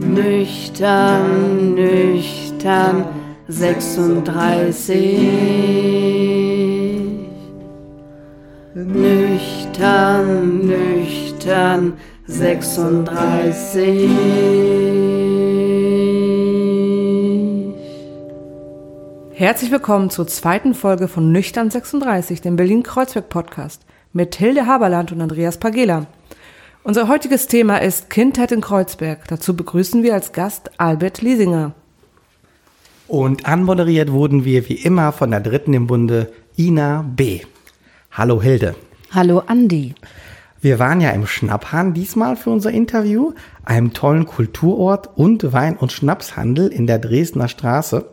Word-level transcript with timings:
Nüchtern, 0.00 1.74
nüchtern, 1.74 3.04
36. 3.48 5.18
Nüchtern, 8.74 10.66
nüchtern, 10.66 11.92
36. 12.26 14.08
Herzlich 19.34 19.70
willkommen 19.70 20.08
zur 20.08 20.26
zweiten 20.26 20.72
Folge 20.72 21.08
von 21.08 21.30
Nüchtern 21.30 21.68
36, 21.68 22.40
dem 22.40 22.56
Berlin-Kreuzberg-Podcast 22.56 23.84
mit 24.14 24.34
Hilde 24.34 24.66
Haberland 24.66 25.12
und 25.12 25.20
Andreas 25.20 25.58
Pagela. 25.58 26.06
Unser 26.82 27.08
heutiges 27.08 27.46
Thema 27.46 27.76
ist 27.76 28.08
Kindheit 28.08 28.52
in 28.52 28.62
Kreuzberg. 28.62 29.28
Dazu 29.28 29.54
begrüßen 29.54 30.02
wir 30.02 30.14
als 30.14 30.32
Gast 30.32 30.70
Albert 30.78 31.20
Liesinger. 31.20 31.74
Und 33.06 33.44
anmoderiert 33.44 34.10
wurden 34.12 34.46
wir 34.46 34.66
wie 34.66 34.76
immer 34.76 35.12
von 35.12 35.30
der 35.30 35.40
dritten 35.40 35.74
im 35.74 35.86
Bunde, 35.86 36.32
Ina 36.56 37.02
B. 37.02 37.42
Hallo 38.12 38.40
Hilde. 38.40 38.76
Hallo 39.10 39.42
Andi. 39.46 39.94
Wir 40.62 40.78
waren 40.78 41.02
ja 41.02 41.10
im 41.10 41.26
Schnapphahn 41.26 41.92
diesmal 41.92 42.36
für 42.36 42.48
unser 42.48 42.70
Interview, 42.70 43.34
einem 43.62 43.92
tollen 43.92 44.24
Kulturort 44.24 45.10
und 45.18 45.52
Wein- 45.52 45.76
und 45.76 45.92
Schnapshandel 45.92 46.68
in 46.68 46.86
der 46.86 46.98
Dresdner 46.98 47.48
Straße. 47.48 48.06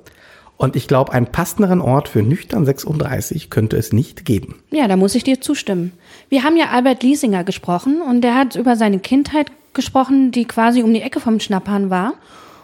Und 0.58 0.76
ich 0.76 0.88
glaube, 0.88 1.14
einen 1.14 1.28
passenderen 1.28 1.82
Ort 1.82 2.10
für 2.10 2.24
nüchtern 2.24 2.66
36 2.66 3.50
könnte 3.52 3.78
es 3.78 3.94
nicht 3.94 4.26
geben. 4.26 4.56
Ja, 4.72 4.88
da 4.88 4.98
muss 4.98 5.14
ich 5.14 5.24
dir 5.24 5.40
zustimmen. 5.40 5.94
Wir 6.30 6.44
haben 6.44 6.58
ja 6.58 6.70
Albert 6.70 7.04
Liesinger 7.04 7.44
gesprochen 7.44 8.02
und 8.02 8.22
der 8.22 8.36
hat 8.36 8.56
über 8.56 8.76
seine 8.76 9.00
Kindheit 9.00 9.52
gesprochen, 9.74 10.32
die 10.32 10.46
quasi 10.46 10.82
um 10.82 10.94
die 10.94 11.02
Ecke 11.02 11.20
vom 11.20 11.40
Schnapphahn 11.40 11.92
war 11.92 12.16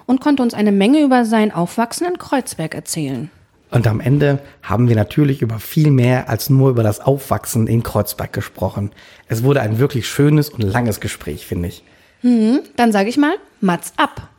und 0.07 0.21
konnte 0.21 0.41
uns 0.41 0.55
eine 0.55 0.71
Menge 0.71 1.01
über 1.01 1.23
sein 1.23 1.51
Aufwachsen 1.51 2.07
in 2.07 2.17
Kreuzberg 2.17 2.73
erzählen. 2.73 3.29
Und 3.69 3.87
am 3.87 3.99
Ende 3.99 4.39
haben 4.61 4.87
wir 4.87 4.95
natürlich 4.95 5.41
über 5.41 5.59
viel 5.59 5.89
mehr 5.89 6.29
als 6.29 6.49
nur 6.49 6.69
über 6.69 6.83
das 6.83 6.99
Aufwachsen 6.99 7.67
in 7.67 7.81
Kreuzberg 7.81 8.33
gesprochen. 8.33 8.91
Es 9.27 9.43
wurde 9.43 9.61
ein 9.61 9.79
wirklich 9.79 10.07
schönes 10.07 10.49
und 10.49 10.61
langes 10.61 10.99
Gespräch, 10.99 11.47
finde 11.47 11.69
ich. 11.69 11.83
Hm, 12.21 12.59
dann 12.75 12.91
sage 12.91 13.09
ich 13.09 13.17
mal, 13.17 13.33
Mats 13.61 13.93
ab. 13.97 14.29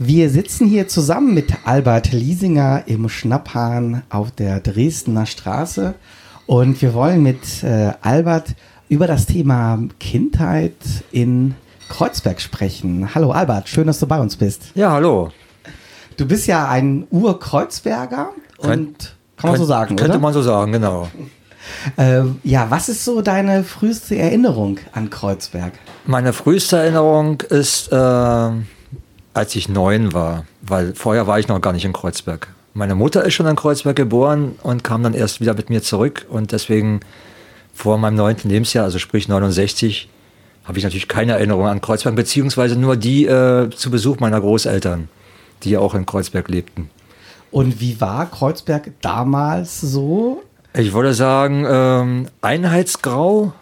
Wir 0.00 0.30
sitzen 0.30 0.68
hier 0.68 0.86
zusammen 0.86 1.34
mit 1.34 1.52
Albert 1.64 2.12
Liesinger 2.12 2.84
im 2.86 3.08
Schnapphahn 3.08 4.04
auf 4.10 4.30
der 4.30 4.60
Dresdner 4.60 5.26
Straße 5.26 5.96
und 6.46 6.80
wir 6.80 6.94
wollen 6.94 7.20
mit 7.24 7.64
äh, 7.64 7.94
Albert 8.00 8.54
über 8.88 9.08
das 9.08 9.26
Thema 9.26 9.76
Kindheit 9.98 10.76
in 11.10 11.56
Kreuzberg 11.88 12.40
sprechen. 12.40 13.12
Hallo 13.12 13.32
Albert, 13.32 13.68
schön, 13.68 13.88
dass 13.88 13.98
du 13.98 14.06
bei 14.06 14.20
uns 14.20 14.36
bist. 14.36 14.66
Ja, 14.76 14.92
hallo. 14.92 15.32
Du 16.16 16.28
bist 16.28 16.46
ja 16.46 16.68
ein 16.68 17.08
Urkreuzberger 17.10 18.30
und 18.58 18.68
kann, 18.68 18.96
kann 19.36 19.50
man 19.50 19.58
so 19.58 19.64
sagen, 19.64 19.96
Könnte 19.96 20.12
oder? 20.12 20.20
man 20.20 20.32
so 20.32 20.42
sagen, 20.42 20.70
genau. 20.70 21.08
Äh, 21.96 22.22
ja, 22.44 22.70
was 22.70 22.88
ist 22.88 23.04
so 23.04 23.20
deine 23.20 23.64
früheste 23.64 24.16
Erinnerung 24.16 24.78
an 24.92 25.10
Kreuzberg? 25.10 25.72
Meine 26.06 26.32
früheste 26.32 26.76
Erinnerung 26.76 27.40
ist, 27.40 27.90
äh, 27.90 28.50
als 29.38 29.54
ich 29.54 29.68
neun 29.68 30.12
war, 30.12 30.44
weil 30.62 30.94
vorher 30.94 31.28
war 31.28 31.38
ich 31.38 31.46
noch 31.46 31.60
gar 31.60 31.72
nicht 31.72 31.84
in 31.84 31.92
Kreuzberg. 31.92 32.48
Meine 32.74 32.96
Mutter 32.96 33.24
ist 33.24 33.34
schon 33.34 33.46
in 33.46 33.54
Kreuzberg 33.54 33.94
geboren 33.94 34.56
und 34.64 34.82
kam 34.82 35.02
dann 35.04 35.14
erst 35.14 35.40
wieder 35.40 35.54
mit 35.54 35.70
mir 35.70 35.80
zurück 35.80 36.26
und 36.28 36.50
deswegen 36.50 37.00
vor 37.72 37.98
meinem 37.98 38.16
neunten 38.16 38.50
Lebensjahr, 38.50 38.84
also 38.84 38.98
sprich 38.98 39.28
69, 39.28 40.08
habe 40.64 40.78
ich 40.78 40.84
natürlich 40.84 41.06
keine 41.06 41.32
Erinnerung 41.32 41.66
an 41.68 41.80
Kreuzberg, 41.80 42.16
beziehungsweise 42.16 42.76
nur 42.76 42.96
die 42.96 43.26
äh, 43.26 43.70
zu 43.70 43.92
Besuch 43.92 44.18
meiner 44.18 44.40
Großeltern, 44.40 45.08
die 45.62 45.70
ja 45.70 45.78
auch 45.78 45.94
in 45.94 46.04
Kreuzberg 46.04 46.48
lebten. 46.48 46.90
Und 47.52 47.80
wie 47.80 48.00
war 48.00 48.26
Kreuzberg 48.26 48.90
damals 49.00 49.80
so? 49.80 50.42
Ich 50.74 50.92
würde 50.92 51.14
sagen, 51.14 51.64
ähm, 51.66 52.28
Einheitsgrau, 52.42 53.52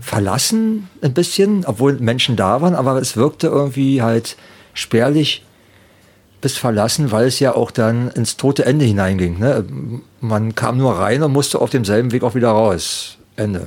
verlassen 0.00 0.88
ein 1.02 1.12
bisschen, 1.12 1.64
obwohl 1.66 1.94
Menschen 1.94 2.36
da 2.36 2.62
waren, 2.62 2.74
aber 2.74 2.96
es 3.00 3.16
wirkte 3.16 3.48
irgendwie 3.48 4.00
halt 4.00 4.36
spärlich 4.74 5.44
bis 6.40 6.56
verlassen, 6.56 7.12
weil 7.12 7.26
es 7.26 7.38
ja 7.38 7.54
auch 7.54 7.70
dann 7.70 8.08
ins 8.10 8.36
tote 8.36 8.64
Ende 8.64 8.84
hineinging. 8.84 9.38
Ne? 9.38 9.64
Man 10.20 10.54
kam 10.54 10.78
nur 10.78 10.92
rein 10.98 11.22
und 11.22 11.32
musste 11.32 11.60
auf 11.60 11.70
demselben 11.70 12.12
Weg 12.12 12.22
auch 12.22 12.34
wieder 12.34 12.50
raus. 12.50 13.18
Ende. 13.36 13.66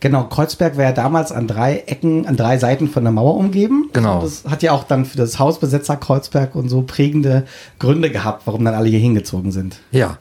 Genau, 0.00 0.24
Kreuzberg 0.24 0.76
war 0.76 0.84
ja 0.84 0.92
damals 0.92 1.32
an 1.32 1.48
drei 1.48 1.78
Ecken, 1.86 2.26
an 2.26 2.36
drei 2.36 2.58
Seiten 2.58 2.88
von 2.88 3.02
der 3.02 3.12
Mauer 3.12 3.34
umgeben. 3.34 3.90
Genau. 3.92 4.22
Das 4.22 4.44
hat 4.44 4.62
ja 4.62 4.72
auch 4.72 4.84
dann 4.84 5.04
für 5.04 5.16
das 5.16 5.40
Hausbesetzer 5.40 5.96
Kreuzberg 5.96 6.54
und 6.54 6.68
so 6.68 6.82
prägende 6.82 7.46
Gründe 7.80 8.10
gehabt, 8.10 8.42
warum 8.46 8.64
dann 8.64 8.74
alle 8.74 8.88
hier 8.88 9.00
hingezogen 9.00 9.50
sind. 9.50 9.80
Ja, 9.90 10.18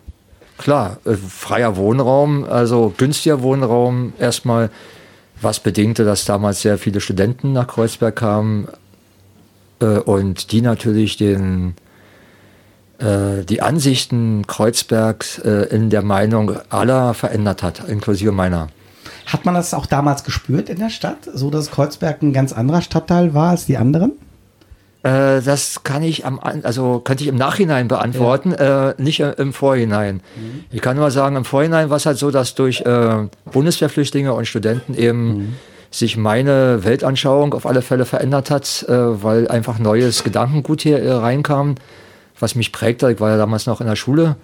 klar. 0.58 0.97
Äh, 1.06 1.14
freier 1.14 1.75
Wohnraum, 1.78 2.44
also 2.44 2.91
günstiger 2.97 3.44
Wohnraum 3.44 4.14
erstmal, 4.18 4.72
was 5.41 5.59
bedingte, 5.59 6.03
dass 6.03 6.25
damals 6.25 6.62
sehr 6.62 6.79
viele 6.79 7.00
Studenten 7.00 7.53
nach 7.53 7.68
Kreuzberg 7.68 8.16
kamen 8.16 8.68
äh, 9.80 10.00
und 10.00 10.52
die 10.52 10.62
natürlich 10.62 11.18
den 11.18 11.76
äh, 13.00 13.44
die 13.44 13.62
Ansichten 13.62 14.48
Kreuzbergs 14.48 15.40
äh, 15.40 15.68
in 15.70 15.90
der 15.90 16.02
Meinung 16.02 16.54
aller 16.70 17.14
verändert 17.14 17.62
hat, 17.62 17.88
inklusive 17.88 18.32
meiner. 18.32 18.70
Hat 19.28 19.46
man 19.46 19.54
das 19.54 19.74
auch 19.74 19.86
damals 19.86 20.24
gespürt 20.24 20.70
in 20.70 20.80
der 20.80 20.90
Stadt, 20.90 21.30
so 21.32 21.50
dass 21.50 21.70
Kreuzberg 21.70 22.22
ein 22.24 22.34
ganz 22.34 22.54
anderer 22.54 22.82
Stadtteil 22.82 23.34
war 23.34 23.52
als 23.52 23.66
die 23.66 23.78
anderen? 23.78 24.14
Äh, 25.04 25.42
das 25.42 25.84
kann 25.84 26.02
ich 26.02 26.26
am, 26.26 26.40
also 26.40 27.00
könnte 27.00 27.24
ich 27.24 27.30
im 27.30 27.36
Nachhinein 27.36 27.88
beantworten, 27.88 28.52
äh, 28.54 28.96
nicht 28.98 29.20
im 29.20 29.54
Vorhinein. 29.54 30.22
Ich 30.72 30.82
kann 30.82 30.98
nur 30.98 31.12
sagen, 31.12 31.36
im 31.36 31.46
Vorhinein 31.46 31.90
war 31.90 31.98
es 31.98 32.06
halt 32.06 32.18
so, 32.18 32.32
dass 32.32 32.56
durch 32.56 32.82
äh, 32.82 33.28
Bundeswehrflüchtlinge 33.52 34.34
und 34.34 34.48
Studenten 34.48 34.96
eben 34.96 35.56
sich 36.00 36.18
meine 36.18 36.84
Weltanschauung 36.84 37.53
auf 37.53 37.66
alle 37.66 37.81
Fälle 37.81 38.06
verändert 38.06 38.50
hat, 38.52 38.85
äh, 38.88 38.94
weil 39.24 39.47
einfach 39.47 39.80
neues 39.80 40.24
Gedankengut 40.24 40.81
hier 40.81 41.02
äh, 41.02 41.12
reinkam, 41.12 41.75
was 42.40 42.56
mich 42.56 42.72
prägte. 42.72 43.12
Ich 43.12 43.19
war 43.19 43.30
ja 43.31 43.38
damals 43.38 43.66
noch 43.66 43.81
in 43.81 43.88
der 43.88 43.96
Schule 43.96 44.35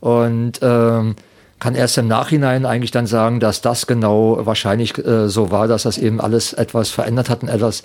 und 0.00 0.52
ähm, 0.62 1.14
kann 1.58 1.74
erst 1.74 1.98
im 1.98 2.08
Nachhinein 2.08 2.64
eigentlich 2.66 2.90
dann 2.90 3.06
sagen, 3.06 3.38
dass 3.38 3.60
das 3.60 3.86
genau 3.86 4.44
wahrscheinlich 4.46 4.96
äh, 4.98 5.28
so 5.28 5.50
war, 5.50 5.68
dass 5.68 5.82
das 5.82 5.98
eben 5.98 6.20
alles 6.20 6.52
etwas 6.54 6.90
verändert 6.90 7.28
hat 7.28 7.42
und 7.42 7.48
etwas 7.48 7.82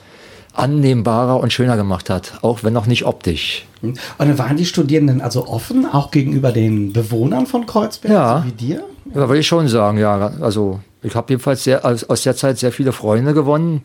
annehmbarer 0.53 1.39
und 1.41 1.51
schöner 1.51 1.75
gemacht 1.75 2.09
hat, 2.09 2.39
auch 2.41 2.63
wenn 2.63 2.71
noch 2.71 2.85
nicht 2.87 3.05
optisch. 3.05 3.65
Und 3.81 3.99
dann 4.17 4.37
waren 4.37 4.55
die 4.55 4.65
Studierenden 4.65 5.19
also 5.21 5.47
offen, 5.47 5.85
auch 5.91 6.11
gegenüber 6.11 6.53
den 6.53 6.93
Bewohnern 6.93 7.45
von 7.45 7.65
Kreuzberg, 7.65 8.13
Ja. 8.13 8.39
so 8.39 8.45
wie 8.47 8.51
dir? 8.53 8.83
Ja, 9.13 9.27
würde 9.27 9.39
ich 9.39 9.47
schon 9.47 9.67
sagen, 9.67 9.97
ja. 9.97 10.31
Also 10.41 10.79
ich 11.03 11.15
habe 11.15 11.31
jedenfalls 11.33 11.63
sehr, 11.63 11.85
aus, 11.85 12.03
aus 12.05 12.23
der 12.23 12.35
Zeit 12.35 12.57
sehr 12.57 12.71
viele 12.71 12.91
Freunde 12.91 13.33
gewonnen, 13.33 13.83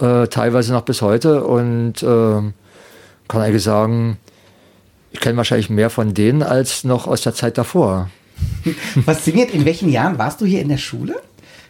äh, 0.00 0.26
teilweise 0.26 0.72
noch 0.72 0.82
bis 0.82 1.02
heute 1.02 1.44
und 1.44 2.02
äh, 2.02 2.42
kann 3.28 3.42
eigentlich 3.42 3.62
sagen, 3.62 4.18
ich 5.12 5.20
kenne 5.20 5.36
wahrscheinlich 5.36 5.70
mehr 5.70 5.90
von 5.90 6.14
denen 6.14 6.42
als 6.42 6.84
noch 6.84 7.06
aus 7.06 7.22
der 7.22 7.34
Zeit 7.34 7.56
davor. 7.58 8.10
Fasziniert, 9.04 9.50
in 9.52 9.64
welchen 9.64 9.88
Jahren 9.88 10.18
warst 10.18 10.40
du 10.40 10.44
hier 10.44 10.60
in 10.60 10.68
der 10.68 10.78
Schule? 10.78 11.16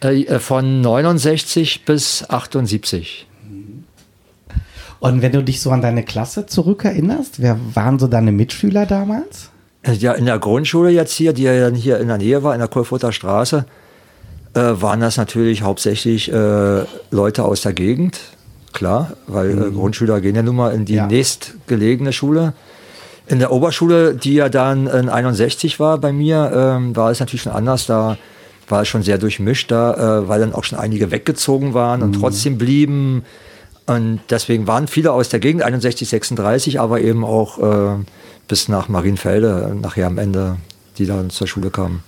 Äh, 0.03 0.23
äh, 0.23 0.39
von 0.39 0.81
69 0.81 1.85
bis 1.85 2.29
78. 2.29 3.27
Und 4.99 5.21
wenn 5.21 5.31
du 5.31 5.43
dich 5.43 5.61
so 5.61 5.69
an 5.71 5.81
deine 5.81 6.03
Klasse 6.03 6.47
zurückerinnerst, 6.47 7.41
wer 7.41 7.59
waren 7.75 7.99
so 7.99 8.07
deine 8.07 8.31
Mitschüler 8.31 8.85
damals? 8.85 9.51
Äh, 9.87 9.93
Ja, 9.93 10.13
in 10.13 10.25
der 10.25 10.39
Grundschule 10.39 10.89
jetzt 10.89 11.13
hier, 11.13 11.33
die 11.33 11.43
ja 11.43 11.59
dann 11.59 11.75
hier 11.75 11.99
in 11.99 12.07
der 12.07 12.17
Nähe 12.17 12.43
war, 12.43 12.53
in 12.53 12.59
der 12.59 12.67
Kohlfurter 12.67 13.11
Straße, 13.11 13.65
äh, 14.53 14.59
waren 14.59 14.99
das 15.01 15.17
natürlich 15.17 15.61
hauptsächlich 15.61 16.31
äh, 16.31 16.83
Leute 17.11 17.43
aus 17.45 17.61
der 17.61 17.73
Gegend. 17.73 18.19
Klar, 18.73 19.13
weil 19.27 19.51
äh, 19.51 19.71
Grundschüler 19.71 20.21
gehen 20.21 20.35
ja 20.35 20.43
nun 20.43 20.55
mal 20.55 20.73
in 20.73 20.85
die 20.85 20.95
Ja. 20.95 21.07
nächstgelegene 21.07 22.13
Schule. 22.13 22.53
In 23.27 23.39
der 23.39 23.51
Oberschule, 23.51 24.13
die 24.15 24.35
ja 24.35 24.47
dann 24.49 24.87
in 24.87 25.09
61 25.09 25.79
war 25.79 25.97
bei 25.97 26.13
mir, 26.13 26.51
ähm, 26.53 26.95
war 26.95 27.11
es 27.11 27.19
natürlich 27.19 27.41
schon 27.41 27.51
anders. 27.51 27.85
Da 27.85 28.17
war 28.69 28.81
es 28.83 28.87
schon 28.87 29.03
sehr 29.03 29.17
durchmischt, 29.17 29.69
da, 29.71 30.21
äh, 30.21 30.27
weil 30.29 30.39
dann 30.39 30.53
auch 30.53 30.63
schon 30.63 30.79
einige 30.79 31.11
weggezogen 31.11 31.73
waren 31.73 32.01
und 32.03 32.13
trotzdem 32.13 32.57
blieben. 32.57 33.23
Und 33.85 34.19
deswegen 34.29 34.67
waren 34.67 34.87
viele 34.87 35.11
aus 35.11 35.29
der 35.29 35.39
Gegend, 35.39 35.63
61, 35.63 36.07
36, 36.09 36.79
aber 36.79 37.01
eben 37.01 37.23
auch 37.25 37.57
äh, 37.59 37.95
bis 38.47 38.67
nach 38.67 38.89
Marienfelde, 38.89 39.75
nachher 39.81 40.07
am 40.07 40.17
Ende, 40.17 40.57
die 40.97 41.05
dann 41.05 41.29
zur 41.29 41.47
Schule 41.47 41.69
kamen. 41.69 42.03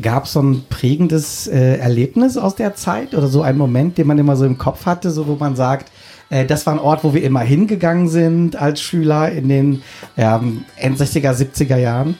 Gab 0.00 0.24
es 0.24 0.32
so 0.32 0.40
ein 0.40 0.64
prägendes 0.68 1.48
äh, 1.48 1.76
Erlebnis 1.78 2.36
aus 2.36 2.54
der 2.54 2.74
Zeit 2.74 3.14
oder 3.14 3.26
so 3.26 3.42
einen 3.42 3.58
Moment, 3.58 3.98
den 3.98 4.06
man 4.06 4.18
immer 4.18 4.36
so 4.36 4.44
im 4.44 4.56
Kopf 4.56 4.86
hatte, 4.86 5.10
so 5.10 5.26
wo 5.26 5.34
man 5.34 5.56
sagt, 5.56 5.90
äh, 6.30 6.46
das 6.46 6.66
war 6.66 6.74
ein 6.74 6.78
Ort, 6.78 7.02
wo 7.02 7.14
wir 7.14 7.22
immer 7.22 7.40
hingegangen 7.40 8.08
sind 8.08 8.56
als 8.56 8.80
Schüler 8.80 9.32
in 9.32 9.48
den 9.48 9.82
ähm, 10.16 10.64
End 10.76 11.00
60er, 11.00 11.32
70er 11.32 11.76
Jahren? 11.76 12.16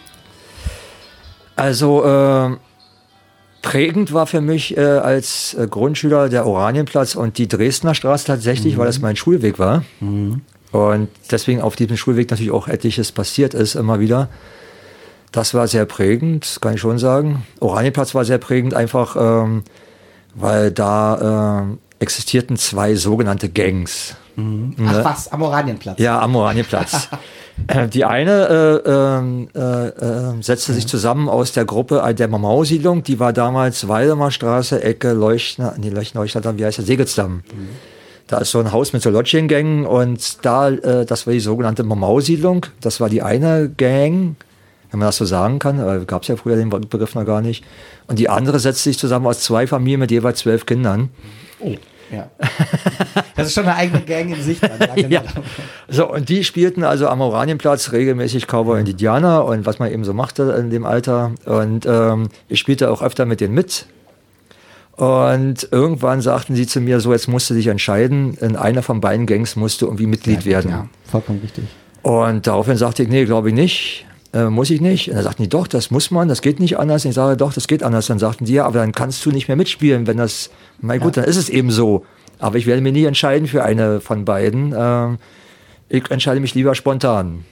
Also 1.55 2.05
äh, 2.05 2.57
prägend 3.63 4.13
war 4.13 4.27
für 4.27 4.41
mich 4.41 4.77
äh, 4.77 4.81
als 4.81 5.55
äh, 5.55 5.67
Grundschüler 5.69 6.29
der 6.29 6.47
Oranienplatz 6.47 7.15
und 7.15 7.39
die 7.39 7.49
Dresdner 7.49 7.95
Straße 7.95 8.27
tatsächlich, 8.27 8.79
weil 8.79 8.87
das 8.87 9.01
mein 9.01 9.17
Schulweg 9.17 9.59
war. 9.59 9.83
Und 10.73 11.09
deswegen 11.31 11.61
auf 11.63 11.77
diesem 11.77 11.97
Schulweg 11.97 12.31
natürlich 12.31 12.53
auch 12.53 12.69
etliches 12.69 13.13
passiert 13.13 13.55
ist 13.55 13.75
immer 13.75 14.01
wieder. 14.01 14.29
Das 15.33 15.55
war 15.55 15.67
sehr 15.69 15.85
prägend, 15.85 16.59
kann 16.61 16.75
ich 16.75 16.81
schon 16.81 16.99
sagen. 16.99 17.47
Oranienplatz 17.61 18.15
war 18.15 18.25
sehr 18.25 18.39
prägend, 18.39 18.75
einfach 18.75 19.17
ähm, 19.19 19.63
weil 20.35 20.71
da 20.71 21.67
äh, 21.71 21.77
existierten 22.01 22.57
zwei 22.57 22.95
sogenannte 22.95 23.49
Gangs. 23.49 24.17
Ach 24.39 25.05
was, 25.05 25.33
am 25.33 25.43
Oranienplatz. 25.43 25.99
Ja, 25.99 26.21
am 26.21 26.37
Oranienplatz. 26.37 27.09
Äh, 27.67 27.89
Die 27.89 28.05
eine 28.05 28.83
äh, 28.87 28.89
ähm, 28.89 29.49
äh, 29.53 29.89
äh, 29.89 30.43
setzte 30.43 30.73
sich 30.75 30.87
zusammen 30.87 31.29
aus 31.29 31.51
der 31.51 31.65
Gruppe 31.65 32.05
äh, 32.07 32.15
der 32.15 32.29
Mamau-Siedlung, 32.29 33.03
die 33.03 33.19
war 33.19 33.33
damals 33.33 33.89
Waldemarstraße, 33.89 34.81
Ecke 34.81 35.13
Leuchtner, 35.13 35.75
nee, 35.77 35.89
Leuchtner, 35.89 36.21
Leuchtner, 36.21 36.57
wie 36.57 36.65
heißt 36.65 36.79
der, 36.79 36.85
Segelsdamm. 36.85 37.43
Da 38.29 38.39
ist 38.39 38.51
so 38.51 38.61
ein 38.61 38.73
Haus 38.73 38.93
mit 38.93 39.03
so 39.03 39.09
Lodging-Gängen 39.09 39.87
und 39.87 40.45
da, 40.45 40.69
äh, 40.69 41.07
das 41.07 41.27
war 41.27 41.33
die 41.33 41.41
sogenannte 41.41 41.83
Mamau-Siedlung. 41.83 42.67
Das 42.83 43.01
war 43.01 43.09
die 43.09 43.23
eine 43.23 43.71
Gang, 43.75 44.37
wenn 44.91 45.01
man 45.01 45.09
das 45.09 45.17
so 45.17 45.25
sagen 45.25 45.59
kann, 45.59 45.81
aber 45.81 45.99
gab 46.05 46.23
es 46.23 46.29
ja 46.29 46.37
früher 46.37 46.57
den 46.57 46.69
Begriff 46.69 47.15
noch 47.15 47.25
gar 47.25 47.41
nicht. 47.41 47.65
Und 48.07 48.19
die 48.19 48.29
andere 48.29 48.59
setzte 48.59 48.85
sich 48.91 48.99
zusammen 48.99 49.27
aus 49.27 49.41
zwei 49.41 49.67
Familien 49.67 50.01
mit 50.01 50.11
jeweils 50.11 50.41
zwölf 50.41 50.67
Kindern. 50.67 51.09
Oh, 51.61 51.75
ja. 52.11 52.31
Das 53.35 53.49
ist 53.49 53.55
schon 53.55 53.65
eine 53.65 53.77
eigene 53.77 54.03
Gang 54.03 54.31
in 54.31 54.43
sich. 54.43 54.61
Genau. 54.61 54.95
Ja. 55.09 55.23
So, 55.89 56.11
und 56.11 56.29
die 56.29 56.45
spielten 56.45 56.85
also 56.85 57.09
am 57.09 57.21
Oranienplatz 57.21 57.93
regelmäßig 57.93 58.47
Cowboy 58.47 58.81
und 58.81 58.89
Indianer 58.89 59.45
und 59.47 59.65
was 59.65 59.79
man 59.79 59.91
eben 59.91 60.05
so 60.05 60.13
machte 60.13 60.55
in 60.59 60.71
dem 60.71 60.85
Alter. 60.85 61.33
Und 61.47 61.87
ähm, 61.87 62.29
ich 62.49 62.61
spielte 62.61 62.91
auch 62.91 63.01
öfter 63.01 63.25
mit 63.25 63.41
denen 63.41 63.55
mit. 63.55 63.87
Und 64.99 65.69
irgendwann 65.71 66.21
sagten 66.21 66.57
sie 66.57 66.67
zu 66.67 66.81
mir, 66.81 66.99
so 66.99 67.13
jetzt 67.13 67.29
musst 67.29 67.49
du 67.49 67.55
dich 67.55 67.69
entscheiden, 67.69 68.37
in 68.41 68.57
einer 68.57 68.83
von 68.83 69.01
beiden 69.01 69.27
Gangs 69.27 69.55
musst 69.55 69.81
du 69.81 69.87
irgendwie 69.87 70.07
Mitglied 70.07 70.45
werden. 70.45 70.73
Ja, 70.73 70.89
vollkommen 71.05 71.39
richtig. 71.41 71.65
Und 72.03 72.49
daraufhin 72.49 72.77
sagte 72.77 73.05
ich, 73.05 73.09
nee, 73.09 73.25
glaube 73.25 73.51
ich 73.51 73.55
nicht. 73.55 74.07
Äh, 74.35 74.47
muss 74.47 74.71
ich 74.71 74.81
nicht. 74.81 75.09
Und 75.09 75.15
dann 75.15 75.23
sagten 75.23 75.45
die, 75.45 75.49
doch, 75.49 75.69
das 75.69 75.93
muss 75.93 76.11
man, 76.11 76.27
das 76.27 76.43
geht 76.43 76.59
nicht 76.59 76.81
anders. 76.81 77.05
Und 77.05 77.11
ich 77.11 77.15
sage, 77.15 77.37
doch, 77.37 77.53
das 77.53 77.69
geht 77.69 77.85
anders. 77.85 78.09
Dann 78.09 78.19
sagten 78.19 78.45
die, 78.45 78.55
ja, 78.55 78.67
aber 78.67 78.81
dann 78.81 78.91
kannst 78.91 79.25
du 79.25 79.31
nicht 79.31 79.47
mehr 79.47 79.57
mitspielen, 79.57 80.09
wenn 80.09 80.17
das, 80.17 80.51
na 80.81 80.97
gut, 80.97 81.17
dann 81.17 81.25
ist 81.25 81.37
es 81.37 81.49
eben 81.49 81.71
so. 81.71 82.05
Aber 82.41 82.57
ich 82.59 82.67
werde 82.67 82.83
mich 82.83 82.93
nie 82.93 83.05
entscheiden 83.05 83.47
für 83.47 83.63
eine 83.63 84.01
von 84.01 84.25
beiden. 84.25 84.75
Ähm, 84.77 85.19
ich 85.89 86.11
entscheide 86.11 86.41
mich 86.41 86.57
lieber 86.57 86.75
spontan. 86.75 87.45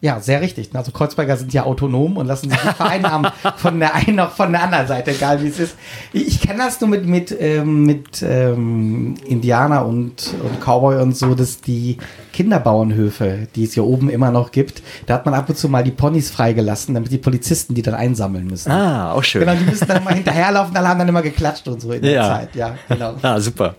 Ja, 0.00 0.20
sehr 0.20 0.40
richtig. 0.40 0.70
Also 0.74 0.92
Kreuzberger 0.92 1.36
sind 1.36 1.52
ja 1.52 1.64
autonom 1.64 2.18
und 2.18 2.26
lassen 2.26 2.50
sich 2.50 2.62
nicht 2.62 2.76
vereinnahmen 2.76 3.32
von 3.56 3.80
der 3.80 3.96
einen 3.96 4.14
noch 4.14 4.30
von 4.30 4.52
der 4.52 4.62
anderen 4.62 4.86
Seite, 4.86 5.10
egal 5.10 5.42
wie 5.42 5.48
es 5.48 5.58
ist. 5.58 5.74
Ich, 6.12 6.40
kenne 6.40 6.58
das 6.60 6.80
nur 6.80 6.88
mit, 6.88 7.04
mit, 7.04 7.36
ähm, 7.38 7.84
mit 7.84 8.22
ähm, 8.22 9.16
Indianer 9.26 9.84
und, 9.84 10.34
und 10.44 10.60
Cowboy 10.60 11.02
und 11.02 11.16
so, 11.16 11.34
dass 11.34 11.60
die 11.60 11.98
Kinderbauernhöfe, 12.32 13.48
die 13.56 13.64
es 13.64 13.74
hier 13.74 13.82
oben 13.82 14.08
immer 14.08 14.30
noch 14.30 14.52
gibt, 14.52 14.82
da 15.06 15.14
hat 15.14 15.24
man 15.26 15.34
ab 15.34 15.48
und 15.48 15.58
zu 15.58 15.68
mal 15.68 15.82
die 15.82 15.90
Ponys 15.90 16.30
freigelassen, 16.30 16.94
damit 16.94 17.10
die 17.10 17.18
Polizisten 17.18 17.74
die 17.74 17.82
dann 17.82 17.94
einsammeln 17.94 18.46
müssen. 18.46 18.70
Ah, 18.70 19.12
auch 19.14 19.24
schön. 19.24 19.40
Genau, 19.40 19.54
die 19.54 19.64
müssen 19.64 19.88
dann 19.88 20.04
mal 20.04 20.14
hinterherlaufen, 20.14 20.76
alle 20.76 20.86
haben 20.88 21.00
dann 21.00 21.08
immer 21.08 21.22
geklatscht 21.22 21.66
und 21.66 21.80
so 21.80 21.90
in 21.90 22.02
der 22.02 22.12
Ja. 22.12 22.28
Zeit. 22.28 22.54
Ja, 22.54 22.76
genau. 22.88 23.14
Ah, 23.22 23.40
super. 23.40 23.74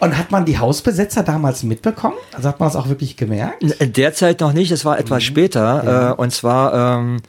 Und 0.00 0.16
hat 0.16 0.30
man 0.30 0.44
die 0.44 0.58
Hausbesetzer 0.58 1.22
damals 1.22 1.62
mitbekommen? 1.62 2.16
Also 2.32 2.48
hat 2.48 2.60
man 2.60 2.68
das 2.68 2.76
auch 2.76 2.88
wirklich 2.88 3.16
gemerkt? 3.16 3.62
In 3.62 3.92
der 3.92 4.14
Zeit 4.14 4.40
noch 4.40 4.52
nicht, 4.52 4.70
es 4.70 4.84
war 4.84 4.98
etwas 4.98 5.22
später. 5.22 6.12
Äh, 6.12 6.20
und 6.20 6.32
zwar 6.32 6.98
ähm, 6.98 7.20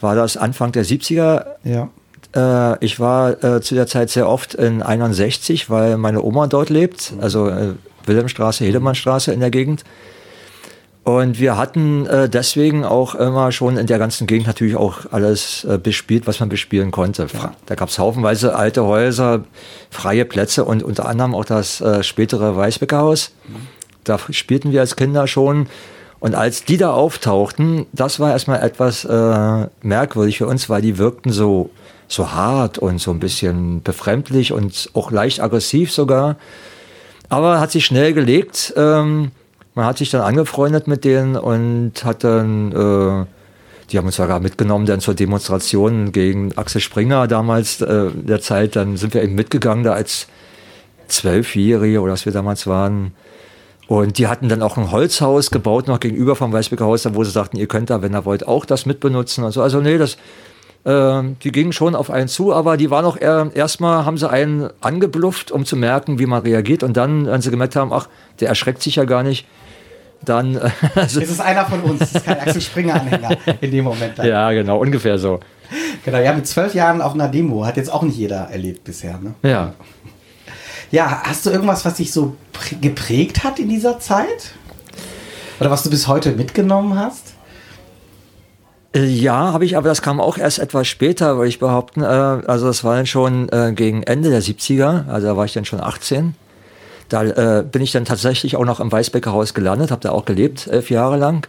war 0.00 0.14
das 0.14 0.36
Anfang 0.36 0.72
der 0.72 0.84
70er. 0.84 1.46
Ja. 1.64 1.88
Äh, 2.34 2.84
ich 2.84 3.00
war 3.00 3.42
äh, 3.42 3.60
zu 3.60 3.74
der 3.74 3.86
Zeit 3.86 4.10
sehr 4.10 4.28
oft 4.28 4.54
in 4.54 4.82
61, 4.82 5.70
weil 5.70 5.96
meine 5.96 6.22
Oma 6.22 6.46
dort 6.46 6.70
lebt, 6.70 7.14
also 7.20 7.48
äh, 7.48 7.74
Wilhelmstraße, 8.06 8.64
Hedemannstraße 8.64 9.32
in 9.32 9.40
der 9.40 9.50
Gegend. 9.50 9.84
Und 11.08 11.38
wir 11.40 11.56
hatten 11.56 12.04
äh, 12.04 12.28
deswegen 12.28 12.84
auch 12.84 13.14
immer 13.14 13.50
schon 13.50 13.78
in 13.78 13.86
der 13.86 13.98
ganzen 13.98 14.26
Gegend 14.26 14.46
natürlich 14.46 14.76
auch 14.76 15.10
alles 15.10 15.64
äh, 15.64 15.78
bespielt, 15.78 16.26
was 16.26 16.38
man 16.38 16.50
bespielen 16.50 16.90
konnte. 16.90 17.28
Fra- 17.28 17.54
Da 17.64 17.76
gab 17.76 17.88
es 17.88 17.98
haufenweise 17.98 18.54
alte 18.54 18.84
Häuser, 18.84 19.44
freie 19.88 20.26
Plätze 20.26 20.66
und 20.66 20.82
unter 20.82 21.08
anderem 21.08 21.34
auch 21.34 21.46
das 21.46 21.80
äh, 21.80 22.02
spätere 22.02 22.54
Weißbecker 22.54 22.98
Haus. 22.98 23.32
Da 24.04 24.18
spielten 24.28 24.70
wir 24.70 24.80
als 24.82 24.96
Kinder 24.96 25.26
schon. 25.26 25.68
Und 26.20 26.34
als 26.34 26.64
die 26.66 26.76
da 26.76 26.90
auftauchten, 26.92 27.86
das 27.94 28.20
war 28.20 28.32
erstmal 28.32 28.60
etwas 28.60 29.06
äh, 29.06 29.66
merkwürdig 29.80 30.36
für 30.36 30.46
uns, 30.46 30.68
weil 30.68 30.82
die 30.82 30.98
wirkten 30.98 31.32
so, 31.32 31.70
so 32.06 32.32
hart 32.32 32.76
und 32.76 33.00
so 33.00 33.12
ein 33.12 33.18
bisschen 33.18 33.82
befremdlich 33.82 34.52
und 34.52 34.90
auch 34.92 35.10
leicht 35.10 35.40
aggressiv 35.40 35.90
sogar. 35.90 36.36
Aber 37.30 37.60
hat 37.60 37.70
sich 37.70 37.86
schnell 37.86 38.12
gelegt. 38.12 38.74
Ähm, 38.76 39.30
man 39.78 39.86
hat 39.86 39.98
sich 39.98 40.10
dann 40.10 40.22
angefreundet 40.22 40.88
mit 40.88 41.04
denen 41.04 41.36
und 41.36 42.04
hat 42.04 42.24
dann, 42.24 42.72
äh, 42.72 43.26
die 43.92 43.96
haben 43.96 44.06
uns 44.06 44.16
sogar 44.16 44.40
mitgenommen 44.40 44.86
dann 44.86 44.98
zur 44.98 45.14
Demonstration 45.14 46.10
gegen 46.10 46.50
Axel 46.58 46.80
Springer 46.80 47.28
damals 47.28 47.80
äh, 47.80 48.10
der 48.10 48.40
Zeit. 48.40 48.74
Dann 48.74 48.96
sind 48.96 49.14
wir 49.14 49.22
eben 49.22 49.36
mitgegangen 49.36 49.84
da 49.84 49.92
als 49.92 50.26
Zwölfjährige 51.06 52.00
oder 52.00 52.14
was 52.14 52.24
wir 52.24 52.32
damals 52.32 52.66
waren. 52.66 53.12
Und 53.86 54.18
die 54.18 54.26
hatten 54.26 54.48
dann 54.48 54.62
auch 54.62 54.76
ein 54.78 54.90
Holzhaus 54.90 55.52
gebaut 55.52 55.86
noch 55.86 56.00
gegenüber 56.00 56.34
vom 56.34 56.52
Weißbecker 56.52 56.84
Haus, 56.84 57.06
wo 57.14 57.22
sie 57.22 57.30
sagten, 57.30 57.56
ihr 57.56 57.68
könnt 57.68 57.88
da, 57.88 58.02
wenn 58.02 58.16
ihr 58.16 58.24
wollt, 58.24 58.48
auch 58.48 58.64
das 58.64 58.84
mitbenutzen. 58.84 59.44
Also, 59.44 59.62
also 59.62 59.80
nee, 59.80 59.96
das, 59.96 60.16
äh, 60.82 61.22
die 61.44 61.52
gingen 61.52 61.72
schon 61.72 61.94
auf 61.94 62.10
einen 62.10 62.26
zu, 62.26 62.52
aber 62.52 62.76
die 62.76 62.90
waren 62.90 63.04
auch 63.04 63.16
erstmal 63.16 64.04
haben 64.04 64.18
sie 64.18 64.28
einen 64.28 64.70
angeblufft, 64.80 65.52
um 65.52 65.64
zu 65.64 65.76
merken, 65.76 66.18
wie 66.18 66.26
man 66.26 66.42
reagiert. 66.42 66.82
Und 66.82 66.96
dann, 66.96 67.26
wenn 67.26 67.42
sie 67.42 67.52
gemerkt 67.52 67.76
haben, 67.76 67.92
ach, 67.92 68.08
der 68.40 68.48
erschreckt 68.48 68.82
sich 68.82 68.96
ja 68.96 69.04
gar 69.04 69.22
nicht, 69.22 69.46
dann, 70.24 70.56
äh, 70.56 70.70
also, 70.94 71.20
Es 71.20 71.30
ist 71.30 71.40
einer 71.40 71.64
von 71.66 71.80
uns, 71.82 72.00
es 72.02 72.14
ist 72.16 72.24
kein 72.24 72.38
Axel 72.40 72.60
Springer-Anhänger 72.60 73.36
in 73.60 73.70
dem 73.70 73.84
Moment. 73.84 74.18
Dann. 74.18 74.26
ja, 74.26 74.50
genau, 74.52 74.78
ungefähr 74.78 75.18
so. 75.18 75.40
Genau, 76.04 76.18
ja, 76.18 76.32
mit 76.32 76.46
zwölf 76.46 76.74
Jahren 76.74 77.02
auf 77.02 77.14
einer 77.14 77.28
Demo 77.28 77.64
hat 77.66 77.76
jetzt 77.76 77.92
auch 77.92 78.02
nicht 78.02 78.16
jeder 78.16 78.48
erlebt 78.50 78.84
bisher. 78.84 79.18
Ne? 79.18 79.34
Ja. 79.48 79.74
Ja, 80.90 81.22
hast 81.24 81.44
du 81.44 81.50
irgendwas, 81.50 81.84
was 81.84 81.94
dich 81.94 82.12
so 82.12 82.36
prä- 82.54 82.80
geprägt 82.80 83.44
hat 83.44 83.58
in 83.58 83.68
dieser 83.68 84.00
Zeit? 84.00 84.52
Oder 85.60 85.70
was 85.70 85.82
du 85.82 85.90
bis 85.90 86.08
heute 86.08 86.32
mitgenommen 86.32 86.98
hast? 86.98 87.34
Äh, 88.94 89.04
Ja, 89.04 89.52
habe 89.52 89.64
ich, 89.66 89.76
aber 89.76 89.88
das 89.88 90.00
kam 90.00 90.20
auch 90.20 90.38
erst 90.38 90.58
etwas 90.58 90.88
später, 90.88 91.36
würde 91.36 91.48
ich 91.48 91.58
behaupten. 91.58 92.02
Äh, 92.02 92.06
also 92.06 92.66
das 92.66 92.84
war 92.84 92.96
dann 92.96 93.06
schon 93.06 93.48
äh, 93.50 93.72
gegen 93.74 94.02
Ende 94.04 94.30
der 94.30 94.42
70er, 94.42 95.06
also 95.08 95.26
da 95.26 95.36
war 95.36 95.44
ich 95.44 95.52
dann 95.52 95.66
schon 95.66 95.80
18. 95.82 96.34
Da 97.08 97.22
äh, 97.24 97.62
bin 97.62 97.82
ich 97.82 97.92
dann 97.92 98.04
tatsächlich 98.04 98.56
auch 98.56 98.64
noch 98.64 98.80
im 98.80 98.92
Weißbecker 98.92 99.32
Haus 99.32 99.54
gelandet, 99.54 99.90
habe 99.90 100.02
da 100.02 100.10
auch 100.10 100.24
gelebt, 100.24 100.66
elf 100.66 100.90
Jahre 100.90 101.16
lang. 101.16 101.46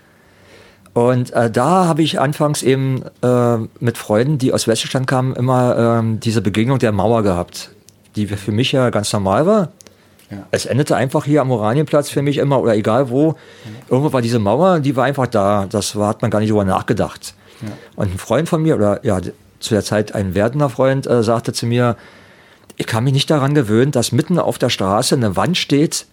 Und 0.93 1.31
äh, 1.34 1.51
da 1.51 1.86
habe 1.86 2.01
ich 2.01 2.19
anfangs 2.19 2.63
eben 2.63 3.03
äh, 3.22 3.57
mit 3.79 3.98
Freunden, 3.98 4.38
die 4.38 4.53
aus 4.53 4.67
Westdeutschland 4.67 5.07
kamen, 5.07 5.36
immer 5.36 6.00
ähm, 6.00 6.19
diese 6.19 6.41
Begegnung 6.41 6.79
der 6.79 6.91
Mauer 6.91 7.24
gehabt, 7.24 7.72
die 8.15 8.27
für 8.27 8.51
mich 8.51 8.72
ja 8.72 8.89
ganz 8.89 9.12
normal 9.13 9.45
war. 9.45 9.69
Ja. 10.31 10.38
Es 10.51 10.65
endete 10.65 10.95
einfach 10.95 11.25
hier 11.25 11.41
am 11.41 11.51
Oranienplatz 11.51 12.10
für 12.10 12.22
mich 12.22 12.38
immer, 12.38 12.62
oder 12.62 12.75
egal 12.75 13.10
wo. 13.10 13.36
Irgendwo 13.89 14.13
war 14.13 14.22
diese 14.22 14.39
Mauer, 14.39 14.79
die 14.79 14.95
war 14.95 15.05
einfach 15.05 15.27
da. 15.27 15.67
Das 15.69 15.95
war, 15.95 16.10
hat 16.10 16.22
man 16.22 16.31
gar 16.31 16.39
nicht 16.39 16.51
drüber 16.51 16.65
nachgedacht. 16.65 17.34
Und 17.95 18.13
ein 18.13 18.17
Freund 18.17 18.48
von 18.48 18.62
mir, 18.62 18.75
oder 18.75 19.03
ja, 19.03 19.19
zu 19.60 19.74
der 19.74 19.84
Zeit 19.84 20.15
ein 20.15 20.36
werdender 20.36 20.69
Freund, 20.69 21.07
äh, 21.07 21.24
sagte 21.24 21.53
zu 21.53 21.65
mir, 21.65 21.98
ich 22.79 22.88
kann 22.88 23.03
mich 23.03 23.13
nicht 23.13 23.29
daran 23.29 23.53
gewöhnen, 23.53 23.91
dass 23.91 24.13
mitten 24.13 24.39
auf 24.39 24.57
der 24.57 24.69
Straße 24.69 25.13
eine 25.13 25.36
Wand 25.36 25.57
steht 25.57 26.05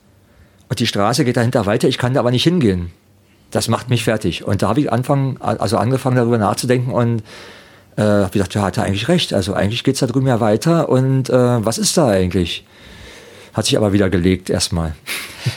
und 0.69 0.81
die 0.81 0.87
Straße 0.89 1.25
geht 1.25 1.37
dahinter 1.37 1.65
weiter, 1.65 1.87
ich 1.87 1.97
kann 1.97 2.13
da 2.13 2.21
aber 2.21 2.33
nicht 2.33 2.43
hingehen. 2.43 2.91
Das 3.53 3.69
macht 3.69 3.89
mich 3.89 4.03
fertig. 4.03 4.45
Und 4.45 4.63
da 4.63 4.69
habe 4.69 4.81
ich 4.81 4.93
anfangen, 4.93 5.41
also 5.41 5.79
angefangen 5.79 6.17
darüber 6.17 6.39
nachzudenken 6.39 6.91
und 6.93 7.23
äh, 7.97 8.03
habe 8.03 8.31
gedacht, 8.31 8.53
ja, 8.57 8.63
hat 8.63 8.79
er 8.79 8.83
eigentlich 8.83 9.07
recht. 9.07 9.33
Also 9.33 9.55
eigentlich 9.55 9.85
geht's 9.85 10.01
da 10.01 10.09
drüben 10.09 10.27
ja 10.27 10.41
weiter 10.41 10.89
und 10.89 11.31
äh, 11.31 11.65
was 11.65 11.79
ist 11.79 11.97
da 11.97 12.09
eigentlich? 12.09 12.65
Hat 13.57 13.65
sich 13.65 13.77
aber 13.77 13.93
wieder 13.95 14.11
gelegt 14.11 14.51
erstmal. 14.51 14.95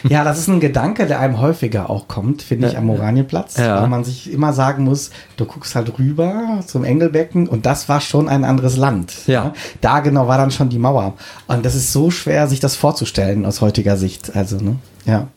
Ja, 0.07 0.23
das 0.23 0.37
ist 0.37 0.47
ein 0.47 0.59
Gedanke, 0.59 1.07
der 1.07 1.19
einem 1.19 1.41
häufiger 1.41 1.89
auch 1.89 2.07
kommt, 2.07 2.43
finde 2.43 2.67
ich, 2.67 2.77
am 2.77 2.91
Oranienplatz. 2.91 3.57
Ja. 3.57 3.81
Weil 3.81 3.87
man 3.89 4.03
sich 4.03 4.31
immer 4.31 4.53
sagen 4.53 4.83
muss, 4.83 5.09
du 5.35 5.45
guckst 5.45 5.73
halt 5.73 5.97
rüber 5.97 6.59
zum 6.63 6.83
Engelbecken 6.83 7.47
und 7.47 7.65
das 7.65 7.89
war 7.89 7.99
schon 7.99 8.29
ein 8.29 8.43
anderes 8.43 8.77
Land. 8.77 9.13
Ja. 9.25 9.51
Da 9.81 10.01
genau 10.01 10.27
war 10.27 10.37
dann 10.37 10.51
schon 10.51 10.69
die 10.69 10.77
Mauer. 10.77 11.15
Und 11.47 11.65
das 11.65 11.73
ist 11.73 11.91
so 11.91 12.11
schwer, 12.11 12.47
sich 12.47 12.59
das 12.59 12.75
vorzustellen 12.75 13.47
aus 13.47 13.61
heutiger 13.61 13.97
Sicht. 13.97 14.35
Also, 14.35 14.57
ne? 14.57 14.75
Ja. 15.05 15.27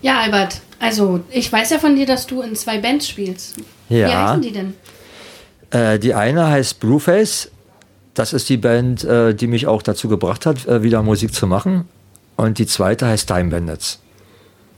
Ja, 0.00 0.18
Albert, 0.18 0.60
also 0.80 1.20
ich 1.30 1.52
weiß 1.52 1.70
ja 1.70 1.78
von 1.78 1.94
dir, 1.94 2.06
dass 2.06 2.26
du 2.26 2.42
in 2.42 2.56
zwei 2.56 2.78
Bands 2.78 3.08
spielst. 3.08 3.58
Wie 3.88 3.98
Ja. 4.00 4.30
heißen 4.30 4.42
die 4.42 4.50
denn? 4.52 4.74
Äh, 5.70 6.00
die 6.00 6.14
eine 6.14 6.48
heißt 6.48 6.80
Blueface. 6.80 7.51
Das 8.14 8.32
ist 8.32 8.48
die 8.48 8.58
Band, 8.58 9.04
äh, 9.04 9.34
die 9.34 9.46
mich 9.46 9.66
auch 9.66 9.82
dazu 9.82 10.08
gebracht 10.08 10.46
hat, 10.46 10.66
äh, 10.66 10.82
wieder 10.82 11.02
Musik 11.02 11.32
zu 11.34 11.46
machen. 11.46 11.88
Und 12.36 12.58
die 12.58 12.66
zweite 12.66 13.06
heißt 13.06 13.28
Time 13.28 13.50
Bandits. 13.50 14.00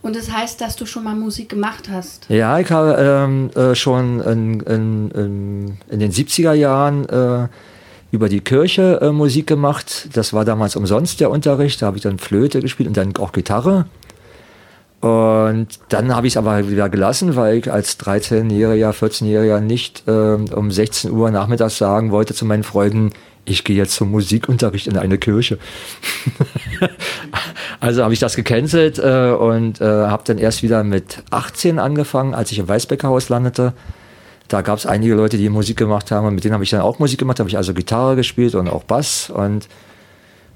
Und 0.03 0.15
das 0.17 0.31
heißt, 0.31 0.61
dass 0.61 0.77
du 0.77 0.85
schon 0.85 1.05
mal 1.05 1.17
Musik 1.17 1.49
gemacht 1.49 1.89
hast? 1.91 2.27
Ja, 2.29 2.59
ich 2.59 2.71
habe 2.71 2.97
ähm, 3.01 3.51
äh, 3.55 3.75
schon 3.75 4.21
in, 4.21 4.61
in, 4.61 5.11
in, 5.11 5.79
in, 5.89 5.99
den 5.99 6.13
70er 6.13 6.53
Jahren 6.53 7.09
äh, 7.09 7.49
über 8.13 8.29
die 8.29 8.41
Kirche 8.41 9.01
äh, 9.01 9.13
Musik 9.13 9.47
gemacht. 9.47 10.11
Das 10.13 10.35
war 10.35 10.45
damals 10.45 10.77
umsonst 10.77 11.21
der 11.21 11.31
Unterricht. 11.31 11.81
Da 11.81 11.87
habe 11.87 11.97
ich 11.97 12.03
dann 12.03 12.19
Flöte 12.19 12.61
gespielt 12.61 12.87
und 12.87 12.99
dann 12.99 13.17
auch 13.17 13.33
Gitarre. 13.33 13.87
Und 15.01 15.69
dann 15.91 16.15
habe 16.15 16.27
ich 16.27 16.33
es 16.33 16.37
aber 16.39 16.69
wieder 16.71 16.89
gelassen, 16.89 17.37
weil 17.37 17.59
ich 17.59 17.71
als 17.71 18.01
13-Jähriger, 18.01 18.91
14-Jähriger 18.93 19.61
nicht 19.61 20.05
ähm, 20.07 20.47
um 20.55 20.71
16 20.71 21.11
Uhr 21.11 21.31
nachmittags 21.31 21.77
sagen 21.77 22.11
wollte 22.11 22.33
zu 22.33 22.47
meinen 22.47 22.63
Freunden, 22.63 23.13
ich 23.45 23.65
gehe 23.65 23.77
jetzt 23.77 23.95
zum 23.95 24.11
Musikunterricht 24.11 24.87
in 24.87 24.97
eine 24.97 25.19
Kirche. 25.19 25.59
also 27.81 28.03
habe 28.03 28.15
ich 28.15 28.21
das 28.21 28.37
gecancelt 28.37 28.99
äh, 28.99 29.33
und 29.33 29.81
äh, 29.81 29.85
habe 29.85 30.23
dann 30.25 30.39
erst 30.39 30.63
wieder 30.63 30.83
mit 30.83 31.23
18 31.31 31.79
angefangen, 31.79 32.35
als 32.35 32.53
ich 32.53 32.59
im 32.59 32.69
Weißbecker 32.69 33.09
Haus 33.09 33.29
landete. 33.29 33.75
Da 34.49 34.63
gab 34.63 34.79
es 34.79 34.87
einige 34.87 35.15
Leute, 35.15 35.37
die 35.37 35.49
Musik 35.49 35.77
gemacht 35.77 36.11
haben 36.11 36.27
und 36.27 36.35
mit 36.35 36.45
denen 36.45 36.55
habe 36.55 36.65
ich 36.65 36.71
dann 36.71 36.81
auch 36.81 36.99
Musik 36.99 37.19
gemacht, 37.19 37.41
habe 37.41 37.49
ich 37.49 37.57
also 37.57 37.75
Gitarre 37.75 38.17
gespielt 38.17 38.55
und 38.55 38.69
auch 38.69 38.85
Bass 38.85 39.31
und 39.31 39.69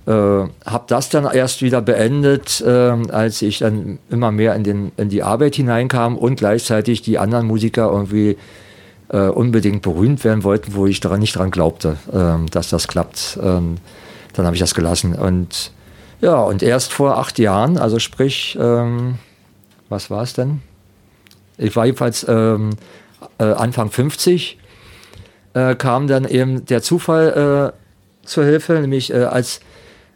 äh, 0.08 0.10
habe 0.10 0.84
das 0.86 1.10
dann 1.10 1.26
erst 1.30 1.60
wieder 1.60 1.82
beendet, 1.82 2.62
äh, 2.62 2.70
als 3.10 3.42
ich 3.42 3.58
dann 3.58 3.98
immer 4.08 4.30
mehr 4.30 4.54
in, 4.54 4.64
den, 4.64 4.92
in 4.96 5.10
die 5.10 5.22
Arbeit 5.22 5.56
hineinkam 5.56 6.16
und 6.16 6.36
gleichzeitig 6.36 7.02
die 7.02 7.18
anderen 7.18 7.46
Musiker 7.46 7.90
irgendwie 7.92 8.38
äh, 9.10 9.28
unbedingt 9.28 9.82
berühmt 9.82 10.24
werden 10.24 10.44
wollten, 10.44 10.74
wo 10.74 10.86
ich 10.86 11.00
daran 11.00 11.20
nicht 11.20 11.36
dran 11.36 11.50
glaubte, 11.50 11.98
äh, 12.10 12.50
dass 12.50 12.70
das 12.70 12.88
klappt. 12.88 13.38
Ähm, 13.42 13.76
dann 14.32 14.46
habe 14.46 14.56
ich 14.56 14.60
das 14.60 14.74
gelassen. 14.74 15.14
Und 15.14 15.72
ja, 16.22 16.40
und 16.40 16.62
erst 16.62 16.90
vor 16.90 17.18
acht 17.18 17.38
Jahren, 17.38 17.76
also 17.76 17.98
sprich, 17.98 18.56
ähm, 18.58 19.18
was 19.90 20.10
war 20.10 20.22
es 20.22 20.32
denn? 20.32 20.62
Ich 21.58 21.76
war 21.76 21.84
jedenfalls 21.84 22.24
ähm, 22.26 22.70
äh, 23.38 23.44
Anfang 23.44 23.90
50, 23.90 24.58
äh, 25.52 25.74
kam 25.74 26.06
dann 26.06 26.24
eben 26.24 26.64
der 26.64 26.80
Zufall 26.80 27.74
zur 28.24 28.44
Hilfe, 28.44 28.74
nämlich 28.74 29.14
als 29.14 29.60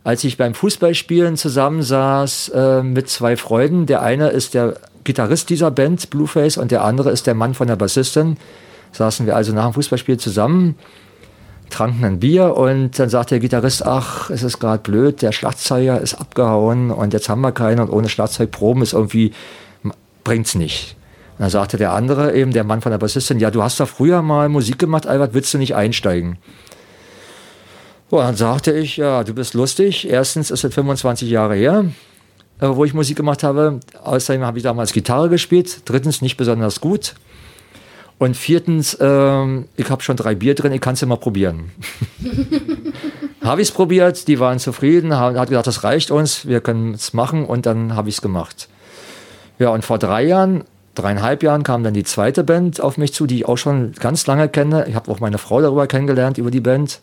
als 0.05 0.25
ich 0.25 0.37
beim 0.37 0.55
Fußballspielen 0.55 1.37
zusammensaß 1.37 2.49
äh, 2.55 2.83
mit 2.83 3.09
zwei 3.09 3.37
Freunden. 3.37 3.87
Der 3.87 4.03
eine 4.03 4.29
ist 4.29 4.55
der 4.55 4.75
Gitarrist 5.05 5.51
dieser 5.51 5.71
Band, 5.71 6.11
Blueface, 6.11 6.59
und 6.59 6.71
der 6.71 6.85
andere 6.85 7.11
ist 7.11 7.27
der 7.27 7.35
Mann 7.35 7.55
von 7.55 7.69
der 7.69 7.77
Bassistin 7.77 8.37
saßen 8.93 9.27
wir 9.27 9.37
also 9.37 9.53
nach 9.53 9.65
dem 9.65 9.73
Fußballspiel 9.75 10.19
zusammen, 10.19 10.77
tranken 11.71 12.05
ein 12.05 12.21
Bier 12.21 12.57
und 12.57 12.99
dann 12.99 13.09
sagt 13.09 13.31
der 13.31 13.41
Gitarrist, 13.41 13.85
ach, 13.85 14.31
es 14.31 14.43
ist 14.43 14.61
gerade 14.61 14.83
blöd, 14.83 15.23
der 15.23 15.33
Schlagzeuger 15.33 16.01
ist 16.01 16.15
abgehauen 16.15 16.91
und 16.91 17.15
jetzt 17.15 17.29
haben 17.29 17.41
wir 17.41 17.53
keinen 17.53 17.81
und 17.81 17.91
ohne 17.91 18.11
Schlagzeugproben 18.11 18.83
ist 18.83 18.93
irgendwie, 18.93 19.33
bringt's 20.23 20.55
nicht. 20.55 20.97
Und 21.39 21.45
dann 21.45 21.51
sagte 21.51 21.79
der 21.79 21.93
andere, 21.93 22.35
eben 22.35 22.53
der 22.53 22.65
Mann 22.65 22.83
von 22.83 22.93
der 22.93 22.99
Bassistin, 22.99 23.41
ja, 23.41 23.51
du 23.51 23.63
hast 23.63 23.81
doch 23.81 23.89
früher 23.89 24.21
mal 24.21 24.51
Musik 24.51 24.79
gemacht, 24.79 25.07
Albert, 25.07 25.33
willst 25.33 25.53
du 25.55 25.59
nicht 25.59 25.75
einsteigen? 25.75 26.37
Und 28.13 28.19
dann 28.19 28.37
sagte 28.37 28.73
ich, 28.73 28.99
ja, 28.99 29.25
du 29.25 29.33
bist 29.33 29.55
lustig. 29.55 30.07
Erstens 30.07 30.51
ist 30.51 30.65
es 30.65 30.75
25 30.75 31.31
Jahre 31.31 31.55
her, 31.55 31.87
äh, 32.61 32.69
wo 32.69 32.85
ich 32.85 32.93
Musik 32.93 33.17
gemacht 33.17 33.43
habe. 33.43 33.81
Außerdem 34.05 34.45
habe 34.45 34.59
ich 34.59 34.65
damals 34.65 34.93
Gitarre 34.93 35.31
gespielt. 35.31 35.81
Drittens 35.87 36.21
nicht 36.21 36.37
besonders 36.37 36.83
gut. 36.83 37.15
Und 38.19 38.37
viertens, 38.37 38.99
ähm, 39.01 39.67
ich 39.77 39.89
habe 39.89 40.03
schon 40.03 40.19
drei 40.19 40.35
Bier 40.35 40.55
drin, 40.55 40.73
ich 40.73 40.83
kann 40.83 40.93
es 40.93 41.01
ja 41.01 41.07
mal 41.07 41.17
probieren. 41.17 41.71
habe 43.43 43.63
ich 43.63 43.69
es 43.69 43.75
probiert, 43.75 44.29
die 44.29 44.39
waren 44.39 44.59
zufrieden, 44.59 45.15
haben 45.15 45.39
hat 45.39 45.49
gesagt, 45.49 45.67
das 45.67 45.83
reicht 45.83 46.11
uns, 46.11 46.47
wir 46.47 46.61
können 46.61 46.93
es 46.93 47.15
machen 47.15 47.47
und 47.47 47.65
dann 47.65 47.97
habe 47.97 48.11
ich 48.11 48.17
es 48.17 48.21
gemacht. 48.21 48.69
Ja, 49.59 49.71
und 49.71 49.87
vor 49.87 49.99
drei 49.99 50.25
Jahren, 50.25 50.65
dreieinhalb 50.97 51.43
Jahren 51.43 51.63
kam 51.63 51.83
dann 51.83 51.95
die 51.95 52.05
zweite 52.05 52.45
Band 52.45 52.79
auf 52.79 52.99
mich 52.99 53.15
zu, 53.15 53.27
die 53.27 53.37
ich 53.37 53.49
auch 53.49 53.57
schon 53.57 53.93
ganz 53.93 54.27
lange 54.27 54.51
kenne. 54.51 54.85
Ich 54.87 54.97
habe 54.97 55.11
auch 55.11 55.21
meine 55.21 55.39
Frau 55.39 55.63
darüber 55.63 55.87
kennengelernt, 55.87 56.37
über 56.37 56.51
die 56.51 56.61
Band. 56.61 57.01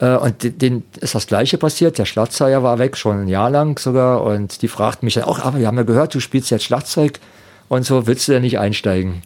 Äh, 0.00 0.16
und 0.16 0.62
denen 0.62 0.84
ist 1.00 1.14
das 1.14 1.26
Gleiche 1.26 1.58
passiert. 1.58 1.98
Der 1.98 2.06
Schlagzeuger 2.06 2.62
war 2.62 2.78
weg, 2.78 2.96
schon 2.96 3.22
ein 3.22 3.28
Jahr 3.28 3.50
lang 3.50 3.78
sogar. 3.78 4.22
Und 4.24 4.62
die 4.62 4.68
fragten 4.68 5.06
mich 5.06 5.14
dann 5.14 5.24
auch, 5.24 5.38
aber 5.40 5.58
wir 5.58 5.66
haben 5.66 5.76
ja 5.76 5.84
gehört, 5.84 6.14
du 6.14 6.20
spielst 6.20 6.50
jetzt 6.50 6.64
Schlagzeug 6.64 7.20
und 7.68 7.84
so, 7.84 8.06
willst 8.06 8.26
du 8.26 8.32
denn 8.32 8.42
nicht 8.42 8.58
einsteigen? 8.58 9.22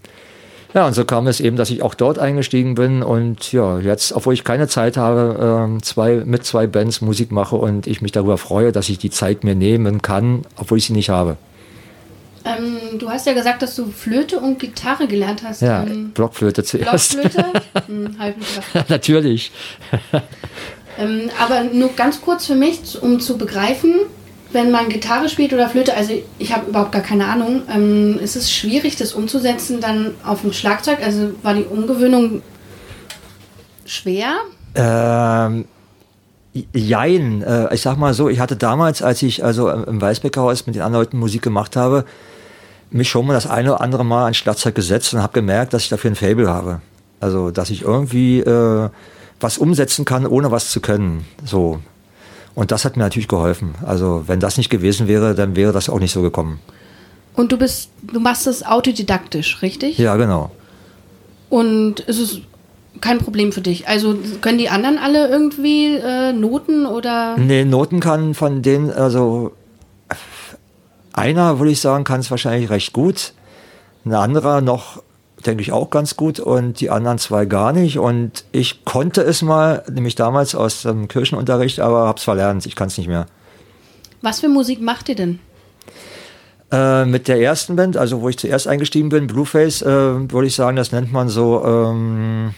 Ja, 0.75 0.89
und 0.89 0.93
so 0.93 1.05
kam 1.05 1.29
es 1.29 1.39
eben, 1.39 1.57
dass 1.57 1.71
ich 1.71 1.83
auch 1.83 1.95
dort 1.95 2.19
eingestiegen 2.19 2.75
bin 2.75 3.05
und 3.05 3.53
ja, 3.53 3.79
jetzt, 3.79 4.13
obwohl 4.13 4.35
ich 4.35 4.43
keine 4.43 4.67
Zeit 4.67 4.97
habe, 4.97 5.77
äh, 5.79 5.83
zwei, 5.83 6.25
mit 6.25 6.45
zwei 6.45 6.67
Bands 6.67 7.01
Musik 7.01 7.31
mache 7.31 7.55
und 7.55 7.87
ich 7.87 8.03
mich 8.03 8.11
darüber 8.11 8.39
freue, 8.39 8.73
dass 8.73 8.89
ich 8.89 8.99
die 8.99 9.11
Zeit 9.11 9.45
mir 9.45 9.55
nehmen 9.55 10.03
kann, 10.03 10.43
obwohl 10.57 10.79
ich 10.79 10.87
sie 10.87 10.93
nicht 10.93 11.11
habe. 11.11 11.37
Ähm, 12.45 12.99
du 12.99 13.09
hast 13.09 13.27
ja 13.27 13.33
gesagt, 13.33 13.63
dass 13.63 13.75
du 13.75 13.87
Flöte 13.91 14.39
und 14.39 14.59
Gitarre 14.59 15.07
gelernt 15.07 15.43
hast. 15.45 15.63
Ja, 15.63 15.83
ähm, 15.83 16.11
Blockflöte 16.11 16.63
zuerst. 16.63 17.19
Blockflöte? 17.19 17.53
hm, 17.87 18.17
Natürlich. 18.89 19.51
ähm, 20.99 21.31
aber 21.41 21.65
nur 21.65 21.91
ganz 21.95 22.21
kurz 22.21 22.47
für 22.47 22.55
mich, 22.55 23.01
um 23.01 23.19
zu 23.19 23.39
begreifen, 23.39 23.95
wenn 24.53 24.71
man 24.71 24.89
Gitarre 24.89 25.29
spielt 25.29 25.53
oder 25.53 25.69
Flöte, 25.69 25.97
also 25.97 26.13
ich 26.39 26.55
habe 26.55 26.69
überhaupt 26.69 26.93
gar 26.93 27.03
keine 27.03 27.27
Ahnung, 27.27 27.63
ähm, 27.75 28.19
ist 28.21 28.37
es 28.37 28.53
schwierig, 28.53 28.97
das 28.97 29.13
umzusetzen 29.13 29.81
dann 29.81 30.15
auf 30.25 30.43
dem 30.43 30.53
Schlagzeug? 30.53 30.99
Also 31.03 31.31
war 31.43 31.55
die 31.55 31.65
Umgewöhnung 31.65 32.43
schwer? 33.87 34.37
Ähm, 34.75 35.65
jein. 36.73 37.43
Äh, 37.43 37.75
ich 37.75 37.83
sag 37.83 37.97
mal 37.97 38.15
so, 38.15 38.29
ich 38.29 38.39
hatte 38.39 38.57
damals, 38.57 39.03
als 39.03 39.23
ich 39.23 39.45
also 39.45 39.71
im 39.71 40.01
Weißbeckerhaus 40.01 40.67
mit 40.67 40.77
den 40.77 40.83
anderen 40.83 41.05
Leuten 41.05 41.19
Musik 41.19 41.43
gemacht 41.43 41.75
habe, 41.75 42.05
mich 42.95 43.09
schon 43.09 43.27
mal 43.27 43.35
das 43.35 43.47
eine 43.47 43.73
oder 43.73 43.81
andere 43.81 44.05
Mal 44.05 44.27
an 44.27 44.35
Schlagzeug 44.35 44.75
gesetzt 44.75 45.13
und 45.15 45.23
habe 45.23 45.33
gemerkt, 45.33 45.73
dass 45.73 45.83
ich 45.83 45.89
dafür 45.89 46.13
ein 46.13 46.17
Fable 46.17 46.49
habe. 46.49 46.81
Also, 47.21 47.51
dass 47.51 47.71
ich 47.71 47.83
irgendwie 47.83 48.41
äh, 48.41 48.89
was 49.41 49.59
umsetzen 49.59 50.05
kann, 50.05 50.27
ohne 50.27 50.51
was 50.51 50.71
zu 50.71 50.81
können. 50.81 51.25
So, 51.45 51.81
und 52.55 52.71
das 52.71 52.85
hat 52.85 52.97
mir 52.97 53.03
natürlich 53.03 53.29
geholfen. 53.29 53.75
Also 53.85 54.25
wenn 54.27 54.41
das 54.41 54.57
nicht 54.57 54.71
gewesen 54.71 55.09
wäre, 55.09 55.35
dann 55.35 55.57
wäre 55.57 55.73
das 55.73 55.89
auch 55.89 55.99
nicht 55.99 56.13
so 56.13 56.23
gekommen. 56.23 56.61
Und 57.35 57.51
du 57.51 57.59
bist, 57.59 57.91
du 58.03 58.21
machst 58.21 58.47
das 58.47 58.65
autodidaktisch, 58.65 59.61
richtig? 59.61 59.99
Ja, 59.99 60.17
genau. 60.17 60.53
Und 61.51 62.01
ist 62.01 62.21
es 62.21 62.41
kein 63.01 63.19
Problem 63.19 63.51
für 63.51 63.61
dich? 63.61 63.89
Also 63.89 64.17
können 64.41 64.59
die 64.59 64.69
anderen 64.69 64.99
alle 64.99 65.29
irgendwie 65.29 65.97
äh, 65.97 66.33
Noten 66.33 66.87
oder? 66.87 67.37
Nee, 67.37 67.65
Noten 67.65 67.99
kann 67.99 68.35
von 68.35 68.63
denen, 68.63 68.91
also 68.91 69.53
einer, 71.15 71.59
würde 71.59 71.73
ich 71.73 71.81
sagen, 71.81 72.05
kann 72.05 72.21
es 72.21 72.31
wahrscheinlich 72.31 72.71
recht 72.71 72.93
gut. 72.93 73.33
Ein 74.05 74.15
anderer 74.15 74.61
noch 74.61 75.03
denke 75.47 75.63
ich, 75.63 75.73
auch 75.73 75.91
ganz 75.91 76.17
gut 76.17 76.41
und 76.41 76.81
die 76.81 76.91
anderen 76.91 77.19
zwei 77.19 77.45
gar 77.45 77.73
nicht. 77.73 77.99
Und 77.99 78.45
ich 78.53 78.85
konnte 78.85 79.23
es 79.23 79.43
mal, 79.43 79.85
nämlich 79.91 80.15
damals 80.15 80.55
aus 80.55 80.83
dem 80.83 81.09
Kirchenunterricht, 81.09 81.81
aber 81.81 82.07
habe 82.07 82.19
es 82.19 82.25
verlernt. 82.25 82.67
Ich 82.67 82.77
kann 82.77 82.89
es 82.89 82.99
nicht 82.99 83.09
mehr. 83.09 83.27
Was 84.23 84.41
für 84.41 84.49
Musik 84.49 84.81
macht 84.81 85.09
ihr 85.09 85.17
denn? 85.17 85.39
Äh, 86.73 87.05
mit 87.05 87.29
der 87.29 87.41
ersten 87.41 87.77
Band, 87.77 87.97
also 87.97 88.23
wo 88.23 88.29
ich 88.29 88.39
zuerst 88.39 88.67
eingestiegen 88.67 89.11
bin, 89.11 89.27
Blueface, 89.27 89.83
äh, 89.83 89.87
würde 90.33 90.47
ich 90.47 90.55
sagen, 90.55 90.77
das 90.77 90.93
nennt 90.93 91.13
man 91.13 91.29
so 91.29 91.63
ähm, 91.65 92.55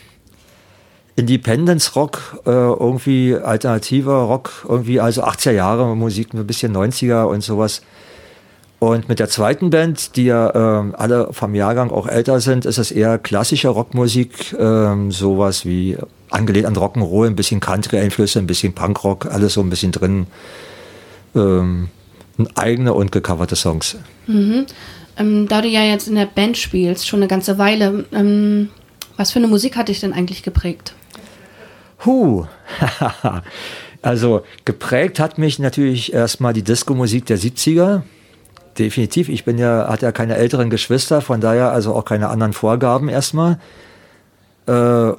Independence 1.17 1.97
Rock, 1.97 2.41
äh, 2.47 2.51
irgendwie 2.51 3.35
alternativer 3.35 4.23
Rock, 4.23 4.65
irgendwie 4.69 5.01
also 5.01 5.25
80er 5.25 5.53
Jahre 5.53 5.97
Musik, 5.97 6.35
ein 6.35 6.47
bisschen 6.47 6.75
90er 6.75 7.25
und 7.25 7.43
sowas. 7.43 7.83
Und 8.87 9.09
mit 9.09 9.19
der 9.19 9.29
zweiten 9.29 9.71
Band, 9.71 10.15
die 10.15 10.27
ja 10.27 10.79
ähm, 10.79 10.95
alle 10.97 11.33
vom 11.33 11.57
Jahrgang 11.57 11.91
auch 11.91 12.07
älter 12.07 12.39
sind, 12.39 12.65
ist 12.65 12.79
es 12.79 12.93
eher 12.93 13.19
klassische 13.19 13.67
Rockmusik, 13.67 14.55
ähm, 14.57 15.11
sowas 15.11 15.67
wie 15.67 15.97
angelehnt 16.31 16.67
an 16.67 16.77
Rock'n'Roll, 16.77 17.27
ein 17.27 17.35
bisschen 17.35 17.59
Country-Einflüsse, 17.59 18.39
ein 18.39 18.47
bisschen 18.47 18.75
Punkrock, 18.75 19.27
alles 19.27 19.55
so 19.55 19.61
ein 19.61 19.71
bisschen 19.71 19.91
drin. 19.91 20.29
Ähm, 21.35 21.89
eigene 22.55 22.95
und 22.95 23.11
gecoverte 23.11 23.57
Songs. 23.57 23.97
Mhm. 24.29 24.67
Ähm, 25.19 25.49
da 25.49 25.63
du 25.63 25.69
ja 25.69 25.83
jetzt 25.83 26.07
in 26.07 26.15
der 26.15 26.27
Band 26.27 26.57
spielst, 26.57 27.09
schon 27.09 27.19
eine 27.19 27.29
ganze 27.29 27.59
Weile, 27.59 28.05
ähm, 28.13 28.69
was 29.17 29.33
für 29.33 29.41
eine 29.41 29.49
Musik 29.49 29.77
hat 29.77 29.89
dich 29.89 29.99
denn 29.99 30.13
eigentlich 30.13 30.45
geprägt? 30.45 30.95
Huh. 32.05 32.47
also 34.03 34.45
geprägt 34.65 35.19
hat 35.19 35.39
mich 35.39 35.59
natürlich 35.59 36.13
erstmal 36.13 36.53
die 36.53 36.63
Disco-Musik 36.63 37.27
der 37.27 37.39
70er 37.39 38.03
definitiv. 38.79 39.29
Ich 39.29 39.45
bin 39.45 39.59
ja, 39.59 39.89
hatte 39.89 40.07
ja 40.07 40.13
keine 40.13 40.37
älteren 40.37 40.71
Geschwister, 40.71 41.21
von 41.21 41.41
daher 41.41 41.73
also 41.73 41.95
auch 41.95 42.05
keine 42.05 42.29
anderen 42.29 42.53
Vorgaben 42.53 43.09
erstmal. 43.09 43.59
Äh, 44.67 45.13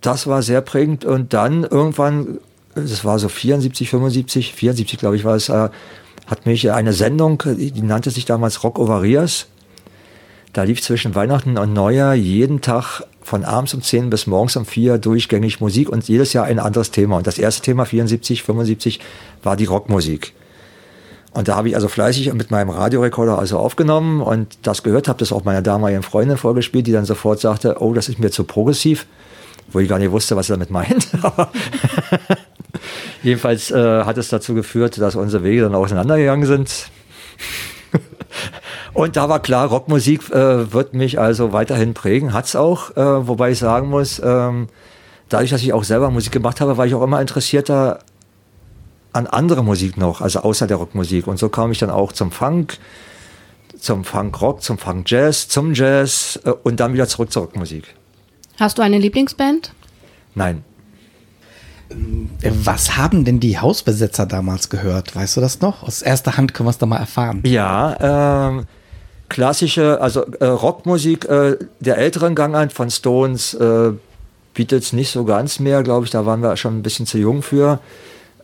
das 0.00 0.26
war 0.26 0.42
sehr 0.42 0.60
prägend 0.60 1.04
und 1.04 1.32
dann 1.32 1.64
irgendwann, 1.64 2.38
das 2.74 3.04
war 3.04 3.18
so 3.18 3.28
74, 3.28 3.88
75, 3.88 4.54
74 4.54 4.98
glaube 4.98 5.16
ich 5.16 5.24
war 5.24 5.36
es, 5.36 5.48
äh, 5.48 5.70
hat 6.26 6.46
mich 6.46 6.70
eine 6.70 6.92
Sendung, 6.92 7.42
die 7.44 7.82
nannte 7.82 8.10
sich 8.10 8.24
damals 8.24 8.64
Rock 8.64 8.78
Ovarias. 8.78 9.46
Da 10.52 10.62
lief 10.62 10.80
zwischen 10.82 11.14
Weihnachten 11.14 11.58
und 11.58 11.72
Neujahr 11.72 12.14
jeden 12.14 12.60
Tag 12.60 13.02
von 13.22 13.44
abends 13.44 13.74
um 13.74 13.82
10 13.82 14.10
bis 14.10 14.26
morgens 14.26 14.56
um 14.56 14.64
4 14.64 14.98
durchgängig 14.98 15.60
Musik 15.60 15.88
und 15.88 16.06
jedes 16.06 16.32
Jahr 16.32 16.44
ein 16.44 16.58
anderes 16.58 16.90
Thema. 16.90 17.16
Und 17.16 17.26
das 17.26 17.38
erste 17.38 17.62
Thema 17.62 17.84
74, 17.84 18.42
75 18.42 19.00
war 19.42 19.56
die 19.56 19.64
Rockmusik. 19.64 20.32
Und 21.34 21.48
da 21.48 21.56
habe 21.56 21.68
ich 21.68 21.74
also 21.74 21.88
fleißig 21.88 22.32
mit 22.32 22.52
meinem 22.52 22.70
Radiorekorder 22.70 23.38
also 23.38 23.58
aufgenommen 23.58 24.22
und 24.22 24.56
das 24.62 24.84
gehört, 24.84 25.08
habe 25.08 25.18
das 25.18 25.32
auch 25.32 25.44
meiner 25.44 25.62
damaligen 25.62 26.04
Freundin 26.04 26.36
vorgespielt, 26.36 26.86
die 26.86 26.92
dann 26.92 27.04
sofort 27.04 27.40
sagte, 27.40 27.76
oh, 27.80 27.92
das 27.92 28.08
ist 28.08 28.20
mir 28.20 28.30
zu 28.30 28.44
progressiv, 28.44 29.06
wo 29.72 29.80
ich 29.80 29.88
gar 29.88 29.98
nicht 29.98 30.12
wusste, 30.12 30.36
was 30.36 30.46
sie 30.46 30.52
damit 30.52 30.70
meint. 30.70 31.08
Jedenfalls 33.22 33.72
äh, 33.72 34.04
hat 34.04 34.16
es 34.16 34.28
dazu 34.28 34.54
geführt, 34.54 35.00
dass 35.00 35.16
unsere 35.16 35.42
Wege 35.42 35.62
dann 35.62 35.74
auseinandergegangen 35.74 36.46
sind. 36.46 36.90
und 38.92 39.16
da 39.16 39.28
war 39.28 39.40
klar, 39.40 39.66
Rockmusik 39.66 40.30
äh, 40.30 40.72
wird 40.72 40.94
mich 40.94 41.18
also 41.18 41.52
weiterhin 41.52 41.94
prägen, 41.94 42.32
hat's 42.32 42.54
auch, 42.54 42.96
äh, 42.96 43.26
wobei 43.26 43.50
ich 43.50 43.58
sagen 43.58 43.88
muss, 43.88 44.20
ähm, 44.24 44.68
dadurch, 45.28 45.50
dass 45.50 45.62
ich 45.62 45.72
auch 45.72 45.84
selber 45.84 46.10
Musik 46.10 46.32
gemacht 46.32 46.60
habe, 46.60 46.76
war 46.76 46.86
ich 46.86 46.94
auch 46.94 47.02
immer 47.02 47.20
interessierter 47.20 47.98
an 49.14 49.26
andere 49.26 49.62
Musik 49.62 49.96
noch, 49.96 50.20
also 50.20 50.40
außer 50.40 50.66
der 50.66 50.76
Rockmusik. 50.76 51.26
Und 51.26 51.38
so 51.38 51.48
kam 51.48 51.72
ich 51.72 51.78
dann 51.78 51.90
auch 51.90 52.12
zum 52.12 52.32
Funk, 52.32 52.78
zum 53.78 54.04
Funk-Rock, 54.04 54.62
zum 54.62 54.76
Funk-Jazz, 54.76 55.48
zum 55.48 55.72
Jazz 55.72 56.38
äh, 56.44 56.50
und 56.50 56.80
dann 56.80 56.92
wieder 56.92 57.06
zurück 57.06 57.32
zur 57.32 57.42
Rockmusik. 57.42 57.94
Hast 58.58 58.78
du 58.78 58.82
eine 58.82 58.98
Lieblingsband? 58.98 59.72
Nein. 60.34 60.64
Was 62.42 62.96
haben 62.96 63.24
denn 63.24 63.38
die 63.38 63.58
Hausbesetzer 63.58 64.26
damals 64.26 64.68
gehört? 64.68 65.14
Weißt 65.14 65.36
du 65.36 65.40
das 65.40 65.60
noch? 65.60 65.84
Aus 65.84 66.02
erster 66.02 66.36
Hand 66.36 66.54
können 66.54 66.66
wir 66.66 66.70
es 66.70 66.78
da 66.78 66.86
mal 66.86 66.98
erfahren. 66.98 67.40
Ja, 67.44 68.48
ähm, 68.48 68.64
klassische, 69.28 70.00
also 70.00 70.24
äh, 70.40 70.46
Rockmusik 70.46 71.26
äh, 71.26 71.58
der 71.78 71.98
älteren 71.98 72.34
Gangart 72.34 72.72
von 72.72 72.90
Stones 72.90 73.54
äh, 73.54 73.92
bietet 74.54 74.82
es 74.82 74.92
nicht 74.92 75.12
so 75.12 75.24
ganz 75.24 75.60
mehr, 75.60 75.84
glaube 75.84 76.04
ich. 76.06 76.10
Da 76.10 76.26
waren 76.26 76.40
wir 76.40 76.56
schon 76.56 76.78
ein 76.78 76.82
bisschen 76.82 77.06
zu 77.06 77.18
jung 77.18 77.42
für. 77.42 77.78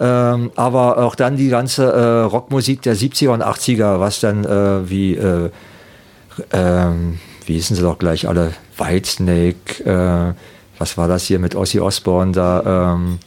Ähm, 0.00 0.50
aber 0.57 0.97
auch 0.97 1.14
dann 1.14 1.37
die 1.37 1.49
ganze 1.49 1.85
äh, 1.85 2.21
Rockmusik 2.23 2.80
der 2.80 2.97
70er 2.97 3.28
und 3.28 3.42
80er, 3.45 4.00
was 4.00 4.21
dann 4.21 4.45
äh, 4.47 4.88
wie, 4.88 5.14
äh, 5.14 5.50
ähm, 6.52 7.21
wie 7.45 7.52
hießen 7.52 7.76
sie 7.76 7.83
doch 7.83 7.99
gleich 7.99 8.26
alle, 8.26 8.54
Whitesnake, 8.78 9.85
äh, 9.85 10.33
was 10.78 10.97
war 10.97 11.07
das 11.07 11.25
hier 11.25 11.38
mit 11.38 11.54
Ozzy 11.54 11.80
Osbourne 11.80 12.33
da, 12.33 12.95
ähm, 12.95 13.19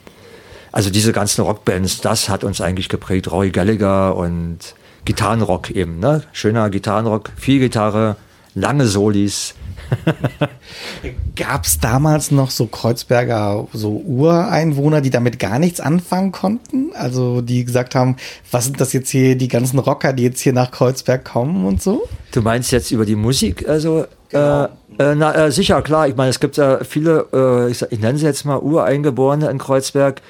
also 0.71 0.89
diese 0.89 1.13
ganzen 1.13 1.41
Rockbands, 1.41 2.01
das 2.01 2.27
hat 2.27 2.43
uns 2.43 2.59
eigentlich 2.59 2.89
geprägt, 2.89 3.31
Roy 3.31 3.51
Gallagher 3.51 4.15
und 4.15 4.57
Gitarrenrock 5.05 5.69
eben, 5.69 5.99
ne? 5.99 6.23
Schöner 6.31 6.71
Gitarrenrock, 6.71 7.29
viel 7.35 7.59
Gitarre, 7.59 8.15
lange 8.55 8.87
Solis, 8.87 9.53
Gab 11.35 11.65
es 11.65 11.79
damals 11.79 12.31
noch 12.31 12.51
so 12.51 12.67
Kreuzberger, 12.67 13.67
so 13.73 13.91
Ureinwohner, 14.05 15.01
die 15.01 15.09
damit 15.09 15.39
gar 15.39 15.59
nichts 15.59 15.79
anfangen 15.79 16.31
konnten? 16.31 16.91
Also 16.93 17.41
die 17.41 17.65
gesagt 17.65 17.95
haben, 17.95 18.17
was 18.51 18.65
sind 18.65 18.79
das 18.79 18.93
jetzt 18.93 19.09
hier, 19.09 19.35
die 19.35 19.47
ganzen 19.47 19.79
Rocker, 19.79 20.13
die 20.13 20.23
jetzt 20.23 20.41
hier 20.41 20.53
nach 20.53 20.71
Kreuzberg 20.71 21.25
kommen 21.25 21.65
und 21.65 21.81
so? 21.81 22.07
Du 22.31 22.41
meinst 22.41 22.71
jetzt 22.71 22.91
über 22.91 23.05
die 23.05 23.15
Musik? 23.15 23.67
Also 23.67 24.05
genau. 24.29 24.65
äh, 24.65 24.69
äh, 24.99 25.15
na, 25.15 25.33
äh, 25.33 25.51
sicher, 25.51 25.81
klar. 25.81 26.07
Ich 26.07 26.15
meine, 26.15 26.29
es 26.29 26.39
gibt 26.39 26.57
ja 26.57 26.83
viele, 26.83 27.27
äh, 27.33 27.71
ich, 27.71 27.81
ich, 27.89 27.99
nenne 27.99 28.17
sie 28.17 28.25
jetzt 28.25 28.45
mal 28.45 28.59
Ureingeborene 28.59 29.49
in 29.49 29.57
Kreuzberg, 29.57 30.21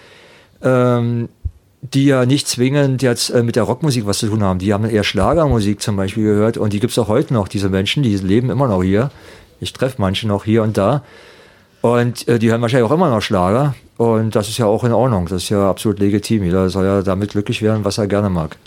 ähm, 0.62 1.30
die 1.82 2.06
ja 2.06 2.26
nicht 2.26 2.48
zwingend 2.48 3.02
jetzt 3.02 3.30
äh, 3.30 3.44
mit 3.44 3.56
der 3.56 3.64
Rockmusik 3.64 4.06
was 4.06 4.20
zu 4.20 4.28
tun 4.28 4.44
haben. 4.44 4.60
Die 4.60 4.74
haben 4.74 4.86
eher 4.86 5.04
Schlagermusik 5.04 5.82
zum 5.82 5.98
Beispiel 5.98 6.24
gehört 6.24 6.58
und 6.58 6.72
die 6.72 6.80
gibt 6.80 6.92
es 6.92 7.00
auch 7.00 7.10
heute 7.10 7.34
noch, 7.34 7.48
diese 7.48 7.70
Menschen, 7.70 8.04
die 8.04 8.16
leben 8.16 8.50
immer 8.50 8.68
noch 8.68 8.84
hier. 8.84 9.12
Ich 9.64 9.74
treffe 9.74 9.96
manche 9.98 10.28
noch 10.28 10.46
hier 10.46 10.62
und 10.64 10.78
da. 10.78 11.04
Und 11.82 12.28
äh, 12.28 12.40
die 12.40 12.52
hören 12.52 12.62
wahrscheinlich 12.62 12.90
auch 12.90 12.94
immer 12.94 13.10
noch 13.10 13.22
Schlager. 13.22 13.76
Und 13.98 14.36
das 14.36 14.50
ist 14.50 14.58
ja 14.58 14.66
auch 14.66 14.84
in 14.84 14.94
Ordnung. 14.94 15.26
Das 15.28 15.44
ist 15.44 15.50
ja 15.50 15.70
absolut 15.70 16.00
legitim. 16.00 16.44
Jeder 16.44 16.70
soll 16.70 16.86
ja 16.86 17.02
damit 17.02 17.32
glücklich 17.32 17.62
werden, 17.62 17.84
was 17.84 17.98
er 17.98 18.08
gerne 18.08 18.30
mag. 18.30 18.58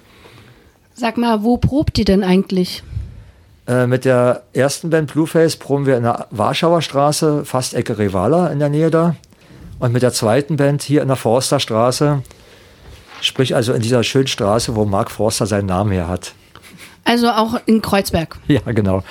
Sag 0.95 1.17
mal, 1.17 1.43
wo 1.43 1.57
probt 1.59 1.99
ihr 1.99 2.05
denn 2.05 2.25
eigentlich? 2.25 2.83
Äh, 3.67 3.87
mit 3.87 4.05
der 4.05 4.43
ersten 4.53 4.91
Band 4.91 5.13
Blueface 5.13 5.57
proben 5.57 5.87
wir 5.87 5.97
in 5.97 6.05
der 6.05 6.27
Warschauer 6.31 6.83
Straße, 6.83 7.45
fast 7.45 7.75
Ecke 7.75 7.99
Revala 7.99 8.49
in 8.49 8.59
der 8.59 8.69
Nähe 8.69 8.91
da. 8.91 9.17
Und 9.79 9.93
mit 9.93 10.03
der 10.03 10.13
zweiten 10.13 10.57
Band 10.57 10.83
hier 10.83 11.03
in 11.03 11.09
der 11.09 11.17
Forsterstraße, 11.17 12.23
sprich 13.21 13.55
also 13.55 13.73
in 13.73 13.83
dieser 13.83 14.03
schönen 14.05 14.27
Straße, 14.27 14.75
wo 14.75 14.85
Mark 14.85 15.11
Forster 15.11 15.47
seinen 15.47 15.67
Namen 15.67 15.93
her 15.93 16.09
hat. 16.09 16.33
Also 17.05 17.29
auch 17.29 17.61
in 17.67 17.83
Kreuzberg. 17.83 18.39
Ja, 18.49 18.61
genau. 18.73 19.03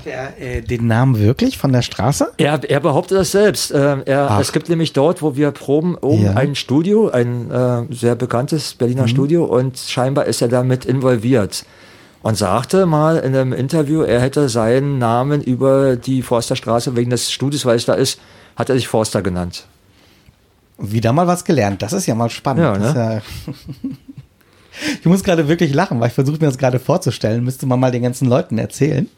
Hat 0.00 0.06
er 0.06 0.40
äh, 0.40 0.62
den 0.62 0.86
Namen 0.86 1.18
wirklich 1.18 1.58
von 1.58 1.72
der 1.72 1.82
Straße? 1.82 2.32
Er, 2.38 2.60
er 2.68 2.80
behauptet 2.80 3.18
das 3.18 3.32
selbst. 3.32 3.70
Ähm, 3.70 4.02
er, 4.06 4.38
es 4.40 4.52
gibt 4.52 4.70
nämlich 4.70 4.94
dort, 4.94 5.20
wo 5.20 5.36
wir 5.36 5.50
proben, 5.50 5.94
oben 5.96 6.24
ja. 6.24 6.34
ein 6.34 6.54
Studio, 6.54 7.10
ein 7.10 7.50
äh, 7.50 7.82
sehr 7.90 8.14
bekanntes 8.14 8.74
Berliner 8.74 9.02
mhm. 9.02 9.08
Studio 9.08 9.44
und 9.44 9.76
scheinbar 9.76 10.24
ist 10.24 10.40
er 10.40 10.48
damit 10.48 10.86
involviert. 10.86 11.66
Und 12.22 12.36
sagte 12.36 12.86
mal 12.86 13.18
in 13.18 13.34
einem 13.34 13.52
Interview, 13.52 14.02
er 14.02 14.20
hätte 14.20 14.48
seinen 14.48 14.98
Namen 14.98 15.42
über 15.42 15.96
die 15.96 16.22
Forsterstraße 16.22 16.96
wegen 16.96 17.10
des 17.10 17.30
Studios, 17.30 17.64
weil 17.64 17.76
es 17.76 17.86
da 17.86 17.94
ist, 17.94 18.20
hat 18.56 18.68
er 18.68 18.76
sich 18.76 18.88
Forster 18.88 19.22
genannt. 19.22 19.66
Wieder 20.78 21.12
mal 21.12 21.26
was 21.26 21.44
gelernt. 21.44 21.82
Das 21.82 21.92
ist 21.92 22.06
ja 22.06 22.14
mal 22.14 22.30
spannend. 22.30 22.62
Ja, 22.62 22.78
ne? 22.78 23.22
ich 25.00 25.06
muss 25.06 25.22
gerade 25.24 25.48
wirklich 25.48 25.74
lachen, 25.74 26.00
weil 26.00 26.08
ich 26.08 26.14
versuche 26.14 26.38
mir 26.40 26.46
das 26.46 26.58
gerade 26.58 26.78
vorzustellen. 26.78 27.44
Müsste 27.44 27.66
man 27.66 27.80
mal 27.80 27.90
den 27.90 28.02
ganzen 28.02 28.28
Leuten 28.28 28.56
erzählen. 28.56 29.08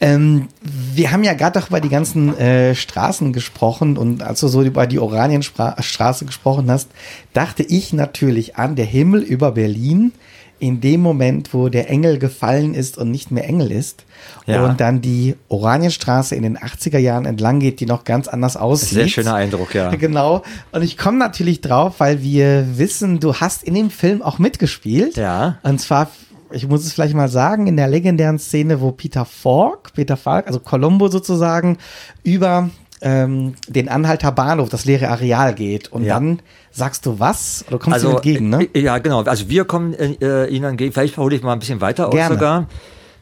Ähm, 0.00 0.48
wir 0.62 1.10
haben 1.10 1.24
ja 1.24 1.34
gerade 1.34 1.58
doch 1.58 1.68
über 1.68 1.80
die 1.80 1.88
ganzen 1.88 2.36
äh, 2.38 2.74
Straßen 2.74 3.32
gesprochen 3.32 3.96
und 3.96 4.22
als 4.22 4.40
du 4.40 4.48
so 4.48 4.62
über 4.62 4.86
die 4.86 5.00
Oranienstraße 5.00 6.24
gesprochen 6.24 6.70
hast, 6.70 6.88
dachte 7.32 7.64
ich 7.64 7.92
natürlich 7.92 8.56
an 8.56 8.76
der 8.76 8.84
Himmel 8.84 9.22
über 9.22 9.52
Berlin 9.52 10.12
in 10.60 10.80
dem 10.80 11.00
Moment, 11.00 11.54
wo 11.54 11.68
der 11.68 11.88
Engel 11.88 12.18
gefallen 12.18 12.74
ist 12.74 12.98
und 12.98 13.10
nicht 13.10 13.30
mehr 13.30 13.44
Engel 13.44 13.70
ist. 13.70 14.04
Ja. 14.46 14.64
Und 14.64 14.80
dann 14.80 15.00
die 15.00 15.36
Oranienstraße 15.48 16.34
in 16.34 16.42
den 16.42 16.58
80er 16.58 16.98
Jahren 16.98 17.26
entlang 17.26 17.60
geht, 17.60 17.80
die 17.80 17.86
noch 17.86 18.04
ganz 18.04 18.28
anders 18.28 18.56
aussieht. 18.56 18.88
Sehr 18.90 19.08
schöner 19.08 19.34
Eindruck, 19.34 19.74
ja. 19.74 19.94
Genau. 19.96 20.42
Und 20.72 20.82
ich 20.82 20.96
komme 20.96 21.18
natürlich 21.18 21.60
drauf, 21.60 21.94
weil 21.98 22.22
wir 22.22 22.78
wissen, 22.78 23.20
du 23.20 23.34
hast 23.34 23.62
in 23.62 23.74
dem 23.74 23.90
Film 23.90 24.22
auch 24.22 24.38
mitgespielt. 24.38 25.16
Ja. 25.16 25.58
Und 25.62 25.80
zwar 25.80 26.10
ich 26.50 26.68
muss 26.68 26.84
es 26.84 26.92
vielleicht 26.92 27.14
mal 27.14 27.28
sagen, 27.28 27.66
in 27.66 27.76
der 27.76 27.88
legendären 27.88 28.38
Szene, 28.38 28.80
wo 28.80 28.92
Peter 28.92 29.24
Falk, 29.24 29.92
Peter 29.94 30.16
Falk, 30.16 30.46
also 30.46 30.60
Colombo 30.60 31.08
sozusagen, 31.08 31.78
über 32.22 32.70
ähm, 33.00 33.54
den 33.68 33.88
Anhalter 33.88 34.32
Bahnhof, 34.32 34.68
das 34.68 34.84
leere 34.84 35.08
Areal 35.08 35.54
geht. 35.54 35.88
Und 35.92 36.04
ja. 36.04 36.14
dann 36.14 36.40
sagst 36.70 37.06
du 37.06 37.18
was? 37.18 37.64
Du 37.70 37.78
kommst 37.78 37.94
also, 37.94 38.08
ihm 38.10 38.14
entgegen, 38.16 38.48
ne? 38.48 38.68
Äh, 38.74 38.80
ja, 38.80 38.98
genau. 38.98 39.22
Also 39.22 39.48
wir 39.48 39.64
kommen 39.64 39.94
äh, 39.94 40.46
ihnen 40.46 40.64
entgegen. 40.64 40.92
Vielleicht 40.92 41.16
hole 41.16 41.34
ich 41.34 41.42
mal 41.42 41.52
ein 41.52 41.58
bisschen 41.58 41.80
weiter 41.80 42.10
Gerne. 42.10 42.26
aus 42.26 42.32
sogar. 42.32 42.66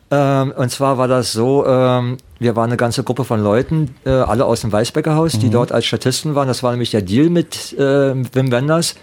Ähm, 0.08 0.52
und 0.56 0.70
zwar 0.70 0.98
war 0.98 1.08
das 1.08 1.32
so, 1.32 1.66
ähm, 1.66 2.18
wir 2.38 2.54
waren 2.54 2.70
eine 2.70 2.76
ganze 2.76 3.02
Gruppe 3.02 3.24
von 3.24 3.42
Leuten, 3.42 3.96
äh, 4.04 4.10
alle 4.10 4.44
aus 4.44 4.60
dem 4.60 4.70
Weißbecker 4.70 5.16
Haus, 5.16 5.34
mhm. 5.34 5.40
die 5.40 5.50
dort 5.50 5.72
als 5.72 5.84
Statisten 5.84 6.34
waren. 6.34 6.46
Das 6.46 6.62
war 6.62 6.70
nämlich 6.70 6.92
der 6.92 7.02
Deal 7.02 7.28
mit 7.28 7.72
äh, 7.72 8.14
Wim 8.14 8.52
Wenders. 8.52 8.94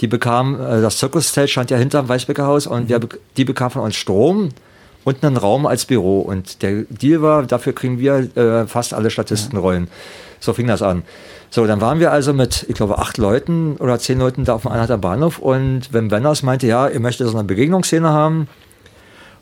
Die 0.00 0.06
bekamen, 0.06 0.60
äh, 0.60 0.80
das 0.80 0.98
Circus-Stage 0.98 1.48
stand 1.48 1.70
ja 1.70 1.76
hinterm 1.76 2.08
Weißbecker 2.08 2.46
Haus 2.46 2.66
und 2.66 2.84
mhm. 2.84 2.88
wir, 2.88 3.00
die 3.36 3.44
bekamen 3.44 3.70
von 3.70 3.82
uns 3.82 3.96
Strom 3.96 4.50
und 5.04 5.24
einen 5.24 5.36
Raum 5.36 5.66
als 5.66 5.84
Büro. 5.84 6.20
Und 6.20 6.62
der 6.62 6.84
Deal 6.88 7.22
war, 7.22 7.44
dafür 7.44 7.72
kriegen 7.72 7.98
wir 7.98 8.36
äh, 8.36 8.66
fast 8.66 8.94
alle 8.94 9.10
Statistenrollen. 9.10 9.84
Ja. 9.84 9.90
So 10.40 10.52
fing 10.52 10.66
das 10.66 10.82
an. 10.82 11.02
So, 11.50 11.66
dann 11.66 11.80
waren 11.80 11.98
wir 12.00 12.12
also 12.12 12.32
mit, 12.32 12.64
ich 12.68 12.74
glaube, 12.74 12.98
acht 12.98 13.18
Leuten 13.18 13.76
oder 13.76 13.98
zehn 13.98 14.18
Leuten 14.18 14.44
da 14.44 14.54
auf 14.54 14.62
dem 14.62 14.70
Einheiter 14.70 14.98
Bahnhof 14.98 15.38
und 15.38 15.92
Wim 15.92 16.10
Wenders 16.10 16.42
meinte, 16.42 16.66
ja, 16.66 16.88
ihr 16.88 17.00
möchtet 17.00 17.26
so 17.28 17.36
eine 17.36 17.44
Begegnungsszene 17.44 18.08
haben. 18.08 18.48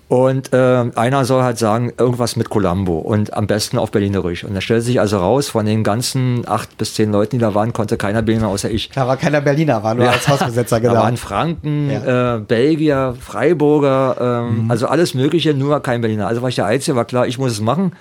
Und 0.09 0.55
äh, 0.55 0.87
einer 0.94 1.27
soll 1.27 1.42
halt 1.42 1.59
sagen, 1.59 1.92
irgendwas 1.99 2.35
mit 2.37 2.49
Columbo 2.49 2.97
und 2.99 3.35
am 3.35 3.47
besten 3.47 3.77
auf 3.77 3.90
Berlinerisch. 3.90 4.42
Und 4.42 4.55
da 4.55 4.62
stellte 4.62 4.83
sich 4.83 5.01
also 5.01 5.18
raus, 5.18 5.51
von 5.51 5.66
den 5.66 5.85
ganzen 5.85 6.49
acht 6.49 6.79
bis 6.79 6.94
zehn 6.94 7.12
Leuten, 7.12 7.37
die 7.37 7.38
da 7.38 7.55
waren, 7.55 7.75
konnte 7.75 7.99
keiner 7.99 8.23
Berliner 8.23 8.49
außer 8.49 8.71
ich. 8.71 8.88
Da 8.94 9.07
war 9.07 9.18
keiner 9.18 9.42
Berliner, 9.42 9.83
war 9.83 9.94
nur 9.94 10.07
ja. 10.07 10.12
als 10.12 10.27
Hausbesetzer 10.27 10.81
genau. 10.81 10.94
Da 10.99 11.01
waren 11.01 11.18
Franken, 11.18 11.90
ja. 11.90 12.37
äh, 12.37 12.40
Belgier, 12.40 13.16
Freiburger, 13.21 14.16
ähm, 14.18 14.64
mhm. 14.64 14.71
also 14.71 14.87
alles 14.87 15.12
Mögliche, 15.12 15.53
nur 15.53 15.81
kein 15.81 16.01
Berliner. 16.01 16.27
Also 16.27 16.40
war 16.40 16.49
ich 16.49 16.55
der 16.55 16.64
Einzige, 16.64 16.97
war 16.97 17.05
klar, 17.05 17.27
ich 17.27 17.38
muss 17.38 17.53
es 17.53 17.61
machen. 17.61 17.92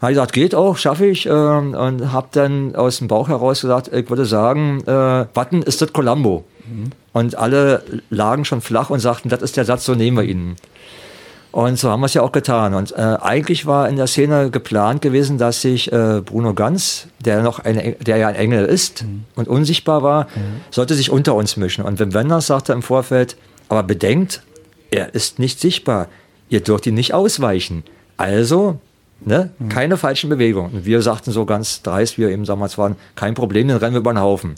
Habe 0.00 0.12
ich 0.12 0.16
gesagt, 0.16 0.32
geht 0.32 0.54
auch, 0.54 0.78
schaffe 0.78 1.04
ich. 1.04 1.26
Äh, 1.26 1.30
und 1.30 2.10
habe 2.10 2.28
dann 2.32 2.74
aus 2.74 2.98
dem 2.98 3.08
Bauch 3.08 3.28
heraus 3.28 3.60
gesagt, 3.60 3.92
ich 3.92 4.08
würde 4.08 4.24
sagen, 4.24 4.82
äh, 4.86 5.26
Watten 5.34 5.60
ist 5.60 5.82
das 5.82 5.92
Columbo. 5.92 6.44
Mhm. 6.66 6.90
Und 7.12 7.36
alle 7.36 7.82
lagen 8.08 8.46
schon 8.46 8.62
flach 8.62 8.88
und 8.88 9.00
sagten, 9.00 9.28
das 9.28 9.42
ist 9.42 9.58
der 9.58 9.66
Satz, 9.66 9.84
so 9.84 9.94
nehmen 9.94 10.16
wir 10.16 10.24
ihn. 10.24 10.56
Und 11.50 11.78
so 11.78 11.90
haben 11.90 12.00
wir 12.00 12.06
es 12.06 12.14
ja 12.14 12.22
auch 12.22 12.32
getan. 12.32 12.74
Und 12.74 12.92
äh, 12.92 12.96
eigentlich 12.96 13.64
war 13.64 13.88
in 13.88 13.96
der 13.96 14.06
Szene 14.06 14.50
geplant 14.50 15.00
gewesen, 15.00 15.38
dass 15.38 15.62
sich 15.62 15.90
äh, 15.90 16.20
Bruno 16.20 16.52
Ganz, 16.52 17.08
der 17.20 17.42
noch 17.42 17.58
ein, 17.60 17.96
der 18.00 18.16
ja 18.18 18.28
ein 18.28 18.34
Engel 18.34 18.66
ist 18.66 19.02
mhm. 19.02 19.24
und 19.34 19.48
unsichtbar 19.48 20.02
war, 20.02 20.24
mhm. 20.24 20.60
sollte 20.70 20.94
sich 20.94 21.10
unter 21.10 21.34
uns 21.34 21.56
mischen. 21.56 21.84
Und 21.84 21.98
Wim 21.98 22.12
Wenders 22.12 22.48
sagte 22.48 22.72
im 22.72 22.82
Vorfeld, 22.82 23.36
aber 23.68 23.82
bedenkt, 23.82 24.42
er 24.90 25.14
ist 25.14 25.38
nicht 25.38 25.60
sichtbar. 25.60 26.08
Ihr 26.50 26.60
dürft 26.60 26.86
ihn 26.86 26.94
nicht 26.94 27.14
ausweichen. 27.14 27.82
Also, 28.16 28.78
ne, 29.20 29.50
mhm. 29.58 29.68
keine 29.68 29.96
falschen 29.96 30.28
Bewegungen. 30.28 30.72
Und 30.72 30.84
wir 30.84 31.00
sagten 31.00 31.30
so 31.30 31.46
ganz 31.46 31.82
dreist, 31.82 32.18
wir 32.18 32.28
eben 32.28 32.44
damals 32.44 32.76
waren, 32.76 32.96
kein 33.14 33.34
Problem, 33.34 33.68
den 33.68 33.76
rennen 33.78 33.94
wir 33.94 34.00
über 34.00 34.12
den 34.12 34.20
Haufen. 34.20 34.54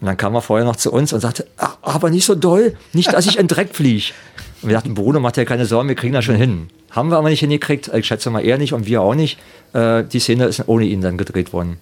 Und 0.00 0.06
dann 0.06 0.16
kam 0.16 0.34
er 0.34 0.42
vorher 0.42 0.66
noch 0.66 0.76
zu 0.76 0.92
uns 0.92 1.12
und 1.12 1.20
sagte, 1.20 1.46
"Ach, 1.56 1.78
aber 1.82 2.10
nicht 2.10 2.26
so 2.26 2.34
doll, 2.34 2.76
nicht, 2.92 3.12
dass 3.12 3.26
ich 3.26 3.38
in 3.38 3.48
Dreck 3.48 3.74
fliege. 3.74 4.12
Und 4.62 4.68
wir 4.68 4.76
dachten, 4.76 4.94
Bruno, 4.94 5.20
macht 5.20 5.36
ja 5.36 5.44
keine 5.44 5.66
Sorgen, 5.66 5.88
wir 5.88 5.96
kriegen 5.96 6.14
das 6.14 6.24
schon 6.24 6.34
hin. 6.34 6.68
Haben 6.90 7.10
wir 7.10 7.18
aber 7.18 7.28
nicht 7.28 7.40
hingekriegt, 7.40 7.90
ich 7.92 8.06
schätze 8.06 8.30
mal 8.30 8.44
er 8.44 8.58
nicht 8.58 8.72
und 8.72 8.86
wir 8.86 9.02
auch 9.02 9.14
nicht. 9.14 9.38
Äh, 9.72 10.04
die 10.04 10.18
Szene 10.18 10.46
ist 10.46 10.66
ohne 10.66 10.86
ihn 10.86 11.02
dann 11.02 11.18
gedreht 11.18 11.52
worden. 11.52 11.78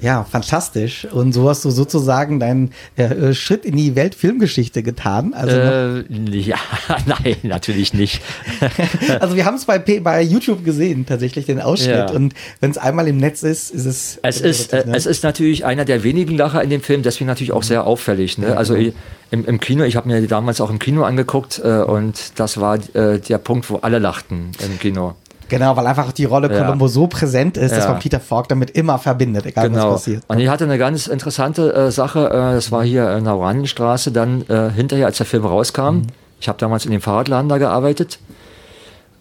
Ja, 0.00 0.24
fantastisch. 0.24 1.06
Und 1.10 1.32
so 1.32 1.48
hast 1.48 1.64
du 1.64 1.70
sozusagen 1.70 2.38
deinen 2.38 2.72
äh, 2.96 3.32
Schritt 3.32 3.64
in 3.64 3.76
die 3.76 3.96
Weltfilmgeschichte 3.96 4.82
getan. 4.82 5.32
Also, 5.32 5.56
Äh, 5.56 6.04
ja, 6.38 6.56
nein, 7.06 7.36
natürlich 7.42 7.94
nicht. 7.94 8.20
also 9.20 9.36
wir 9.36 9.46
haben 9.46 9.56
es 9.56 9.64
bei, 9.64 9.78
bei 9.78 10.22
YouTube 10.22 10.64
gesehen, 10.64 11.06
tatsächlich 11.06 11.46
den 11.46 11.60
Ausschnitt. 11.60 12.10
Ja. 12.10 12.10
Und 12.10 12.34
wenn 12.60 12.70
es 12.70 12.78
einmal 12.78 13.08
im 13.08 13.16
Netz 13.16 13.42
ist, 13.42 13.70
ist 13.70 13.86
es. 13.86 14.18
Es 14.22 14.40
ist, 14.40 14.72
äh, 14.72 14.84
ne? 14.86 14.94
es 14.94 15.06
ist 15.06 15.24
natürlich 15.24 15.64
einer 15.64 15.86
der 15.86 16.02
wenigen 16.02 16.36
Lacher 16.36 16.62
in 16.62 16.70
dem 16.70 16.82
Film, 16.82 17.02
deswegen 17.02 17.26
natürlich 17.26 17.52
auch 17.52 17.62
sehr 17.62 17.86
auffällig. 17.86 18.36
Ne? 18.36 18.56
Also 18.56 18.74
ich, 18.74 18.92
im, 19.30 19.46
im 19.46 19.60
Kino, 19.60 19.84
ich 19.84 19.96
habe 19.96 20.08
mir 20.08 20.20
damals 20.26 20.60
auch 20.60 20.70
im 20.70 20.78
Kino 20.78 21.04
angeguckt 21.04 21.60
äh, 21.64 21.78
und 21.82 22.38
das 22.38 22.60
war 22.60 22.78
äh, 22.94 23.18
der 23.18 23.38
Punkt, 23.38 23.70
wo 23.70 23.76
alle 23.76 23.98
lachten 23.98 24.50
im 24.64 24.78
Kino. 24.78 25.14
Genau, 25.48 25.76
weil 25.76 25.86
einfach 25.86 26.10
die 26.12 26.24
Rolle 26.24 26.52
Ja. 26.52 26.64
Columbo 26.64 26.88
so 26.88 27.06
präsent 27.06 27.56
ist, 27.56 27.70
dass 27.70 27.84
Ja. 27.84 27.90
man 27.92 28.00
Peter 28.00 28.18
Falk 28.20 28.48
damit 28.48 28.70
immer 28.70 28.98
verbindet, 28.98 29.46
egal 29.46 29.68
Genau. 29.68 29.92
was 29.92 30.02
passiert. 30.02 30.24
Und 30.26 30.40
ich 30.40 30.48
hatte 30.48 30.64
eine 30.64 30.76
ganz 30.78 31.06
interessante 31.06 31.72
äh, 31.72 31.90
Sache, 31.90 32.26
äh, 32.28 32.54
das 32.54 32.72
war 32.72 32.82
hier 32.84 33.16
in 33.16 33.24
der 33.24 33.36
Oranienstraße, 33.36 34.10
dann 34.10 34.44
äh, 34.48 34.70
hinterher, 34.70 35.06
als 35.06 35.18
der 35.18 35.26
Film 35.26 35.44
rauskam. 35.44 36.02
Ich 36.40 36.48
habe 36.48 36.58
damals 36.58 36.84
in 36.84 36.90
dem 36.90 37.00
Fahrradladen 37.00 37.48
da 37.48 37.58
gearbeitet. 37.58 38.18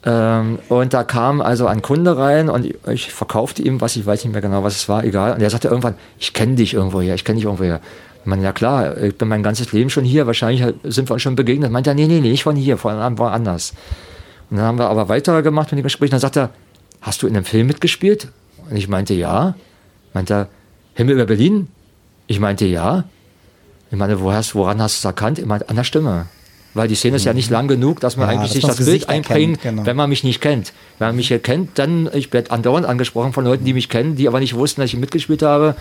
Ähm, 0.07 0.59
und 0.69 0.93
da 0.93 1.03
kam 1.03 1.41
also 1.41 1.65
ein 1.67 1.81
Kunde 1.81 2.17
rein 2.17 2.49
und 2.49 2.65
ich, 2.65 2.75
ich 2.91 3.11
verkaufte 3.13 3.61
ihm 3.63 3.81
was, 3.81 3.95
ich 3.95 4.05
weiß 4.05 4.23
nicht 4.23 4.33
mehr 4.33 4.41
genau, 4.41 4.63
was 4.63 4.75
es 4.75 4.89
war, 4.89 5.03
egal. 5.03 5.33
Und 5.33 5.41
er 5.41 5.49
sagte 5.49 5.67
irgendwann, 5.67 5.95
ich 6.19 6.33
kenne 6.33 6.55
dich 6.55 6.73
irgendwo 6.75 7.01
her, 7.01 7.15
ich 7.15 7.23
kenne 7.25 7.38
dich 7.38 7.45
irgendwo 7.45 7.63
her. 7.63 7.79
Ich 8.21 8.27
meine, 8.27 8.43
ja 8.43 8.51
klar, 8.51 8.97
ich 9.01 9.17
bin 9.17 9.27
mein 9.27 9.41
ganzes 9.43 9.71
Leben 9.71 9.89
schon 9.89 10.03
hier, 10.03 10.27
wahrscheinlich 10.27 10.63
sind 10.83 11.09
wir 11.09 11.13
uns 11.13 11.21
schon 11.23 11.35
begegnet. 11.35 11.71
Meint 11.71 11.88
er, 11.88 11.93
nee, 11.95 12.05
nee, 12.07 12.19
nee, 12.21 12.29
nicht 12.31 12.43
von 12.43 12.55
hier, 12.55 12.77
von 12.77 13.17
woanders. 13.17 13.73
Und 14.49 14.58
dann 14.58 14.65
haben 14.65 14.77
wir 14.77 14.89
aber 14.89 15.10
weitergemacht 15.10 15.71
mit 15.71 15.79
dem 15.79 15.84
Gespräch. 15.84 16.10
Dann 16.10 16.19
sagt 16.19 16.38
er, 16.38 16.49
hast 17.01 17.21
du 17.21 17.27
in 17.27 17.36
einem 17.36 17.45
Film 17.45 17.67
mitgespielt? 17.67 18.29
Und 18.69 18.75
ich 18.75 18.88
meinte, 18.88 19.13
ja. 19.13 19.55
Meint 20.13 20.29
er, 20.29 20.47
Himmel 20.93 21.15
über 21.15 21.25
Berlin? 21.25 21.67
Ich 22.27 22.39
meinte, 22.39 22.65
ja. 22.65 23.05
Ich 23.91 23.97
meine, 23.97 24.19
wo 24.19 24.31
hast, 24.31 24.55
woran 24.55 24.81
hast 24.81 24.95
du 24.95 24.99
es 24.99 25.05
erkannt? 25.05 25.39
Ich 25.39 25.45
meinte, 25.45 25.69
an 25.69 25.75
der 25.75 25.84
Stimme. 25.84 26.25
Weil 26.75 26.89
die 26.89 26.95
Szene 26.95 27.15
ist 27.15 27.23
ja 27.23 27.34
nicht 27.34 27.49
lang 27.49 27.69
genug, 27.69 28.01
dass 28.01 28.17
man 28.17 28.27
Ja, 28.27 28.34
eigentlich 28.34 28.51
dass 28.51 28.53
sich 28.53 28.65
das 28.65 28.75
das 28.75 28.86
Bild 28.86 29.08
einbringt, 29.08 29.62
genau. 29.62 29.86
wenn 29.86 29.95
man 29.95 30.10
mich 30.10 30.25
nicht 30.25 30.41
kennt. 30.41 30.73
Wenn 30.99 31.08
man 31.08 31.15
mich 31.15 31.29
hier 31.29 31.39
kennt, 31.39 31.79
dann, 31.79 32.10
ich 32.13 32.34
werde 32.34 32.51
andauernd 32.51 32.86
angesprochen 32.86 33.31
von 33.31 33.45
Leuten, 33.45 33.63
die 33.63 33.73
mich 33.73 33.88
kennen, 33.88 34.17
die 34.17 34.27
aber 34.27 34.41
nicht 34.41 34.55
wussten, 34.55 34.81
dass 34.81 34.89
ich 34.91 34.99
mitgespielt 34.99 35.41
habe. 35.41 35.75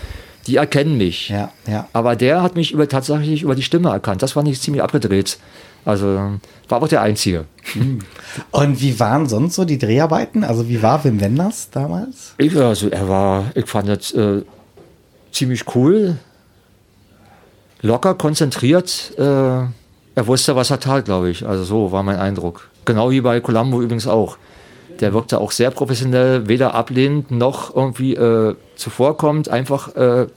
Die 0.47 0.55
erkennen 0.55 0.97
mich. 0.97 1.27
Ja, 1.27 1.51
ja. 1.67 1.89
Aber 1.91 2.15
der 2.15 2.41
hat 2.41 2.55
mich 2.55 2.71
über, 2.71 2.87
tatsächlich 2.87 3.41
über 3.41 3.55
die 3.55 3.63
Stimme 3.63 3.89
erkannt. 3.89 4.21
Das 4.21 4.37
war 4.37 4.43
nicht 4.43 4.61
ziemlich 4.61 4.81
abgedreht. 4.81 5.37
Also 5.85 6.07
war 6.07 6.39
aber 6.77 6.85
auch 6.85 6.89
der 6.89 7.01
Einzige. 7.01 7.45
Und 8.51 8.81
wie 8.81 8.99
waren 8.99 9.27
sonst 9.27 9.55
so 9.55 9.65
die 9.65 9.77
Dreharbeiten? 9.77 10.43
Also 10.43 10.67
wie 10.67 10.81
war 10.81 11.03
Wim 11.03 11.21
Wenders 11.21 11.69
damals? 11.69 12.33
Ich, 12.37 12.55
also 12.57 12.89
er 12.89 13.07
war, 13.07 13.45
ich 13.53 13.67
fand 13.67 13.89
das 13.89 14.11
äh, 14.11 14.41
ziemlich 15.31 15.75
cool, 15.75 16.17
locker, 17.81 18.15
konzentriert. 18.15 19.13
Äh, 19.17 19.21
er 19.21 20.27
wusste, 20.27 20.55
was 20.55 20.71
er 20.71 20.79
tat, 20.79 21.05
glaube 21.05 21.29
ich. 21.29 21.45
Also 21.45 21.63
so 21.63 21.91
war 21.91 22.01
mein 22.01 22.17
Eindruck. 22.17 22.69
Genau 22.85 23.11
wie 23.11 23.21
bei 23.21 23.39
Columbo 23.39 23.81
übrigens 23.81 24.07
auch. 24.07 24.37
Der 25.01 25.13
wirkte 25.13 25.39
auch 25.39 25.51
sehr 25.51 25.71
professionell, 25.71 26.47
weder 26.47 26.73
ablehnend 26.73 27.29
noch 27.29 27.75
irgendwie 27.75 28.15
äh, 28.15 28.55
zuvorkommend, 28.75 29.49
einfach 29.49 29.95
äh, 29.95 30.27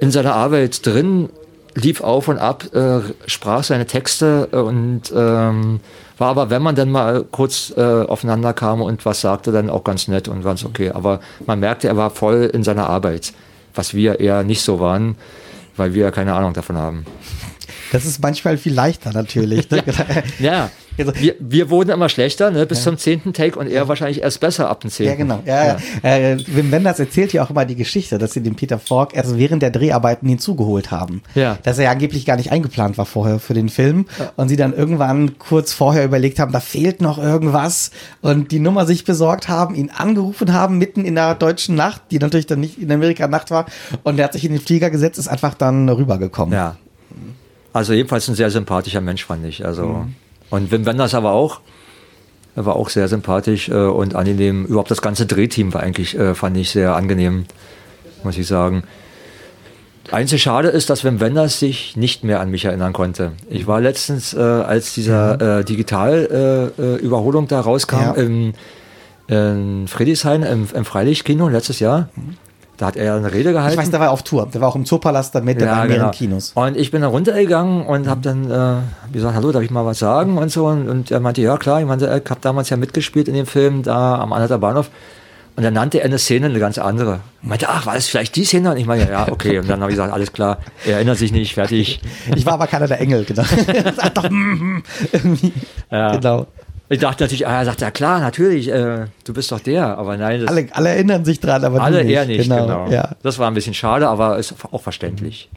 in 0.00 0.10
seiner 0.10 0.34
Arbeit 0.34 0.84
drin, 0.86 1.28
lief 1.76 2.00
auf 2.00 2.26
und 2.28 2.38
ab, 2.38 2.64
äh, 2.74 3.00
sprach 3.26 3.62
seine 3.62 3.86
Texte 3.86 4.46
und 4.46 5.02
ähm, 5.14 5.80
war 6.18 6.28
aber, 6.30 6.50
wenn 6.50 6.62
man 6.62 6.74
dann 6.74 6.90
mal 6.90 7.24
kurz 7.30 7.72
äh, 7.76 7.80
aufeinander 7.82 8.52
kam 8.54 8.80
und 8.80 9.04
was 9.04 9.20
sagte, 9.20 9.52
dann 9.52 9.68
auch 9.70 9.84
ganz 9.84 10.08
nett 10.08 10.26
und 10.28 10.42
ganz 10.42 10.64
okay. 10.64 10.90
Aber 10.90 11.20
man 11.46 11.60
merkte, 11.60 11.86
er 11.88 11.96
war 11.96 12.10
voll 12.10 12.50
in 12.52 12.64
seiner 12.64 12.88
Arbeit, 12.88 13.34
was 13.74 13.92
wir 13.94 14.18
eher 14.20 14.42
nicht 14.42 14.62
so 14.62 14.80
waren, 14.80 15.16
weil 15.76 15.92
wir 15.94 16.10
keine 16.10 16.32
Ahnung 16.34 16.54
davon 16.54 16.76
haben. 16.78 17.04
Das 17.92 18.04
ist 18.06 18.20
manchmal 18.22 18.56
viel 18.56 18.72
leichter 18.74 19.12
natürlich. 19.12 19.70
Ne? 19.70 19.82
Ja, 20.38 20.62
Also- 20.62 20.72
wir, 20.96 21.34
wir 21.38 21.70
wurden 21.70 21.90
immer 21.90 22.08
schlechter, 22.08 22.50
ne, 22.50 22.66
bis 22.66 22.82
zum 22.82 22.96
zehnten 22.98 23.32
Take 23.32 23.58
und 23.58 23.68
er 23.68 23.88
wahrscheinlich 23.88 24.22
erst 24.22 24.40
besser 24.40 24.68
ab 24.68 24.80
dem 24.80 24.90
zehnten. 24.90 25.10
Ja, 25.10 25.16
genau. 25.16 25.42
Ja, 25.44 25.66
ja. 25.66 25.76
Äh, 26.02 26.38
Wim 26.46 26.70
Wenders 26.70 26.98
erzählt 26.98 27.32
ja 27.32 27.44
auch 27.44 27.50
immer 27.50 27.64
die 27.64 27.76
Geschichte, 27.76 28.18
dass 28.18 28.32
sie 28.32 28.42
den 28.42 28.54
Peter 28.54 28.78
Falk 28.78 29.14
erst 29.14 29.36
während 29.36 29.62
der 29.62 29.70
Dreharbeiten 29.70 30.28
hinzugeholt 30.28 30.90
haben. 30.90 31.22
Ja. 31.34 31.58
Dass 31.62 31.78
er 31.78 31.84
ja 31.84 31.90
angeblich 31.90 32.24
gar 32.24 32.36
nicht 32.36 32.52
eingeplant 32.52 32.98
war 32.98 33.06
vorher 33.06 33.38
für 33.38 33.54
den 33.54 33.68
Film. 33.68 34.06
Und 34.36 34.48
sie 34.48 34.56
dann 34.56 34.72
irgendwann 34.72 35.38
kurz 35.38 35.72
vorher 35.72 36.04
überlegt 36.04 36.38
haben, 36.38 36.52
da 36.52 36.60
fehlt 36.60 37.00
noch 37.00 37.18
irgendwas. 37.18 37.90
Und 38.22 38.52
die 38.52 38.58
Nummer 38.58 38.86
sich 38.86 39.04
besorgt 39.04 39.48
haben, 39.48 39.74
ihn 39.74 39.90
angerufen 39.90 40.52
haben, 40.52 40.78
mitten 40.78 41.04
in 41.04 41.14
der 41.14 41.34
deutschen 41.34 41.74
Nacht, 41.74 42.02
die 42.10 42.18
natürlich 42.18 42.46
dann 42.46 42.60
nicht 42.60 42.78
in 42.78 42.90
Amerika 42.90 43.28
Nacht 43.28 43.50
war. 43.50 43.66
Und 44.02 44.18
er 44.18 44.24
hat 44.24 44.32
sich 44.32 44.44
in 44.44 44.52
den 44.52 44.60
Flieger 44.60 44.90
gesetzt, 44.90 45.18
ist 45.18 45.28
einfach 45.28 45.54
dann 45.54 45.88
rübergekommen. 45.88 46.54
Ja. 46.54 46.76
Also 47.72 47.92
jedenfalls 47.92 48.26
ein 48.28 48.34
sehr 48.34 48.50
sympathischer 48.50 49.02
Mensch, 49.02 49.26
fand 49.26 49.44
ich. 49.44 49.64
Also, 49.64 50.06
Und 50.50 50.70
Wim 50.70 50.86
Wenders 50.86 51.14
aber 51.14 51.32
auch. 51.32 51.60
Er 52.54 52.64
war 52.64 52.76
auch 52.76 52.88
sehr 52.88 53.08
sympathisch 53.08 53.68
äh, 53.68 53.74
und 53.74 54.14
angenehm. 54.14 54.64
Überhaupt 54.64 54.90
das 54.90 55.02
ganze 55.02 55.26
Drehteam 55.26 55.74
war 55.74 55.82
eigentlich, 55.82 56.18
äh, 56.18 56.34
fand 56.34 56.56
ich 56.56 56.70
sehr 56.70 56.94
angenehm, 56.96 57.44
muss 58.24 58.38
ich 58.38 58.46
sagen. 58.46 58.82
Einzig 60.10 60.40
schade 60.42 60.68
ist, 60.68 60.88
dass 60.88 61.04
Wim 61.04 61.18
Wenders 61.20 61.58
sich 61.58 61.96
nicht 61.96 62.22
mehr 62.22 62.40
an 62.40 62.50
mich 62.50 62.64
erinnern 62.64 62.92
konnte. 62.92 63.32
Ich 63.50 63.66
war 63.66 63.80
letztens, 63.80 64.32
äh, 64.34 64.38
als 64.40 64.94
dieser 64.94 65.58
äh, 65.58 65.64
Digital-Überholung 65.64 67.48
da 67.48 67.60
rauskam, 67.60 67.96
Ja. 68.00 68.12
im, 68.12 68.52
in 69.28 69.88
Friedrichshain 69.88 70.42
im, 70.44 70.68
im 70.72 70.84
Freilichtkino 70.84 71.48
letztes 71.48 71.80
Jahr. 71.80 72.08
Da 72.76 72.86
hat 72.86 72.96
er 72.96 73.14
eine 73.14 73.32
Rede 73.32 73.52
gehalten. 73.52 73.72
Ich 73.72 73.78
weiß, 73.78 73.90
der 73.90 74.00
war 74.00 74.10
auf 74.10 74.22
Tour. 74.22 74.48
Der 74.52 74.60
war 74.60 74.68
auch 74.68 74.76
im 74.76 74.84
Zoopalast 74.84 75.34
damit, 75.34 75.60
der 75.60 75.70
war 75.70 75.84
in 75.84 75.90
mehreren 75.90 76.10
Kinos. 76.10 76.52
Und 76.54 76.76
ich 76.76 76.90
bin 76.90 77.02
da 77.02 77.08
runtergegangen 77.08 77.86
und 77.86 78.06
habe 78.06 78.20
dann 78.20 78.50
äh, 78.50 79.12
gesagt, 79.12 79.34
hallo, 79.34 79.52
darf 79.52 79.62
ich 79.62 79.70
mal 79.70 79.86
was 79.86 79.98
sagen 79.98 80.36
und 80.36 80.50
so. 80.50 80.66
Und, 80.66 80.88
und 80.88 81.10
er 81.10 81.20
meinte, 81.20 81.40
ja 81.40 81.56
klar, 81.56 81.80
ich 81.80 81.86
meinte, 81.86 82.04
ich 82.06 82.30
habe 82.30 82.40
damals 82.40 82.68
ja 82.68 82.76
mitgespielt 82.76 83.28
in 83.28 83.34
dem 83.34 83.46
Film 83.46 83.82
da 83.82 84.18
am 84.18 84.32
Anhalter 84.32 84.58
Bahnhof. 84.58 84.90
Und 85.56 85.62
dann 85.62 85.72
nannte 85.72 86.00
er 86.00 86.04
eine 86.04 86.18
Szene 86.18 86.46
eine 86.46 86.58
ganz 86.58 86.76
andere. 86.76 87.20
Ich 87.42 87.48
meinte, 87.48 87.66
ach, 87.70 87.86
war 87.86 87.94
das 87.94 88.08
vielleicht 88.08 88.36
die 88.36 88.44
Szene? 88.44 88.72
Und 88.72 88.76
ich 88.76 88.84
meinte, 88.84 89.10
ja, 89.10 89.26
okay. 89.32 89.58
Und 89.58 89.70
dann 89.70 89.80
habe 89.80 89.90
ich 89.90 89.96
gesagt, 89.96 90.12
alles 90.12 90.34
klar, 90.34 90.58
er 90.84 90.96
erinnert 90.96 91.16
sich 91.16 91.32
nicht, 91.32 91.54
fertig. 91.54 92.00
Ich 92.34 92.44
war 92.44 92.54
aber 92.54 92.66
keiner 92.66 92.86
der 92.86 93.00
Engel, 93.00 93.24
genau. 93.24 93.42
Doch, 94.14 94.28
mm, 94.28 94.34
mm, 94.34 94.82
irgendwie. 95.12 95.52
Ja. 95.90 96.16
Genau. 96.16 96.46
Ich 96.88 97.00
dachte 97.00 97.24
natürlich, 97.24 97.46
ah, 97.46 97.58
er 97.60 97.64
sagt, 97.64 97.80
ja 97.80 97.90
klar, 97.90 98.20
natürlich, 98.20 98.68
äh, 98.68 99.06
du 99.24 99.32
bist 99.34 99.50
doch 99.50 99.58
der. 99.60 99.98
Aber 99.98 100.16
nein, 100.16 100.40
das, 100.42 100.48
Alle, 100.50 100.68
alle 100.72 100.90
erinnern 100.90 101.24
sich 101.24 101.40
dran, 101.40 101.64
aber 101.64 101.80
alle 101.82 101.98
du 101.98 102.04
nicht. 102.04 102.12
eher 102.14 102.26
nicht, 102.26 102.48
genau. 102.48 102.88
Ja. 102.88 103.16
Das 103.22 103.38
war 103.40 103.48
ein 103.50 103.54
bisschen 103.54 103.74
schade, 103.74 104.08
aber 104.08 104.38
ist 104.38 104.54
auch 104.70 104.82
verständlich. 104.82 105.50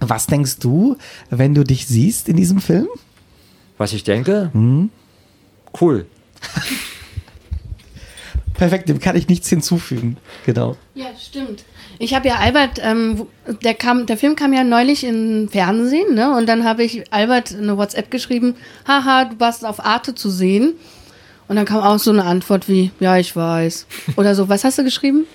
Was 0.00 0.26
denkst 0.26 0.58
du, 0.58 0.96
wenn 1.30 1.54
du 1.54 1.64
dich 1.64 1.86
siehst 1.86 2.28
in 2.28 2.36
diesem 2.36 2.60
Film? 2.60 2.88
Was 3.78 3.92
ich 3.94 4.04
denke, 4.04 4.50
Mhm. 4.52 4.90
cool. 5.80 6.04
Perfekt, 8.54 8.88
dem 8.88 9.00
kann 9.00 9.16
ich 9.16 9.28
nichts 9.28 9.48
hinzufügen. 9.48 10.16
Genau. 10.46 10.76
Ja, 10.94 11.06
stimmt. 11.20 11.64
Ich 11.98 12.14
habe 12.14 12.28
ja 12.28 12.36
Albert, 12.36 12.80
ähm, 12.82 13.26
der 13.62 13.74
kam, 13.74 14.06
der 14.06 14.16
Film 14.16 14.36
kam 14.36 14.52
ja 14.52 14.64
neulich 14.64 15.04
im 15.04 15.48
Fernsehen, 15.48 16.14
ne? 16.14 16.36
Und 16.36 16.46
dann 16.46 16.64
habe 16.64 16.82
ich 16.82 17.12
Albert 17.12 17.54
eine 17.54 17.76
WhatsApp 17.76 18.10
geschrieben, 18.10 18.56
haha, 18.86 19.26
du 19.26 19.40
warst 19.40 19.64
auf 19.64 19.84
Arte 19.84 20.14
zu 20.14 20.30
sehen. 20.30 20.74
Und 21.46 21.56
dann 21.56 21.66
kam 21.66 21.80
auch 21.82 21.98
so 21.98 22.10
eine 22.10 22.24
Antwort 22.24 22.68
wie, 22.68 22.90
ja, 23.00 23.18
ich 23.18 23.36
weiß. 23.36 23.86
Oder 24.16 24.34
so, 24.34 24.48
was 24.48 24.64
hast 24.64 24.78
du 24.78 24.84
geschrieben? 24.84 25.26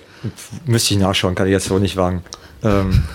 Müsste 0.65 0.95
ich 0.95 1.00
nachschauen, 1.00 1.36
kann 1.36 1.48
ich 1.48 1.52
jetzt 1.52 1.65
so 1.65 1.80
nicht 1.80 1.95
wagen. 1.95 2.24
Ähm, 2.63 3.04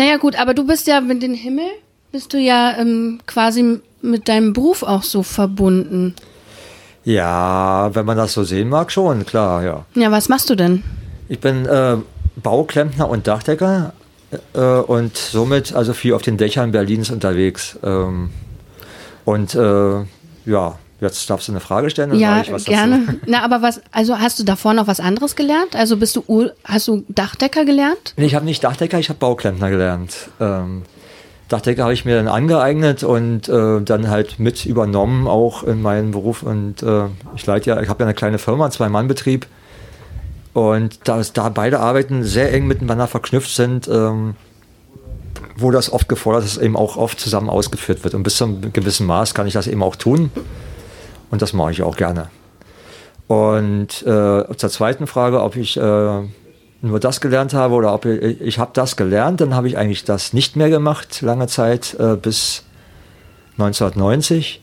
Naja, 0.00 0.16
gut, 0.16 0.36
aber 0.36 0.54
du 0.54 0.66
bist 0.66 0.86
ja 0.86 1.02
mit 1.02 1.22
dem 1.22 1.34
Himmel, 1.34 1.66
bist 2.10 2.32
du 2.32 2.38
ja 2.38 2.74
ähm, 2.78 3.20
quasi 3.26 3.80
mit 4.00 4.28
deinem 4.28 4.54
Beruf 4.54 4.82
auch 4.82 5.02
so 5.02 5.22
verbunden. 5.22 6.14
Ja, 7.04 7.90
wenn 7.94 8.04
man 8.04 8.16
das 8.16 8.32
so 8.34 8.44
sehen 8.44 8.68
mag, 8.68 8.92
schon, 8.92 9.24
klar, 9.24 9.62
ja. 9.62 9.84
Ja, 9.94 10.10
was 10.10 10.28
machst 10.28 10.50
du 10.50 10.54
denn? 10.54 10.82
Ich 11.28 11.40
bin 11.40 11.64
äh, 11.66 11.96
Bauklempner 12.36 13.08
und 13.08 13.26
Dachdecker 13.26 13.92
äh, 14.52 14.60
und 14.60 15.16
somit 15.16 15.74
also 15.74 15.92
viel 15.94 16.14
auf 16.14 16.22
den 16.22 16.36
Dächern 16.36 16.72
Berlins 16.72 17.10
unterwegs. 17.10 17.78
Ähm, 17.82 18.30
und 19.24 19.54
äh, 19.54 20.00
ja, 20.46 20.78
jetzt 21.00 21.28
darfst 21.30 21.48
du 21.48 21.52
eine 21.52 21.60
Frage 21.60 21.90
stellen. 21.90 22.10
dann 22.10 22.18
ja, 22.18 22.38
was 22.38 22.64
dazu. 22.64 22.70
gerne. 22.70 23.20
Na, 23.26 23.42
aber 23.44 23.62
was, 23.62 23.80
also 23.92 24.18
hast 24.18 24.38
du 24.38 24.44
davor 24.44 24.74
noch 24.74 24.86
was 24.86 25.00
anderes 25.00 25.36
gelernt? 25.36 25.76
Also 25.76 25.96
bist 25.96 26.16
du, 26.16 26.50
hast 26.64 26.88
du 26.88 27.04
Dachdecker 27.08 27.64
gelernt? 27.64 28.14
Nee, 28.16 28.26
ich 28.26 28.34
habe 28.34 28.44
nicht 28.44 28.62
Dachdecker, 28.62 28.98
ich 28.98 29.08
habe 29.08 29.18
Bauklempner 29.18 29.70
gelernt. 29.70 30.30
Ähm, 30.40 30.82
Dachdecker 31.50 31.82
habe 31.82 31.92
ich 31.92 32.04
mir 32.04 32.16
dann 32.16 32.28
angeeignet 32.28 33.02
und 33.02 33.48
äh, 33.48 33.80
dann 33.82 34.08
halt 34.08 34.38
mit 34.38 34.64
übernommen, 34.66 35.26
auch 35.26 35.64
in 35.64 35.82
meinen 35.82 36.12
Beruf. 36.12 36.44
Und 36.44 36.80
äh, 36.84 37.06
ich 37.34 37.44
leite 37.44 37.70
ja, 37.70 37.82
ich 37.82 37.88
habe 37.88 38.04
ja 38.04 38.06
eine 38.06 38.14
kleine 38.14 38.38
Firma, 38.38 38.70
Zwei-Mann-Betrieb. 38.70 39.46
Und 40.52 41.08
da, 41.08 41.20
da 41.34 41.48
beide 41.48 41.80
Arbeiten 41.80 42.22
sehr 42.22 42.52
eng 42.52 42.68
miteinander 42.68 43.08
verknüpft 43.08 43.52
sind, 43.52 43.88
ähm, 43.88 44.36
wurde 45.56 45.76
das 45.76 45.92
oft 45.92 46.08
gefordert, 46.08 46.44
dass 46.44 46.52
es 46.52 46.58
eben 46.58 46.76
auch 46.76 46.96
oft 46.96 47.18
zusammen 47.18 47.50
ausgeführt 47.50 48.04
wird. 48.04 48.14
Und 48.14 48.22
bis 48.22 48.36
zu 48.36 48.44
einem 48.44 48.72
gewissen 48.72 49.06
Maß 49.06 49.34
kann 49.34 49.48
ich 49.48 49.52
das 49.52 49.66
eben 49.66 49.82
auch 49.82 49.96
tun. 49.96 50.30
Und 51.32 51.42
das 51.42 51.52
mache 51.52 51.72
ich 51.72 51.82
auch 51.82 51.96
gerne. 51.96 52.28
Und 53.26 54.02
äh, 54.02 54.56
zur 54.56 54.70
zweiten 54.70 55.08
Frage, 55.08 55.42
ob 55.42 55.56
ich 55.56 55.76
äh, 55.76 56.20
nur 56.82 57.00
das 57.00 57.20
gelernt 57.20 57.54
habe 57.54 57.74
oder 57.74 57.92
ob 57.92 58.06
ich, 58.06 58.40
ich 58.40 58.58
habe 58.58 58.70
das 58.74 58.96
gelernt, 58.96 59.40
dann 59.40 59.54
habe 59.54 59.68
ich 59.68 59.76
eigentlich 59.76 60.04
das 60.04 60.32
nicht 60.32 60.56
mehr 60.56 60.70
gemacht, 60.70 61.20
lange 61.22 61.46
Zeit, 61.46 61.94
äh, 61.98 62.16
bis 62.16 62.64
1990 63.58 64.62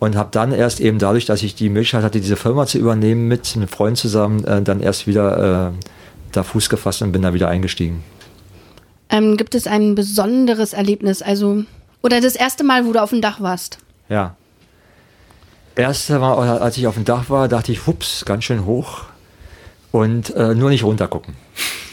und 0.00 0.16
habe 0.16 0.30
dann 0.32 0.52
erst 0.52 0.80
eben 0.80 0.98
dadurch, 0.98 1.26
dass 1.26 1.42
ich 1.42 1.54
die 1.54 1.68
Möglichkeit 1.68 2.02
hatte, 2.02 2.20
diese 2.20 2.36
Firma 2.36 2.66
zu 2.66 2.78
übernehmen, 2.78 3.28
mit 3.28 3.52
einem 3.54 3.68
Freund 3.68 3.96
zusammen, 3.96 4.44
äh, 4.44 4.62
dann 4.62 4.80
erst 4.80 5.06
wieder 5.06 5.68
äh, 5.68 5.86
da 6.32 6.42
Fuß 6.42 6.68
gefasst 6.68 7.02
und 7.02 7.12
bin 7.12 7.22
da 7.22 7.34
wieder 7.34 7.48
eingestiegen. 7.48 8.02
Ähm, 9.08 9.36
gibt 9.36 9.54
es 9.54 9.66
ein 9.66 9.94
besonderes 9.94 10.72
Erlebnis, 10.72 11.22
also 11.22 11.64
oder 12.02 12.20
das 12.20 12.34
erste 12.34 12.64
Mal, 12.64 12.84
wo 12.84 12.92
du 12.92 13.00
auf 13.00 13.10
dem 13.10 13.20
Dach 13.20 13.40
warst? 13.40 13.78
Ja. 14.08 14.34
Erste 15.76 16.18
Mal, 16.18 16.58
als 16.58 16.76
ich 16.76 16.86
auf 16.86 16.94
dem 16.94 17.04
Dach 17.04 17.30
war, 17.30 17.46
dachte 17.46 17.70
ich, 17.70 17.86
hups, 17.86 18.24
ganz 18.24 18.44
schön 18.44 18.66
hoch 18.66 19.04
und 19.92 20.34
äh, 20.34 20.54
nur 20.54 20.70
nicht 20.70 20.82
runtergucken. 20.82 21.34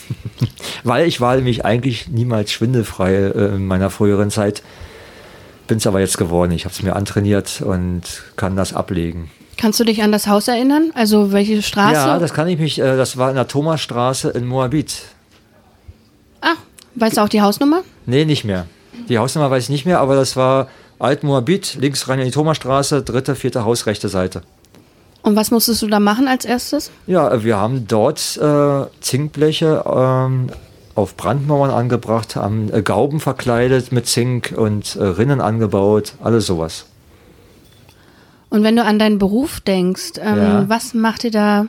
Weil 0.84 1.08
ich 1.08 1.22
war 1.22 1.36
nämlich 1.36 1.66
eigentlich 1.66 2.08
niemals 2.08 2.52
schwindelfrei 2.52 3.14
äh, 3.14 3.56
in 3.56 3.66
meiner 3.68 3.90
früheren 3.90 4.32
Zeit. 4.32 4.64
Bin 5.68 5.78
es 5.78 5.86
aber 5.86 6.00
jetzt 6.00 6.18
geworden. 6.18 6.52
Ich 6.52 6.66
habe 6.66 6.74
es 6.74 6.82
mir 6.82 6.96
antrainiert 6.96 7.62
und 7.62 8.02
kann 8.36 8.56
das 8.56 8.74
ablegen. 8.74 9.30
Kannst 9.58 9.80
du 9.80 9.84
dich 9.84 10.02
an 10.02 10.12
das 10.12 10.26
Haus 10.26 10.48
erinnern? 10.48 10.92
Also 10.96 11.32
welche 11.32 11.62
Straße? 11.62 11.94
Ja, 11.94 12.18
das 12.18 12.34
kann 12.34 12.48
ich 12.48 12.58
mich. 12.58 12.80
Äh, 12.80 12.98
das 12.98 13.18
war 13.18 13.30
in 13.30 13.36
der 13.36 13.48
Thomasstraße 13.48 14.30
in 14.30 14.48
Moabit. 14.48 15.04
Ah, 16.42 16.56
weißt 16.96 17.18
du 17.18 17.22
auch 17.22 17.30
die 17.30 17.42
Hausnummer? 17.42 17.84
Nee, 18.06 18.26
nicht 18.26 18.46
mehr. 18.46 18.66
Die 19.10 19.18
Hausnummer 19.18 19.52
weiß 19.52 19.64
ich 19.64 19.70
nicht 19.70 19.86
mehr, 19.86 20.00
aber 20.00 20.16
das 20.16 20.36
war 20.36 20.70
Alt 21.00 21.24
Moabit, 21.24 21.76
links 21.80 22.08
rein 22.10 22.20
in 22.20 22.26
die 22.26 22.32
Thomasstraße, 22.32 23.04
dritte, 23.04 23.36
vierte 23.36 23.64
Haus, 23.64 23.86
rechte 23.86 24.10
Seite. 24.10 24.42
Und 25.22 25.36
was 25.36 25.52
musstest 25.52 25.82
du 25.82 25.88
da 25.88 26.00
machen 26.00 26.28
als 26.28 26.46
erstes? 26.46 26.92
Ja, 27.08 27.44
wir 27.44 27.58
haben 27.58 27.88
dort 27.88 28.38
äh, 28.38 28.86
Zinkbleche 29.02 29.84
ähm, 29.86 30.48
auf 30.96 31.16
Brandmauern 31.18 31.72
angebracht, 31.72 32.36
haben 32.36 32.72
äh, 32.74 32.82
Gauben 32.82 33.20
verkleidet 33.20 33.92
mit 33.92 34.08
Zink 34.08 34.54
und 34.56 34.96
äh, 34.96 35.04
Rinnen 35.04 35.42
angebaut, 35.42 36.14
alles 36.24 36.46
sowas. 36.46 36.86
Und 38.50 38.64
wenn 38.64 38.76
du 38.76 38.84
an 38.84 38.98
deinen 38.98 39.20
Beruf 39.20 39.60
denkst, 39.60 40.14
ähm, 40.20 40.38
Ja. 40.38 40.70
was 40.70 40.94
macht 40.94 41.24
dir 41.24 41.32
da 41.32 41.66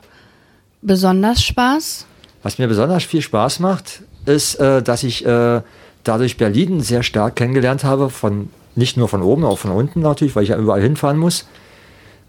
besonders 0.81 1.43
Spaß? 1.43 2.07
Was 2.43 2.59
mir 2.59 2.69
besonders 2.69 3.05
viel 3.05 3.21
Spaß 3.21 3.61
macht, 3.61 4.03
ist, 4.27 4.55
äh, 4.55 4.83
dass 4.83 5.03
ich 5.03 5.27
äh, 5.27 5.61
dadurch 6.05 6.37
Berlin 6.39 6.81
sehr 6.81 7.03
stark 7.03 7.37
kennengelernt 7.37 7.85
habe, 7.85 8.09
von 8.11 8.49
nicht 8.77 8.97
nur 8.97 9.09
von 9.09 9.23
oben, 9.23 9.45
auch 9.45 9.59
von 9.59 9.73
unten 9.73 10.01
natürlich, 10.01 10.35
weil 10.37 10.45
ich 10.45 10.51
ja 10.51 10.57
überall 10.57 10.81
hinfahren 10.81 11.19
muss. 11.19 11.47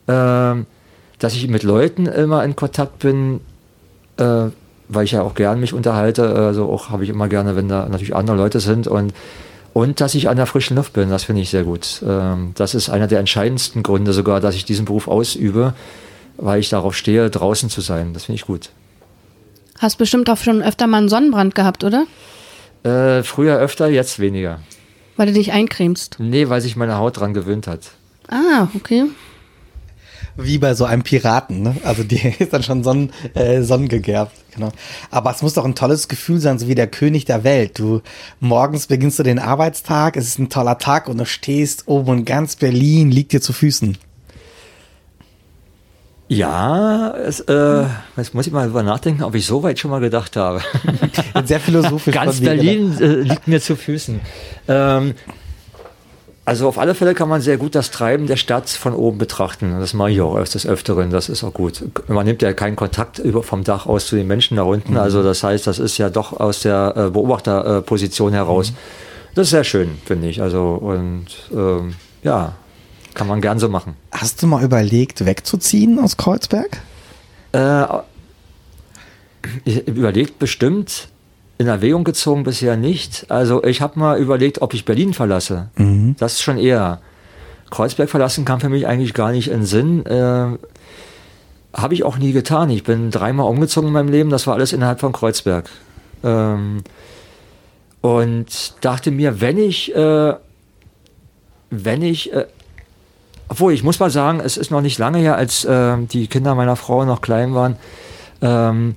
Ähm, 0.08 0.66
dass 1.22 1.36
ich 1.36 1.48
mit 1.48 1.64
Leuten 1.64 2.08
immer 2.08 2.44
in 2.44 2.56
Kontakt 2.56 3.00
bin, 3.00 3.42
äh, 4.18 4.46
weil 4.90 5.06
ich 5.06 5.12
ja 5.12 5.22
auch 5.22 5.36
gern 5.36 5.60
mich 5.60 5.74
unterhalte. 5.74 6.34
Also 6.36 6.68
auch 6.68 6.90
habe 6.90 7.04
ich 7.04 7.10
immer 7.10 7.30
gerne, 7.30 7.56
wenn 7.56 7.70
da 7.70 7.88
natürlich 7.88 8.16
andere 8.16 8.36
Leute 8.36 8.60
sind 8.60 8.88
und 8.88 9.14
und 9.74 10.02
dass 10.02 10.16
ich 10.16 10.28
an 10.28 10.36
der 10.36 10.48
frischen 10.48 10.76
Luft 10.76 10.92
bin, 10.92 11.10
das 11.10 11.24
finde 11.24 11.42
ich 11.42 11.50
sehr 11.50 11.64
gut. 11.64 12.04
Ähm, 12.06 12.52
das 12.56 12.76
ist 12.76 12.90
einer 12.90 13.08
der 13.08 13.20
entscheidendsten 13.20 13.84
Gründe 13.84 14.12
sogar, 14.12 14.42
dass 14.42 14.56
ich 14.56 14.66
diesen 14.66 14.84
Beruf 14.84 15.08
ausübe, 15.08 15.74
weil 16.36 16.60
ich 16.60 16.68
darauf 16.68 16.94
stehe, 16.94 17.30
draußen 17.30 17.70
zu 17.70 17.80
sein. 17.80 18.14
Das 18.14 18.26
finde 18.26 18.36
ich 18.36 18.46
gut. 18.46 18.72
Hast 19.80 19.98
bestimmt 19.98 20.30
auch 20.30 20.38
schon 20.38 20.62
öfter 20.62 20.88
mal 20.88 20.98
einen 20.98 21.08
Sonnenbrand 21.08 21.56
gehabt, 21.56 21.86
oder? 21.86 22.06
Äh, 22.84 23.24
früher 23.24 23.60
öfter, 23.60 23.88
jetzt 23.88 24.20
weniger. 24.20 24.60
Weil 25.16 25.28
du 25.28 25.34
dich 25.34 25.54
eincremst. 25.54 26.18
Nee, 26.20 26.50
weil 26.50 26.60
sich 26.60 26.76
meine 26.76 26.98
Haut 26.98 27.20
dran 27.20 27.34
gewöhnt 27.34 27.68
hat. 27.68 27.92
Ah, 28.28 28.68
okay. 28.76 29.06
Wie 30.38 30.58
bei 30.58 30.74
so 30.74 30.86
einem 30.86 31.04
Piraten, 31.04 31.62
ne? 31.62 31.76
Also 31.84 32.04
die 32.04 32.36
ist 32.40 32.54
dann 32.54 32.64
schon 32.64 32.84
sonnen, 32.84 33.12
äh, 33.34 33.62
sonnengegerbt, 33.62 34.32
genau. 34.54 34.72
Aber 35.10 35.32
es 35.32 35.42
muss 35.42 35.54
doch 35.54 35.66
ein 35.66 35.76
tolles 35.76 36.08
Gefühl 36.08 36.40
sein, 36.40 36.60
so 36.60 36.68
wie 36.68 36.76
der 36.76 36.88
König 36.88 37.26
der 37.26 37.44
Welt. 37.44 37.80
Du 37.80 38.02
morgens 38.40 38.88
beginnst 38.88 39.20
du 39.20 39.24
den 39.24 39.40
Arbeitstag, 39.40 40.16
es 40.16 40.28
ist 40.28 40.40
ein 40.40 40.50
toller 40.50 40.78
Tag 40.78 41.10
und 41.10 41.18
du 41.18 41.26
stehst 41.26 41.88
oben 41.88 42.10
und 42.10 42.26
ganz 42.26 42.56
Berlin 42.56 43.12
liegt 43.12 43.34
dir 43.34 43.42
zu 43.42 43.54
Füßen. 43.54 43.98
Ja, 46.32 47.14
es, 47.18 47.42
äh, 47.42 47.84
jetzt 48.16 48.34
muss 48.34 48.48
ich 48.48 48.54
mal 48.54 48.66
drüber 48.66 48.84
nachdenken, 48.84 49.24
ob 49.24 49.36
ich 49.36 49.46
so 49.46 49.64
weit 49.64 49.80
schon 49.80 49.92
mal 49.92 50.00
gedacht 50.00 50.38
habe. 50.38 50.62
Sehr 51.44 51.60
philosophisch. 51.60 52.14
Ganz 52.14 52.40
Berlin 52.40 52.98
äh, 53.02 53.16
liegt 53.16 53.50
mir 53.50 53.60
zu 53.60 53.76
Füßen. 53.76 54.22
Ähm, 54.70 55.14
also 56.44 56.68
auf 56.68 56.80
alle 56.80 56.96
Fälle 56.96 57.14
kann 57.14 57.30
man 57.30 57.40
sehr 57.42 57.58
gut 57.58 57.76
das 57.76 57.92
Treiben 57.92 58.26
der 58.26 58.36
Stadt 58.36 58.70
von 58.70 58.94
oben 58.94 59.18
betrachten. 59.20 59.80
Das 59.80 59.94
mache 59.94 60.12
ich 60.12 60.22
auch 60.22 60.36
öfters 60.36 60.64
des 60.64 60.72
Öfteren, 60.72 61.12
das 61.12 61.30
ist 61.30 61.44
auch 61.44 61.54
gut. 61.54 61.84
Man 62.08 62.26
nimmt 62.26 62.42
ja 62.42 62.54
keinen 62.54 62.76
Kontakt 62.76 63.20
über 63.20 63.44
vom 63.44 63.64
Dach 63.64 63.86
aus 63.86 64.08
zu 64.08 64.16
den 64.16 64.28
Menschen 64.28 64.58
da 64.58 64.64
unten. 64.64 64.98
Also 64.98 65.22
das 65.22 65.44
heißt, 65.44 65.68
das 65.68 65.78
ist 65.78 65.98
ja 65.98 66.10
doch 66.10 66.40
aus 66.40 66.62
der 66.62 66.94
äh, 66.96 67.10
Beobachterposition 67.10 68.34
heraus. 68.34 68.74
Das 69.36 69.48
ist 69.48 69.52
sehr 69.52 69.64
schön, 69.64 69.98
finde 70.06 70.28
ich. 70.30 70.42
Also 70.42 70.72
und 70.72 71.28
ähm, 71.54 71.94
ja, 72.24 72.54
kann 73.14 73.28
man 73.28 73.42
gern 73.42 73.60
so 73.60 73.70
machen. 73.70 73.96
Hast 74.12 74.42
du 74.42 74.48
mal 74.48 74.64
überlegt, 74.64 75.26
wegzuziehen 75.26 76.00
aus 76.00 76.18
Kreuzberg? 76.18 76.82
Äh, 77.52 77.86
ich 79.64 79.88
überlegt 79.88 80.40
bestimmt, 80.40 81.10
in 81.62 81.68
Erwägung 81.68 82.04
gezogen 82.04 82.44
bisher 82.44 82.76
nicht. 82.76 83.28
Also 83.30 83.64
ich 83.64 83.82
habe 83.82 84.00
mal 84.00 84.20
überlegt, 84.20 84.62
ob 84.62 84.74
ich 84.74 84.84
Berlin 84.84 85.14
verlasse. 85.14 85.70
Das 86.18 86.34
ist 86.34 86.42
schon 86.42 86.58
eher. 86.58 87.00
Kreuzberg 87.70 88.10
verlassen 88.10 88.46
kam 88.46 88.60
für 88.60 88.70
mich 88.70 88.88
eigentlich 88.88 89.14
gar 89.14 89.32
nicht 89.32 89.50
in 89.50 89.64
Sinn. 89.64 90.06
Äh, 90.06 90.58
habe 91.74 91.94
ich 91.94 92.04
auch 92.04 92.18
nie 92.18 92.32
getan. 92.34 92.70
Ich 92.72 92.84
bin 92.84 93.12
dreimal 93.12 93.48
umgezogen 93.48 93.88
in 93.88 93.94
meinem 93.94 94.10
Leben, 94.10 94.30
das 94.30 94.48
war 94.48 94.56
alles 94.56 94.74
innerhalb 94.74 95.00
von 95.00 95.14
Kreuzberg. 95.14 95.70
Ähm, 96.24 96.84
und 98.02 98.74
dachte 98.82 99.12
mir, 99.12 99.40
wenn 99.40 99.58
ich, 99.58 99.96
äh, 99.96 100.34
wenn 101.70 102.02
ich, 102.02 102.34
äh, 102.34 102.48
obwohl 103.48 103.74
ich 103.74 103.84
muss 103.84 104.00
mal 104.00 104.10
sagen, 104.10 104.42
es 104.44 104.58
ist 104.58 104.72
noch 104.72 104.82
nicht 104.82 104.98
lange 104.98 105.20
her, 105.20 105.36
als 105.36 105.64
äh, 105.64 105.98
die 106.12 106.28
Kinder 106.28 106.56
meiner 106.56 106.76
Frau 106.76 107.06
noch 107.06 107.22
klein 107.22 107.54
waren, 107.54 107.76
ähm, 108.42 108.96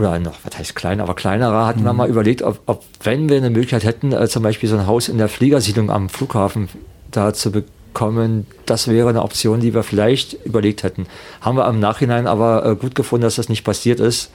oder 0.00 0.18
noch, 0.18 0.38
was 0.44 0.58
heißt 0.58 0.74
klein, 0.74 1.00
aber 1.00 1.14
kleinerer, 1.14 1.66
hatten 1.66 1.84
wir 1.84 1.92
mal 1.92 2.08
überlegt, 2.08 2.42
ob, 2.42 2.60
ob 2.66 2.84
wenn 3.02 3.28
wir 3.28 3.36
eine 3.36 3.50
Möglichkeit 3.50 3.84
hätten, 3.84 4.12
äh, 4.12 4.28
zum 4.28 4.42
Beispiel 4.42 4.68
so 4.68 4.76
ein 4.76 4.86
Haus 4.86 5.08
in 5.08 5.18
der 5.18 5.28
Fliegersiedlung 5.28 5.90
am 5.90 6.08
Flughafen 6.08 6.68
da 7.10 7.32
zu 7.32 7.52
bekommen, 7.52 8.46
das 8.66 8.88
wäre 8.88 9.08
eine 9.08 9.22
Option, 9.22 9.60
die 9.60 9.74
wir 9.74 9.82
vielleicht 9.82 10.44
überlegt 10.44 10.82
hätten. 10.82 11.06
Haben 11.40 11.56
wir 11.56 11.68
im 11.68 11.80
Nachhinein 11.80 12.26
aber 12.26 12.64
äh, 12.64 12.76
gut 12.76 12.94
gefunden, 12.94 13.24
dass 13.24 13.36
das 13.36 13.48
nicht 13.48 13.64
passiert 13.64 14.00
ist, 14.00 14.30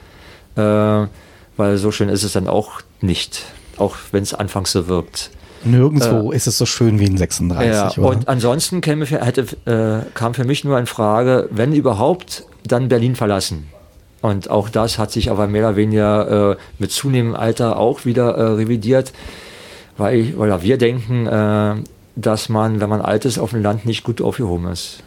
äh, 0.56 0.62
weil 0.62 1.78
so 1.78 1.92
schön 1.92 2.10
ist 2.10 2.24
es 2.24 2.34
dann 2.34 2.48
auch 2.48 2.82
nicht, 3.02 3.44
auch 3.78 3.96
wenn 4.12 4.24
es 4.24 4.34
anfangs 4.34 4.72
so 4.72 4.88
wirkt. 4.88 5.32
Nirgendwo 5.64 6.32
ist 6.32 6.46
es 6.46 6.60
so 6.60 6.66
schön 6.68 7.00
wie 7.00 7.06
in 7.06 7.18
36, 7.18 7.68
Ja, 7.74 7.92
oder? 7.92 8.10
und 8.10 8.28
ansonsten 8.28 8.82
käme 8.82 9.08
für, 9.08 9.26
hätte, 9.26 9.48
äh, 9.66 10.06
kam 10.14 10.36
für 10.36 10.44
mich 10.44 10.64
nur 10.64 10.78
in 10.78 10.86
Frage, 10.86 11.50
wenn 11.50 11.74
überhaupt, 11.74 12.46
dann 12.64 12.88
Berlin 12.88 13.16
verlassen. 13.16 13.68
Und 14.30 14.50
auch 14.50 14.70
das 14.70 14.98
hat 14.98 15.12
sich 15.12 15.30
aber 15.30 15.48
mehr 15.48 15.68
oder 15.68 15.76
weniger 15.76 16.52
äh, 16.52 16.56
mit 16.80 16.92
zunehmendem 16.92 17.40
Alter 17.40 17.78
auch 17.78 18.06
wieder 18.06 18.36
äh, 18.36 18.42
revidiert, 18.54 19.14
weil, 19.98 20.18
ich, 20.20 20.38
weil 20.38 20.62
wir 20.64 20.78
denken, 20.78 21.28
äh, 21.28 21.76
dass 22.16 22.50
man, 22.50 22.80
wenn 22.82 22.90
man 22.90 23.02
alt 23.02 23.26
ist, 23.26 23.38
auf 23.38 23.52
dem 23.52 23.62
Land 23.62 23.86
nicht 23.86 24.04
gut 24.04 24.22
aufgehoben 24.22 24.68
ist. 24.68 25.04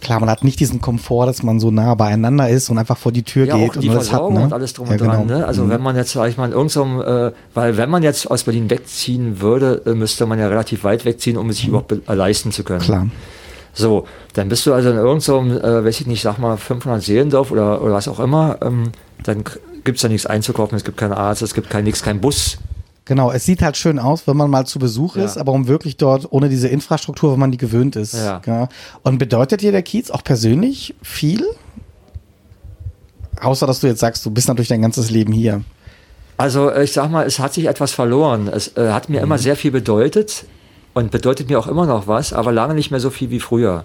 Klar, 0.00 0.20
man 0.20 0.28
hat 0.28 0.44
nicht 0.44 0.60
diesen 0.60 0.80
Komfort, 0.82 1.26
dass 1.26 1.42
man 1.42 1.58
so 1.60 1.70
nah 1.70 1.94
beieinander 1.94 2.48
ist 2.48 2.68
und 2.68 2.76
einfach 2.78 2.98
vor 2.98 3.10
die 3.10 3.22
Tür 3.22 3.46
Ja, 3.46 3.56
geht 3.56 3.70
auch 3.70 3.74
und 3.76 3.82
die 3.84 3.88
alles 3.90 4.00
hat. 4.02 4.08
Versorgung 4.10 4.34
Ne? 4.34 4.44
und 4.44 4.52
alles 4.52 4.72
drum 4.74 4.86
ja, 4.86 4.92
und 4.92 5.00
dran. 5.00 5.26
genau. 5.26 5.38
Ne? 5.38 5.46
Also 5.46 5.64
Mhm. 5.64 5.70
wenn 5.70 5.82
man 5.82 5.96
jetzt, 5.96 6.10
sag 6.12 6.28
ich 6.28 6.36
mal, 6.36 6.46
in 6.46 6.52
irgendeinem, 6.52 7.00
äh, 7.00 7.32
weil 7.54 7.76
wenn 7.78 7.88
man 7.90 8.02
jetzt 8.02 8.30
aus 8.30 8.42
Berlin 8.44 8.68
wegziehen 8.70 9.40
würde, 9.40 9.82
äh, 9.86 9.94
müsste 9.94 10.26
man 10.26 10.38
ja 10.38 10.48
relativ 10.48 10.84
weit 10.84 11.04
wegziehen, 11.06 11.36
um 11.38 11.48
es 11.50 11.56
sich 11.56 11.68
überhaupt 11.68 11.88
be- 11.88 12.02
äh, 12.06 12.14
leisten 12.14 12.52
zu 12.52 12.64
können. 12.64 12.80
Mhm. 12.80 12.84
Klar. 12.84 13.06
So, 13.74 14.06
dann 14.34 14.48
bist 14.48 14.64
du 14.66 14.72
also 14.72 14.90
in 14.90 14.96
irgendeinem, 14.96 15.58
äh, 15.58 15.84
weiß 15.84 16.00
ich 16.00 16.06
nicht, 16.06 16.22
sag 16.22 16.38
mal 16.38 16.56
500 16.56 17.02
Seelendorf 17.02 17.50
oder, 17.50 17.82
oder 17.82 17.94
was 17.94 18.08
auch 18.08 18.20
immer, 18.20 18.58
ähm, 18.62 18.92
dann 19.24 19.44
gibt 19.84 19.96
es 19.96 20.02
da 20.02 20.08
nichts 20.08 20.26
einzukaufen, 20.26 20.76
es 20.76 20.84
gibt 20.84 20.96
keinen 20.96 21.12
Arzt, 21.12 21.42
es 21.42 21.54
gibt 21.54 21.68
kein, 21.70 21.84
nichts, 21.84 22.02
kein 22.02 22.20
Bus. 22.20 22.58
Genau, 23.04 23.30
es 23.30 23.44
sieht 23.44 23.60
halt 23.60 23.76
schön 23.76 23.98
aus, 23.98 24.26
wenn 24.26 24.36
man 24.36 24.48
mal 24.48 24.64
zu 24.64 24.78
Besuch 24.78 25.16
Ja. 25.16 25.24
ist, 25.24 25.36
aber 25.36 25.52
um 25.52 25.68
wirklich 25.68 25.98
dort 25.98 26.32
ohne 26.32 26.48
diese 26.48 26.68
Infrastruktur, 26.68 27.32
wenn 27.32 27.38
man 27.40 27.50
die 27.50 27.58
gewöhnt 27.58 27.96
ist. 27.96 28.14
Ja. 28.14 28.40
Ja. 28.46 28.68
Und 29.02 29.18
bedeutet 29.18 29.60
dir 29.60 29.72
der 29.72 29.82
Kiez 29.82 30.10
auch 30.10 30.24
persönlich 30.24 30.94
viel? 31.02 31.44
Außer, 33.40 33.66
dass 33.66 33.80
du 33.80 33.88
jetzt 33.88 34.00
sagst, 34.00 34.24
du 34.24 34.30
bist 34.30 34.48
natürlich 34.48 34.68
dein 34.68 34.80
ganzes 34.80 35.10
Leben 35.10 35.32
hier. 35.32 35.62
Also 36.36 36.72
ich 36.74 36.92
sag 36.92 37.10
mal, 37.10 37.26
es 37.26 37.38
hat 37.38 37.52
sich 37.52 37.66
etwas 37.66 37.92
verloren. 37.92 38.48
Es 38.48 38.76
äh, 38.76 38.90
hat 38.92 39.08
mir 39.08 39.20
immer 39.20 39.38
sehr 39.38 39.56
viel 39.56 39.70
bedeutet 39.70 40.46
und 40.94 41.10
bedeutet 41.10 41.48
mir 41.50 41.58
auch 41.58 41.66
immer 41.66 41.86
noch 41.86 42.06
was, 42.06 42.32
aber 42.32 42.52
lange 42.52 42.74
nicht 42.74 42.90
mehr 42.90 43.00
so 43.00 43.10
viel 43.10 43.30
wie 43.30 43.40
früher. 43.40 43.84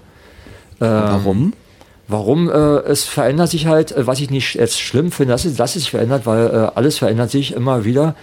Ähm, 0.80 0.88
Warum? 0.89 1.54
Warum? 2.08 2.50
Äh, 2.50 2.54
es 2.88 3.04
verändert 3.04 3.50
sich 3.50 3.67
halt, 3.67 3.91
äh, 3.91 4.08
was 4.08 4.19
ich 4.19 4.30
nicht 4.30 4.56
jetzt 4.56 4.80
schlimm 4.80 5.12
finde, 5.12 5.34
dass 5.34 5.45
es, 5.45 5.56
dass 5.56 5.76
es 5.76 5.84
sich 5.84 5.91
verändert, 5.91 6.26
weil 6.26 6.48
äh, 6.48 6.72
alles 6.76 6.98
verändert 6.98 7.30
sich 7.32 7.54
immer 7.54 7.86
wieder. 7.86 8.15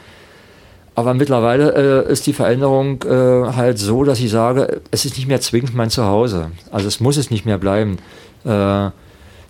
Aber 0.95 1.13
mittlerweile 1.13 2.05
äh, 2.07 2.11
ist 2.13 2.27
die 2.27 2.33
Veränderung 2.33 3.03
äh, 3.05 3.53
halt 3.55 3.79
so, 3.79 4.03
dass 4.03 4.19
ich 4.19 4.31
sage, 4.31 4.81
es 4.91 5.05
ist 5.05 5.17
nicht 5.17 5.29
mehr 5.29 5.41
zwingend 5.43 5.75
mein 5.75 5.91
Zuhause. 5.91 6.51
Also 6.71 6.89
es 6.89 7.01
muss 7.01 7.19
es 7.19 7.31
nicht 7.31 7.45
mehr 7.45 7.59
bleiben. 7.59 7.99
Äh, 8.45 8.91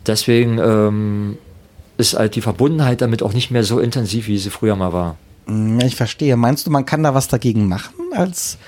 deswegen 0.07 0.59
ähm, 0.59 1.39
ist 1.99 2.19
halt 2.19 2.35
die 2.35 2.41
Verbundenheit 2.41 3.01
damit 3.01 3.23
auch 3.23 3.33
nicht 3.33 3.53
mehr 3.53 3.63
so 3.63 3.79
intensiv, 3.79 4.27
wie 4.27 4.39
sie 4.39 4.51
früher 4.51 4.75
mal 4.75 4.93
war. 4.93 5.17
Hm, 5.47 5.79
Ich 5.81 5.95
verstehe. 5.95 6.37
Meinst 6.37 6.67
du, 6.67 6.71
man 6.71 6.85
kann 6.85 7.05
da 7.05 7.15
was 7.15 7.29
dagegen 7.29 7.69
machen 7.69 7.95
als 8.15 8.59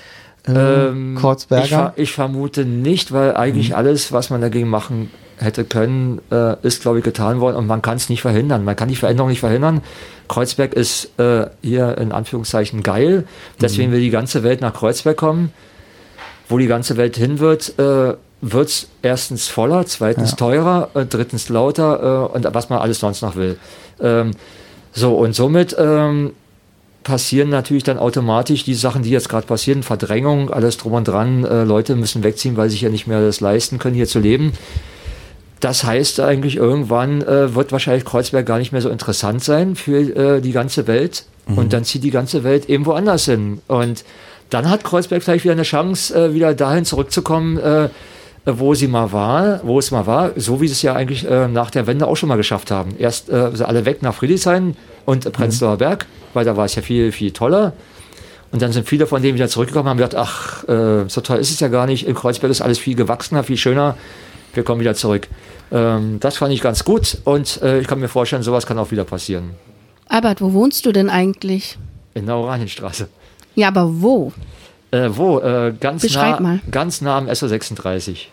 äh, 0.46 0.50
Ähm, 0.52 1.14
Ich, 1.14 1.20
Kreuzberger? 1.20 1.66
ver 1.66 1.92
ich 1.96 2.12
vermute 2.12 2.64
nicht, 2.64 3.12
weil 3.12 3.36
eigentlich 3.36 3.76
alles, 3.76 4.12
was 4.12 4.30
man 4.30 4.40
dagegen 4.40 4.68
machen 4.68 5.10
hätte 5.38 5.64
können, 5.64 6.20
äh, 6.32 6.56
ist, 6.66 6.82
glaube 6.82 6.98
ich, 6.98 7.04
getan 7.04 7.40
worden 7.40 7.56
und 7.56 7.66
man 7.66 7.80
kann 7.80 7.96
es 7.96 8.08
nicht 8.08 8.22
verhindern. 8.22 8.64
Man 8.64 8.74
kann 8.74 8.88
die 8.88 8.96
Veränderung 8.96 9.30
nicht 9.30 9.40
verhindern. 9.40 9.82
Kreuzberg 10.28 10.74
ist 10.74 11.18
äh, 11.18 11.46
hier 11.62 11.96
in 11.98 12.10
Anführungszeichen 12.12 12.82
geil. 12.82 13.24
Deswegen 13.60 13.92
will 13.92 14.00
die 14.00 14.10
ganze 14.10 14.42
Welt 14.42 14.60
nach 14.60 14.74
Kreuzberg 14.74 15.16
kommen. 15.16 15.52
Wo 16.48 16.58
die 16.58 16.66
ganze 16.66 16.96
Welt 16.96 17.16
hin 17.16 17.38
wird, 17.38 17.78
äh, 17.78 18.14
wird 18.40 18.68
es 18.68 18.88
erstens 19.02 19.48
voller, 19.48 19.84
zweitens 19.86 20.30
Ja. 20.32 20.36
teurer, 20.38 20.90
äh, 20.94 21.04
drittens 21.04 21.48
lauter 21.48 22.28
äh, 22.32 22.34
und 22.36 22.46
was 22.52 22.68
man 22.68 22.78
alles 22.80 22.98
sonst 23.00 23.22
noch 23.22 23.36
will. 23.36 23.58
Ähm, 24.00 24.32
so, 24.92 25.14
und 25.16 25.34
somit 25.34 25.76
ähm, 25.78 26.32
passieren 27.04 27.48
natürlich 27.48 27.84
dann 27.84 27.98
automatisch 27.98 28.64
die 28.64 28.74
Sachen, 28.74 29.02
die 29.02 29.10
jetzt 29.10 29.28
gerade 29.28 29.46
passieren, 29.46 29.82
Verdrängung, 29.82 30.50
alles 30.50 30.76
drum 30.76 30.92
und 30.92 31.08
dran. 31.08 31.44
Äh, 31.44 31.64
Leute 31.64 31.96
müssen 31.96 32.22
wegziehen, 32.22 32.56
weil 32.56 32.68
sie 32.68 32.74
sich 32.74 32.82
ja 32.82 32.90
nicht 32.90 33.06
mehr 33.06 33.20
das 33.20 33.40
leisten 33.40 33.78
können, 33.78 33.94
hier 33.94 34.06
zu 34.06 34.18
leben. 34.18 34.52
Das 35.60 35.84
heißt 35.84 36.20
eigentlich, 36.20 36.56
irgendwann 36.56 37.22
äh, 37.22 37.54
wird 37.54 37.72
wahrscheinlich 37.72 38.04
Kreuzberg 38.04 38.46
gar 38.46 38.58
nicht 38.58 38.72
mehr 38.72 38.82
so 38.82 38.90
interessant 38.90 39.42
sein 39.42 39.74
für 39.74 40.36
äh, 40.36 40.40
die 40.40 40.52
ganze 40.52 40.86
Welt. 40.86 41.24
Und 41.56 41.72
dann 41.72 41.84
zieht 41.84 42.04
die 42.04 42.10
ganze 42.10 42.44
Welt 42.44 42.68
eben 42.68 42.84
woanders 42.84 43.24
hin. 43.24 43.62
Und 43.68 44.04
dann 44.50 44.68
hat 44.68 44.84
Kreuzberg 44.84 45.22
vielleicht 45.22 45.44
wieder 45.44 45.52
eine 45.52 45.62
Chance, 45.62 46.14
äh, 46.14 46.34
wieder 46.34 46.54
dahin 46.54 46.84
zurückzukommen, 46.84 47.58
äh, 47.58 47.88
wo 48.44 48.74
sie 48.74 48.86
mal 48.86 49.12
war, 49.12 49.60
wo 49.64 49.78
es 49.78 49.90
mal 49.90 50.06
war, 50.06 50.32
so 50.36 50.60
wie 50.60 50.68
sie 50.68 50.72
es 50.72 50.82
ja 50.82 50.94
eigentlich 50.94 51.28
äh, 51.28 51.48
nach 51.48 51.70
der 51.70 51.86
Wende 51.86 52.06
auch 52.06 52.16
schon 52.16 52.28
mal 52.28 52.36
geschafft 52.36 52.70
haben. 52.70 52.94
Erst 52.98 53.30
alle 53.30 53.84
weg 53.84 54.02
nach 54.02 54.14
Friedrichshain 54.14 54.76
und 55.04 55.30
Prenzlauer 55.32 55.76
Berg, 55.76 56.06
weil 56.38 56.44
da 56.44 56.56
war 56.56 56.66
es 56.66 56.76
ja 56.76 56.82
viel, 56.82 57.10
viel 57.10 57.32
toller. 57.32 57.72
Und 58.52 58.62
dann 58.62 58.70
sind 58.70 58.88
viele 58.88 59.08
von 59.08 59.20
denen 59.20 59.34
wieder 59.34 59.48
zurückgekommen 59.48 59.86
und 59.86 59.90
haben 59.90 59.96
gedacht, 59.98 60.14
ach, 60.14 60.68
äh, 60.68 61.08
so 61.08 61.20
toll 61.20 61.38
ist 61.38 61.50
es 61.50 61.58
ja 61.58 61.66
gar 61.66 61.86
nicht. 61.86 62.06
In 62.06 62.14
Kreuzberg 62.14 62.50
ist 62.50 62.60
alles 62.60 62.78
viel 62.78 62.94
gewachsener, 62.94 63.42
viel 63.42 63.56
schöner. 63.56 63.96
Wir 64.54 64.62
kommen 64.62 64.80
wieder 64.80 64.94
zurück. 64.94 65.26
Ähm, 65.72 66.18
das 66.20 66.36
fand 66.36 66.54
ich 66.54 66.60
ganz 66.60 66.84
gut 66.84 67.18
und 67.24 67.60
äh, 67.60 67.80
ich 67.80 67.88
kann 67.88 67.98
mir 67.98 68.08
vorstellen, 68.08 68.44
sowas 68.44 68.66
kann 68.66 68.78
auch 68.78 68.92
wieder 68.92 69.04
passieren. 69.04 69.50
Albert, 70.08 70.40
wo 70.40 70.52
wohnst 70.52 70.86
du 70.86 70.92
denn 70.92 71.10
eigentlich? 71.10 71.76
In 72.14 72.26
der 72.26 72.36
Oranienstraße. 72.36 73.08
Ja, 73.56 73.68
aber 73.68 74.00
wo? 74.00 74.32
Äh, 74.92 75.10
wo? 75.10 75.40
Äh, 75.40 75.74
ganz, 75.78 76.02
Beschreib 76.02 76.40
nah, 76.40 76.40
mal. 76.40 76.60
ganz 76.70 77.00
nah 77.00 77.18
am 77.18 77.26
SO36. 77.26 78.26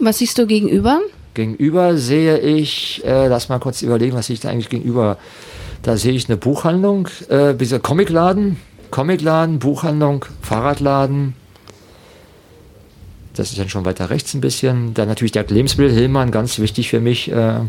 Was 0.00 0.18
siehst 0.18 0.36
du 0.36 0.46
gegenüber? 0.46 1.00
Gegenüber 1.32 1.96
sehe 1.96 2.38
ich, 2.38 3.02
äh, 3.06 3.28
lass 3.28 3.48
mal 3.48 3.60
kurz 3.60 3.82
überlegen, 3.82 4.16
was 4.16 4.26
sehe 4.26 4.34
ich 4.34 4.40
da 4.40 4.50
eigentlich 4.50 4.68
gegenüber. 4.68 5.16
Da 5.82 5.96
sehe 5.96 6.12
ich 6.12 6.28
eine 6.28 6.36
Buchhandlung, 6.36 7.08
äh, 7.28 7.54
dieser 7.54 7.78
Comicladen, 7.78 8.56
Comicladen, 8.90 9.58
Buchhandlung, 9.58 10.24
Fahrradladen. 10.42 11.34
Das 13.34 13.50
ist 13.50 13.58
dann 13.58 13.68
schon 13.68 13.84
weiter 13.84 14.10
rechts 14.10 14.34
ein 14.34 14.40
bisschen. 14.40 14.94
Dann 14.94 15.08
natürlich 15.08 15.32
der 15.32 15.46
Lebensmittel 15.46 15.94
Hillmann, 15.94 16.30
ganz 16.32 16.58
wichtig 16.58 16.88
für 16.90 17.00
mich. 17.00 17.30
Äh, 17.30 17.60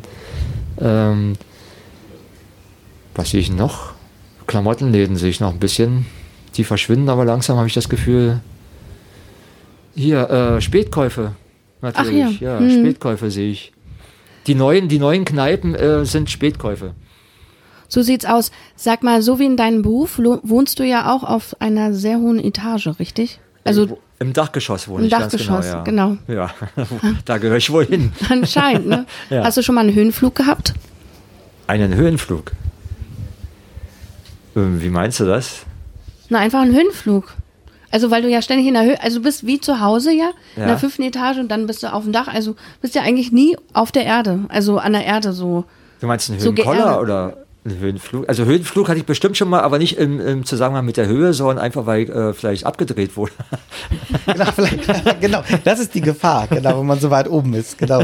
ähm, 0.82 1.34
was 3.14 3.30
sehe 3.30 3.40
ich 3.40 3.52
noch? 3.52 3.94
Klamottenläden 4.48 5.16
sehe 5.16 5.30
ich 5.30 5.40
noch 5.40 5.54
ein 5.54 5.60
bisschen. 5.60 6.08
Die 6.56 6.64
verschwinden 6.64 7.10
aber 7.10 7.26
langsam, 7.26 7.58
habe 7.58 7.68
ich 7.68 7.74
das 7.76 7.90
Gefühl. 7.90 8.40
Hier, 9.96 10.30
äh, 10.30 10.62
Spätkäufe. 10.62 11.34
Natürlich, 11.82 12.40
ja. 12.40 12.54
ja, 12.54 12.60
Hm. 12.60 12.80
Spätkäufe 12.80 13.30
sehe 13.30 13.52
ich. 13.52 13.72
Die 14.48 14.56
neuen, 14.56 14.88
die 14.88 14.98
neuen 14.98 15.26
Kneipen 15.26 15.76
äh, 15.76 16.06
sind 16.06 16.30
Spätkäufe. 16.30 16.94
So 17.90 18.02
sieht's 18.02 18.26
aus. 18.26 18.52
Sag 18.76 19.04
mal, 19.04 19.22
so 19.22 19.40
wie 19.40 19.46
in 19.46 19.58
deinem 19.58 19.82
Beruf 19.82 20.18
wohnst 20.20 20.80
du 20.80 20.84
ja 20.86 21.12
auch 21.14 21.24
auf 21.24 21.56
einer 21.60 21.94
sehr 21.94 22.20
hohen 22.20 22.40
Etage, 22.40 22.88
richtig? 23.00 23.40
Also 23.66 24.00
Im 24.20 24.32
Dachgeschoss 24.34 24.88
wohne 24.88 25.00
Im 25.02 25.06
ich 25.06 25.12
ganz 25.12 25.32
Dachgeschoss, 25.32 25.76
genau. 25.84 26.16
Ja, 26.28 26.34
ja. 26.34 26.50
da 27.26 27.38
gehöre 27.40 27.58
ich 27.58 27.72
wohl 27.72 27.86
hin. 27.86 28.14
anscheinend, 28.30 28.88
ne? 28.88 29.06
Ja. 29.30 29.44
Hast 29.44 29.58
du 29.58 29.64
schon 29.64 29.76
mal 29.76 29.82
einen 29.82 29.94
Höhenflug 29.96 30.36
gehabt? 30.36 30.74
Einen 31.68 31.94
Höhenflug. 31.96 32.52
Ähm, 34.56 34.82
wie 34.82 34.90
meinst 34.90 35.20
du 35.20 35.26
das? 35.26 35.66
Na, 36.30 36.40
einfach 36.40 36.62
einen 36.62 36.76
Höhenflug. 36.76 37.34
Also, 37.92 38.12
weil 38.12 38.22
du 38.22 38.30
ja 38.30 38.42
ständig 38.44 38.68
in 38.68 38.76
der 38.76 38.84
Höhe, 38.84 39.02
also 39.02 39.18
du 39.18 39.24
bist 39.24 39.48
wie 39.48 39.60
zu 39.60 39.80
Hause 39.80 40.12
ja, 40.12 40.30
in 40.56 40.62
Ja. 40.62 40.68
der 40.68 40.78
fünften 40.78 41.02
Etage 41.04 41.38
und 41.40 41.50
dann 41.50 41.66
bist 41.66 41.82
du 41.82 41.92
auf 41.92 42.04
dem 42.04 42.14
Dach. 42.14 42.28
Also 42.28 42.56
bist 42.82 42.94
ja 42.94 43.02
eigentlich 43.02 43.32
nie 43.32 43.58
auf 43.74 43.92
der 43.92 44.06
Erde, 44.06 44.42
also 44.50 44.78
an 44.78 44.94
der 44.94 45.06
Erde 45.06 45.34
so. 45.34 45.66
Du 46.00 46.06
meinst 46.08 46.30
einen 46.30 46.40
So 46.40 46.52
Höhenkoller 46.52 46.78
geerdet. 46.84 47.02
oder 47.02 47.38
einen 47.70 47.80
Höhenflug? 47.80 48.28
Also 48.28 48.46
Höhenflug 48.46 48.90
hatte 48.90 49.00
ich 49.00 49.06
bestimmt 49.06 49.38
schon 49.38 49.50
mal, 49.50 49.62
aber 49.62 49.78
nicht 49.80 49.98
im, 49.98 50.20
im 50.20 50.46
Zusammenhang 50.46 50.86
mit 50.86 50.98
der 50.98 51.08
Höhe, 51.08 51.34
sondern 51.34 51.60
einfach, 51.60 51.86
weil 51.86 52.04
ich 52.04 52.10
äh, 52.10 52.34
vielleicht 52.34 52.66
abgedreht 52.66 53.16
wurde. 53.18 53.32
genau, 54.26 54.46
genau, 55.22 55.44
das 55.64 55.80
ist 55.80 55.94
die 55.96 56.02
Gefahr, 56.02 56.48
genau, 56.48 56.80
wenn 56.80 56.88
man 56.88 57.00
so 57.00 57.10
weit 57.10 57.30
oben 57.30 57.54
ist. 57.54 57.78
Genau. 57.78 58.04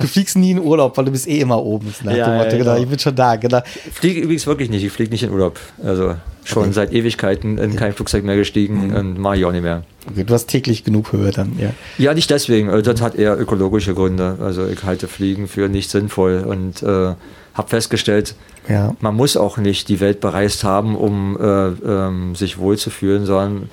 Du 0.00 0.08
fliegst 0.08 0.36
nie 0.36 0.50
in 0.50 0.58
Urlaub, 0.58 0.96
weil 0.96 1.04
du 1.04 1.12
bist 1.12 1.28
eh 1.28 1.38
immer 1.38 1.62
oben. 1.62 1.94
Nach 2.02 2.12
Ja, 2.12 2.26
dem 2.26 2.32
ja, 2.32 2.38
Motto, 2.38 2.50
genau. 2.50 2.64
genau. 2.74 2.82
Ich 2.82 2.88
bin 2.88 2.98
schon 2.98 3.14
da, 3.14 3.36
genau. 3.36 3.60
Ich 3.86 3.92
fliege 3.92 4.20
übrigens 4.20 4.44
wirklich 4.46 4.70
nicht. 4.70 4.82
Ich 4.82 4.90
fliege 4.90 5.10
nicht 5.12 5.22
in 5.22 5.30
Urlaub. 5.30 5.58
Also 5.84 6.16
schon 6.44 6.72
seit 6.72 6.92
Ewigkeiten 6.92 7.58
in 7.58 7.76
kein 7.76 7.92
Flugzeug 7.92 8.24
mehr 8.24 8.34
gestiegen 8.36 8.94
und 8.94 9.18
mache 9.18 9.36
ich 9.36 9.44
auch 9.44 9.52
nicht 9.52 9.62
mehr. 9.62 9.84
Okay, 10.10 10.24
du 10.24 10.34
hast 10.34 10.46
täglich 10.46 10.82
genug 10.82 11.12
Höhe 11.12 11.30
dann, 11.30 11.52
ja. 11.58 11.70
Ja, 11.98 12.14
nicht 12.14 12.30
deswegen. 12.30 12.70
Äh, 12.70 12.82
Das 12.82 13.00
hat 13.00 13.14
eher 13.14 13.38
ökologische 13.38 13.94
Gründe. 13.94 14.38
Also 14.40 14.66
ich 14.66 14.82
halte 14.82 15.06
Fliegen 15.06 15.46
für 15.46 15.68
nicht 15.68 15.90
sinnvoll 15.90 16.44
und 16.46 16.82
äh, 16.82 17.14
habe 17.58 17.68
festgestellt, 17.68 18.34
Ja. 18.68 18.94
man 19.00 19.14
muss 19.14 19.36
auch 19.36 19.56
nicht 19.58 19.88
die 19.88 20.00
Welt 20.00 20.20
bereist 20.20 20.64
haben, 20.64 20.96
um 20.96 21.36
äh, 21.38 21.68
ähm, 21.68 22.34
sich 22.34 22.58
wohlzufühlen, 22.58 23.26
sondern 23.26 23.68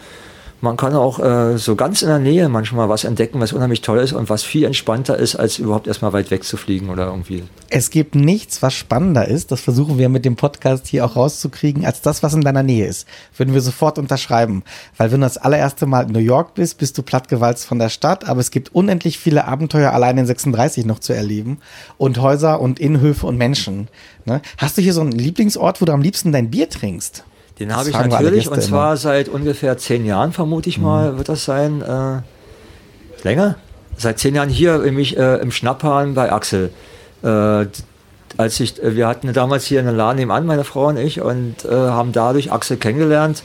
man 0.66 0.78
kann 0.78 0.96
auch 0.96 1.20
äh, 1.20 1.58
so 1.58 1.76
ganz 1.76 2.02
in 2.02 2.10
der 2.10 2.18
Nähe 2.18 2.50
manchmal 2.50 2.90
was 2.90 3.04
entdecken, 3.04 3.40
was 3.40 3.54
unheimlich 3.54 3.82
toll 3.82 4.00
ist 4.00 4.14
und 4.14 4.30
was 4.30 4.44
viel 4.44 4.64
entspannter 4.64 5.16
ist, 5.16 5.36
als 5.36 5.60
überhaupt 5.60 5.86
erstmal 5.86 6.12
weit 6.12 6.32
weg 6.32 6.44
zu 6.44 6.58
fliegen 6.58 6.90
oder 6.90 7.06
irgendwie. 7.06 7.44
Es 7.70 7.92
gibt 7.92 8.16
nichts, 8.16 8.64
was 8.64 8.74
spannender 8.74 9.28
ist, 9.28 9.52
das 9.52 9.62
versuchen 9.62 10.00
wir 10.00 10.10
mit 10.10 10.26
dem 10.26 10.36
Podcast 10.36 10.88
hier 10.88 11.06
auch 11.06 11.16
rauszukriegen, 11.16 11.86
als 11.86 12.02
das, 12.02 12.24
was 12.24 12.34
in 12.34 12.42
deiner 12.42 12.64
Nähe 12.64 12.88
ist. 12.88 13.08
Würden 13.38 13.54
wir 13.54 13.62
sofort 13.62 14.00
unterschreiben. 14.00 14.64
Weil 14.98 15.12
wenn 15.12 15.22
du 15.22 15.28
das 15.28 15.38
allererste 15.38 15.86
Mal 15.86 16.08
in 16.08 16.12
New 16.12 16.20
York 16.20 16.56
bist, 16.56 16.80
bist 16.80 16.98
du 16.98 17.04
plattgewalzt 17.04 17.66
von 17.66 17.78
der 17.78 17.90
Stadt, 17.90 18.28
aber 18.28 18.42
es 18.42 18.50
gibt 18.50 18.74
unendlich 18.74 19.20
viele 19.20 19.46
Abenteuer 19.46 19.94
allein 19.94 20.18
in 20.18 20.26
36 20.26 20.86
noch 20.86 21.00
zu 21.00 21.14
erleben 21.14 21.60
und 21.98 22.20
Häuser 22.20 22.60
und 22.60 22.80
Innenhöfe 22.80 23.28
und 23.28 23.38
Menschen. 23.38 23.88
Ne? 24.26 24.42
Hast 24.58 24.80
du 24.80 24.82
hier 24.82 24.94
so 24.94 25.02
einen 25.02 25.12
Lieblingsort, 25.12 25.80
wo 25.80 25.86
du 25.86 25.94
am 25.94 26.02
liebsten 26.02 26.32
dein 26.32 26.50
Bier 26.50 26.70
trinkst? 26.70 27.24
Den 27.60 27.76
habe 27.76 27.90
ich 27.90 27.96
natürlich 27.96 28.50
und 28.50 28.62
zwar 28.62 28.98
seit 28.98 29.30
ungefähr 29.30 29.78
zehn 29.78 30.06
Jahren, 30.06 30.34
vermute 30.34 30.68
ich 30.68 30.78
mal, 30.78 31.18
wird 31.18 31.30
das 31.30 31.46
sein. 31.46 31.82
Äh, 31.82 32.22
länger? 33.24 33.56
Seit 33.98 34.20
zehn 34.20 34.36
Jahren 34.36 34.50
hier 34.50 34.80
nämlich 34.80 35.18
äh, 35.18 35.38
im 35.38 35.52
Schnapphahn 35.52 36.16
bei 36.16 36.32
Axel. 36.32 36.72
Äh, 37.24 37.66
als 38.38 38.60
ich, 38.60 38.82
äh, 38.84 38.96
wir 38.96 39.08
hatten 39.08 39.32
damals 39.32 39.66
hier 39.66 39.80
einen 39.80 39.96
Laden 39.96 40.18
nebenan, 40.18 40.46
meine 40.46 40.66
Frau 40.66 40.88
und 40.88 40.98
ich, 40.98 41.22
und 41.22 41.64
äh, 41.64 41.72
haben 41.72 42.12
dadurch 42.12 42.52
Axel 42.52 42.76
kennengelernt. 42.76 43.44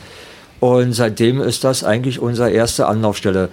Und 0.58 0.92
seitdem 0.92 1.40
ist 1.40 1.62
das 1.62 1.84
eigentlich 1.84 2.20
unsere 2.20 2.50
erste 2.50 2.86
Anlaufstelle. 2.86 3.48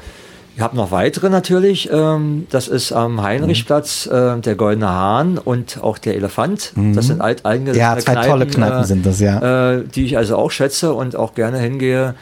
Ich 0.57 0.63
habe 0.63 0.75
noch 0.75 0.89
weitere 0.89 1.29
natürlich. 1.29 1.87
Ähm, 1.91 2.47
das 2.49 2.67
ist 2.67 2.91
am 2.91 3.21
Heinrichplatz 3.21 4.07
äh, 4.07 4.39
der 4.39 4.55
Goldene 4.55 4.89
Hahn 4.89 5.37
und 5.37 5.77
auch 5.83 5.99
der 5.99 6.15
Elefant. 6.15 6.73
Das 6.95 7.05
sind 7.05 7.21
alteingesessene 7.21 7.95
Ja, 7.95 7.99
zwei 7.99 8.25
tolle 8.25 8.47
Kneipen 8.47 8.83
sind 8.83 9.05
das, 9.05 9.19
ja. 9.19 9.75
Äh, 9.75 9.83
die 9.83 10.03
ich 10.05 10.17
also 10.17 10.35
auch 10.35 10.49
schätze 10.49 10.95
und 10.95 11.15
auch 11.15 11.35
gerne 11.35 11.59
hingehe. 11.59 12.15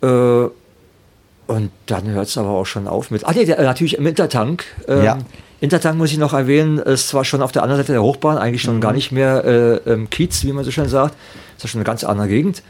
Äh, 0.00 0.06
und 0.06 1.70
dann 1.86 2.06
hört 2.06 2.28
es 2.28 2.38
aber 2.38 2.50
auch 2.50 2.66
schon 2.66 2.86
auf 2.86 3.10
mit. 3.10 3.26
Ah, 3.26 3.32
nee, 3.34 3.44
der, 3.44 3.58
äh, 3.58 3.64
natürlich 3.64 3.98
im 3.98 4.06
Intertank. 4.06 4.62
Ähm, 4.86 5.02
Ja. 5.02 5.18
Intertank 5.58 5.98
muss 5.98 6.12
ich 6.12 6.18
noch 6.18 6.32
erwähnen, 6.34 6.78
ist 6.78 7.08
zwar 7.08 7.24
schon 7.24 7.42
auf 7.42 7.50
der 7.50 7.64
anderen 7.64 7.82
Seite 7.82 7.90
der 7.94 8.02
Hochbahn, 8.04 8.38
eigentlich 8.38 8.62
schon 8.62 8.80
gar 8.80 8.92
nicht 8.92 9.10
mehr 9.10 9.44
äh, 9.44 9.92
im 9.92 10.08
Kiez, 10.08 10.44
wie 10.44 10.52
man 10.52 10.64
so 10.64 10.70
schön 10.70 10.88
sagt. 10.88 11.16
Ist 11.56 11.64
ja 11.64 11.68
schon 11.68 11.80
eine 11.80 11.84
ganz 11.84 12.04
andere 12.04 12.28
Gegend. 12.28 12.62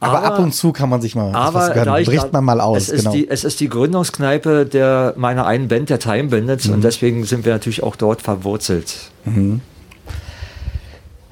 Aber, 0.00 0.22
ab 0.22 0.38
und 0.38 0.54
zu 0.54 0.72
kann 0.72 0.88
man 0.88 1.00
sich 1.00 1.14
mal 1.16 1.34
Aber 1.34 1.72
was 1.74 2.04
Bricht 2.06 2.32
man 2.32 2.44
mal 2.44 2.60
aus, 2.60 2.76
es 2.82 2.88
ist, 2.88 2.98
genau. 3.00 3.12
die, 3.12 3.28
es 3.28 3.44
ist 3.44 3.58
die 3.60 3.68
Gründungskneipe 3.68 4.64
der 4.66 5.14
meiner 5.16 5.46
einen 5.46 5.68
Band, 5.68 5.90
der 5.90 5.98
Time 5.98 6.28
Bandits, 6.28 6.68
Mhm. 6.68 6.74
und 6.74 6.84
deswegen 6.84 7.24
sind 7.24 7.44
wir 7.44 7.52
natürlich 7.52 7.82
auch 7.82 7.96
dort 7.96 8.22
verwurzelt. 8.22 8.94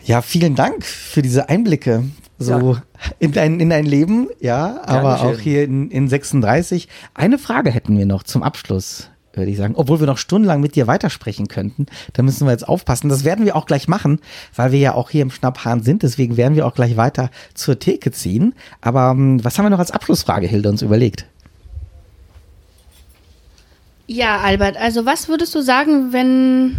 Ja, 0.05 0.23
vielen 0.23 0.55
Dank 0.55 0.85
für 0.85 1.23
diese 1.23 1.49
Einblicke. 1.49 2.05
So 2.39 2.53
Ja. 2.53 2.83
in, 3.19 3.33
dein, 3.33 3.61
in 3.61 3.71
dein 3.71 3.87
Leben, 3.87 4.29
ja, 4.41 4.81
aber 4.85 5.23
auch 5.23 5.39
hier 5.39 5.65
in, 5.65 5.91
in 5.91 6.09
36. 6.09 6.89
Eine 7.15 7.39
Frage 7.39 7.71
hätten 7.71 7.97
wir 7.97 8.05
noch 8.07 8.23
zum 8.25 8.43
Abschluss. 8.43 9.09
Würde 9.37 9.51
ich 9.51 9.57
sagen. 9.57 9.75
Obwohl 9.77 10.01
wir 10.01 10.07
noch 10.07 10.19
stundenlang 10.19 10.61
mit 10.61 10.75
dir 10.75 10.87
weitersprechen 10.87 11.49
könnten. 11.49 11.87
Da 12.13 12.23
müssen 12.23 12.47
wir 12.47 12.53
jetzt 12.53 12.69
aufpassen. 12.69 13.09
Das 13.09 13.25
werden 13.25 13.45
wir 13.45 13.57
auch 13.57 13.67
gleich 13.67 13.89
machen, 13.89 14.21
weil 14.55 14.73
wir 14.73 14.79
ja 14.79 14.95
auch 14.95 15.11
hier 15.11 15.23
im 15.23 15.31
Schnapphahn 15.31 15.83
sind. 15.83 16.03
Deswegen 16.03 16.37
werden 16.37 16.57
wir 16.57 16.67
auch 16.67 16.75
gleich 16.75 16.97
weiter 16.97 17.31
zur 17.55 17.79
Theke 17.79 18.13
ziehen. 18.13 18.55
Aber 18.81 19.11
ähm, 19.11 19.45
was 19.45 19.59
haben 19.59 19.67
wir 19.67 19.71
noch 19.71 19.79
als 19.79 19.91
Abschlussfrage, 19.91 20.47
Hilde, 20.47 20.69
uns 20.69 20.83
überlegt? 20.83 21.27
Ja, 24.07 24.39
Albert, 24.39 24.77
also 24.77 25.05
was 25.05 25.29
würdest 25.29 25.55
du 25.55 25.63
sagen, 25.63 26.13
wenn, 26.13 26.77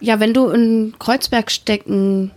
ja, 0.00 0.18
wenn 0.18 0.32
du 0.32 0.48
in 0.48 0.94
Kreuzberg 0.98 1.50
stecken 1.50 2.30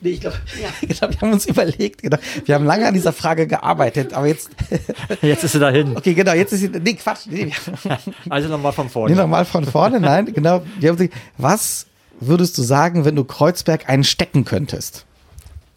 Nee, 0.00 0.10
ich 0.10 0.20
glaube, 0.20 0.36
ja. 0.60 0.68
genau, 0.80 1.12
wir 1.12 1.20
haben 1.20 1.32
uns 1.32 1.46
überlegt, 1.46 2.02
genau. 2.02 2.16
Wir 2.44 2.54
haben 2.54 2.64
lange 2.64 2.86
an 2.86 2.94
dieser 2.94 3.12
Frage 3.12 3.46
gearbeitet, 3.46 4.14
aber 4.14 4.26
jetzt. 4.26 4.50
jetzt 5.22 5.44
ist 5.44 5.52
sie 5.52 5.58
dahin. 5.58 5.96
Okay, 5.96 6.14
genau, 6.14 6.32
jetzt 6.32 6.52
ist 6.52 6.60
sie. 6.60 6.68
Nee, 6.68 6.94
Quatsch. 6.94 7.26
Nee, 7.28 7.52
also 8.30 8.48
nochmal 8.48 8.72
von 8.72 8.88
vorne. 8.88 9.14
Nee, 9.14 9.20
nochmal 9.20 9.44
von 9.44 9.64
vorne, 9.64 10.00
nein, 10.00 10.32
genau. 10.32 10.62
Wir 10.78 10.90
haben 10.90 10.96
gesagt, 10.96 11.14
was 11.36 11.86
würdest 12.18 12.56
du 12.58 12.62
sagen, 12.62 13.04
wenn 13.04 13.16
du 13.16 13.24
Kreuzberg 13.24 13.88
einstecken 13.88 14.44
könntest? 14.44 15.04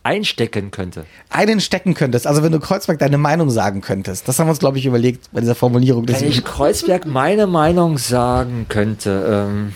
Einstecken 0.04 0.72
könnte. 0.72 1.06
Einen 1.30 1.62
stecken 1.62 1.94
könntest, 1.94 2.28
also 2.28 2.44
wenn 2.44 2.52
du 2.52 2.60
Kreuzberg 2.60 3.00
deine 3.00 3.18
Meinung 3.18 3.50
sagen 3.50 3.80
könntest. 3.80 4.28
Das 4.28 4.38
haben 4.38 4.48
wir 4.48 4.52
uns, 4.52 4.60
glaube 4.60 4.78
ich, 4.78 4.86
überlegt 4.86 5.30
bei 5.32 5.40
dieser 5.40 5.56
Formulierung. 5.56 6.08
Wenn 6.08 6.28
ich 6.28 6.44
Kreuzberg 6.44 7.06
meine 7.06 7.48
Meinung 7.48 7.98
sagen 7.98 8.66
könnte, 8.68 9.48
ähm, 9.50 9.74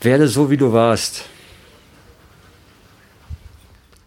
werde 0.00 0.28
so, 0.28 0.50
wie 0.50 0.56
du 0.56 0.72
warst 0.72 1.26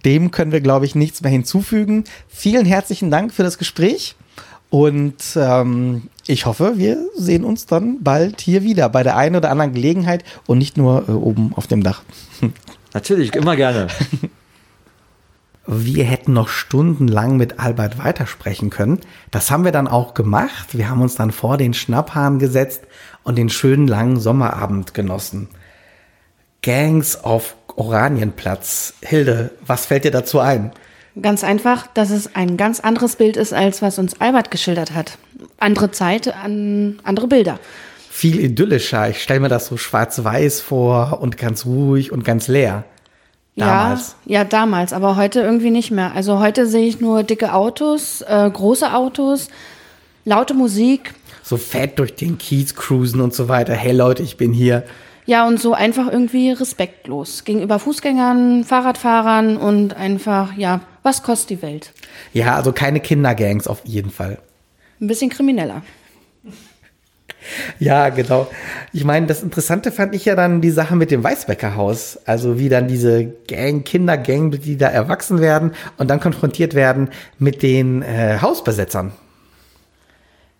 dem 0.05 0.31
können 0.31 0.51
wir, 0.51 0.61
glaube 0.61 0.85
ich, 0.85 0.95
nichts 0.95 1.21
mehr 1.21 1.31
hinzufügen. 1.31 2.05
Vielen 2.29 2.65
herzlichen 2.65 3.11
Dank 3.11 3.33
für 3.33 3.43
das 3.43 3.57
Gespräch 3.57 4.15
und 4.69 5.15
ähm, 5.35 6.09
ich 6.27 6.45
hoffe, 6.45 6.73
wir 6.75 6.97
sehen 7.15 7.43
uns 7.43 7.65
dann 7.65 8.03
bald 8.03 8.41
hier 8.41 8.63
wieder 8.63 8.89
bei 8.89 9.03
der 9.03 9.15
einen 9.15 9.35
oder 9.35 9.51
anderen 9.51 9.73
Gelegenheit 9.73 10.23
und 10.47 10.57
nicht 10.57 10.75
nur 10.77 11.07
äh, 11.07 11.11
oben 11.11 11.53
auf 11.55 11.67
dem 11.67 11.83
Dach. 11.83 12.01
Natürlich, 12.93 13.35
immer 13.35 13.55
gerne. 13.55 13.87
Wir 15.67 16.03
hätten 16.03 16.33
noch 16.33 16.47
stundenlang 16.47 17.37
mit 17.37 17.59
Albert 17.59 17.97
weitersprechen 17.97 18.69
können. 18.69 18.99
Das 19.31 19.49
haben 19.49 19.65
wir 19.65 19.71
dann 19.71 19.87
auch 19.87 20.13
gemacht. 20.13 20.77
Wir 20.77 20.89
haben 20.89 21.01
uns 21.01 21.15
dann 21.15 21.31
vor 21.31 21.57
den 21.57 21.73
Schnapphahn 21.73 22.37
gesetzt 22.37 22.81
und 23.23 23.37
den 23.37 23.49
schönen 23.49 23.87
langen 23.87 24.19
Sommerabend 24.19 24.93
genossen. 24.93 25.47
Gangs 26.61 27.23
of 27.23 27.55
Oranienplatz. 27.75 28.93
Hilde, 29.01 29.51
was 29.65 29.85
fällt 29.85 30.05
dir 30.05 30.11
dazu 30.11 30.39
ein? 30.39 30.71
Ganz 31.21 31.43
einfach, 31.43 31.87
dass 31.87 32.09
es 32.09 32.35
ein 32.35 32.57
ganz 32.57 32.81
anderes 32.81 33.15
Bild 33.15 33.37
ist, 33.37 33.53
als 33.53 33.81
was 33.81 33.99
uns 33.99 34.19
Albert 34.19 34.51
geschildert 34.51 34.93
hat. 34.93 35.17
Andere 35.57 35.91
Zeit, 35.91 36.33
an, 36.35 36.99
andere 37.03 37.27
Bilder. 37.27 37.59
Viel 38.09 38.39
idyllischer. 38.39 39.09
Ich 39.09 39.23
stelle 39.23 39.39
mir 39.39 39.49
das 39.49 39.67
so 39.67 39.77
schwarz-weiß 39.77 40.61
vor 40.61 41.19
und 41.21 41.37
ganz 41.37 41.65
ruhig 41.65 42.11
und 42.11 42.25
ganz 42.25 42.47
leer. 42.47 42.83
Damals. 43.55 44.15
Ja, 44.25 44.39
ja, 44.39 44.43
damals, 44.43 44.91
aber 44.91 45.15
heute 45.15 45.39
irgendwie 45.39 45.71
nicht 45.71 45.91
mehr. 45.91 46.13
Also 46.13 46.39
heute 46.39 46.67
sehe 46.67 46.87
ich 46.87 46.99
nur 46.99 47.23
dicke 47.23 47.53
Autos, 47.53 48.21
äh, 48.21 48.49
große 48.49 48.93
Autos, 48.93 49.47
laute 50.25 50.53
Musik. 50.53 51.13
So 51.41 51.55
fett 51.55 51.97
durch 51.99 52.15
den 52.15 52.37
Kiez 52.37 52.75
cruisen 52.75 53.21
und 53.21 53.33
so 53.33 53.47
weiter. 53.47 53.73
Hey 53.73 53.93
Leute, 53.93 54.23
ich 54.23 54.35
bin 54.35 54.51
hier. 54.51 54.83
Ja, 55.25 55.47
und 55.47 55.59
so 55.59 55.73
einfach 55.73 56.11
irgendwie 56.11 56.51
respektlos 56.51 57.45
gegenüber 57.45 57.79
Fußgängern, 57.79 58.63
Fahrradfahrern 58.63 59.57
und 59.57 59.95
einfach, 59.95 60.53
ja, 60.55 60.81
was 61.01 61.23
kostet 61.23 61.49
die 61.49 61.61
Welt? 61.61 61.91
Ja, 62.33 62.55
also 62.55 62.71
keine 62.71 62.99
Kindergangs 62.99 63.67
auf 63.67 63.81
jeden 63.85 64.11
Fall. 64.11 64.37
Ein 65.01 65.07
bisschen 65.07 65.29
krimineller. 65.29 65.81
Ja, 67.79 68.09
genau. 68.09 68.47
Ich 68.91 69.03
meine, 69.03 69.27
das 69.27 69.43
Interessante 69.43 69.91
fand 69.91 70.15
ich 70.15 70.25
ja 70.25 70.35
dann 70.35 70.61
die 70.61 70.71
Sache 70.71 70.95
mit 70.95 71.11
dem 71.11 71.23
Weißbecker 71.23 71.75
Haus. 71.75 72.19
Also 72.25 72.57
wie 72.59 72.69
dann 72.69 72.87
diese 72.87 73.25
Gang, 73.47 73.83
Kindergang, 73.83 74.51
die 74.51 74.77
da 74.77 74.87
erwachsen 74.87 75.41
werden 75.41 75.73
und 75.97 76.09
dann 76.09 76.19
konfrontiert 76.19 76.73
werden 76.73 77.09
mit 77.37 77.61
den 77.61 78.01
äh, 78.01 78.39
Hausbesetzern. 78.41 79.11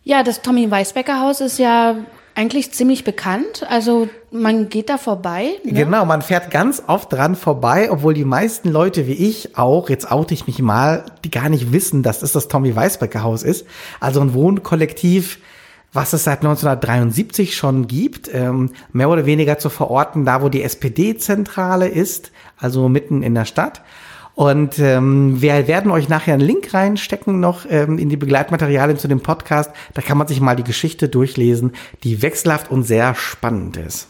Ja, 0.03 0.21
das 0.21 0.41
Tommy 0.41 0.69
Weißbecker 0.69 1.19
Haus 1.19 1.41
ist 1.41 1.57
ja 1.57 1.95
eigentlich 2.35 2.73
ziemlich 2.73 3.05
bekannt. 3.05 3.65
Also 3.69 4.09
man 4.29 4.67
geht 4.69 4.89
da 4.89 4.97
vorbei. 4.97 5.53
Ne? 5.63 5.71
Genau, 5.71 6.05
man 6.05 6.21
fährt 6.21 6.51
ganz 6.51 6.83
oft 6.85 7.11
dran 7.11 7.35
vorbei, 7.35 7.89
obwohl 7.89 8.13
die 8.13 8.25
meisten 8.25 8.69
Leute 8.69 9.07
wie 9.07 9.13
ich 9.13 9.57
auch, 9.57 9.89
jetzt 9.89 10.11
oute 10.11 10.33
ich 10.33 10.45
mich 10.45 10.59
mal, 10.59 11.05
die 11.23 11.31
gar 11.31 11.47
nicht 11.49 11.71
wissen, 11.71 12.03
dass 12.03 12.19
das 12.19 12.33
das 12.33 12.49
Tommy 12.49 12.75
Weisbecker 12.75 13.23
Haus 13.23 13.41
ist. 13.41 13.65
Also 14.01 14.19
ein 14.19 14.33
Wohnkollektiv, 14.33 15.39
was 15.93 16.11
es 16.11 16.25
seit 16.25 16.39
1973 16.39 17.55
schon 17.55 17.87
gibt, 17.87 18.29
ähm, 18.33 18.71
mehr 18.91 19.09
oder 19.09 19.25
weniger 19.25 19.57
zu 19.57 19.69
verorten, 19.69 20.25
da 20.25 20.41
wo 20.41 20.49
die 20.49 20.61
SPD-Zentrale 20.61 21.87
ist, 21.87 22.31
also 22.57 22.89
mitten 22.89 23.23
in 23.23 23.33
der 23.33 23.45
Stadt. 23.45 23.81
Und 24.35 24.79
ähm, 24.79 25.41
wir 25.41 25.67
werden 25.67 25.91
euch 25.91 26.09
nachher 26.09 26.33
einen 26.33 26.43
Link 26.43 26.73
reinstecken 26.73 27.39
noch 27.39 27.65
ähm, 27.69 27.97
in 27.97 28.09
die 28.09 28.17
Begleitmaterialien 28.17 28.97
zu 28.97 29.07
dem 29.07 29.21
Podcast. 29.21 29.71
Da 29.93 30.01
kann 30.01 30.17
man 30.17 30.27
sich 30.27 30.41
mal 30.41 30.57
die 30.57 30.63
Geschichte 30.63 31.07
durchlesen, 31.07 31.71
die 32.03 32.21
wechselhaft 32.21 32.69
und 32.69 32.83
sehr 32.83 33.15
spannend 33.15 33.77
ist. 33.77 34.09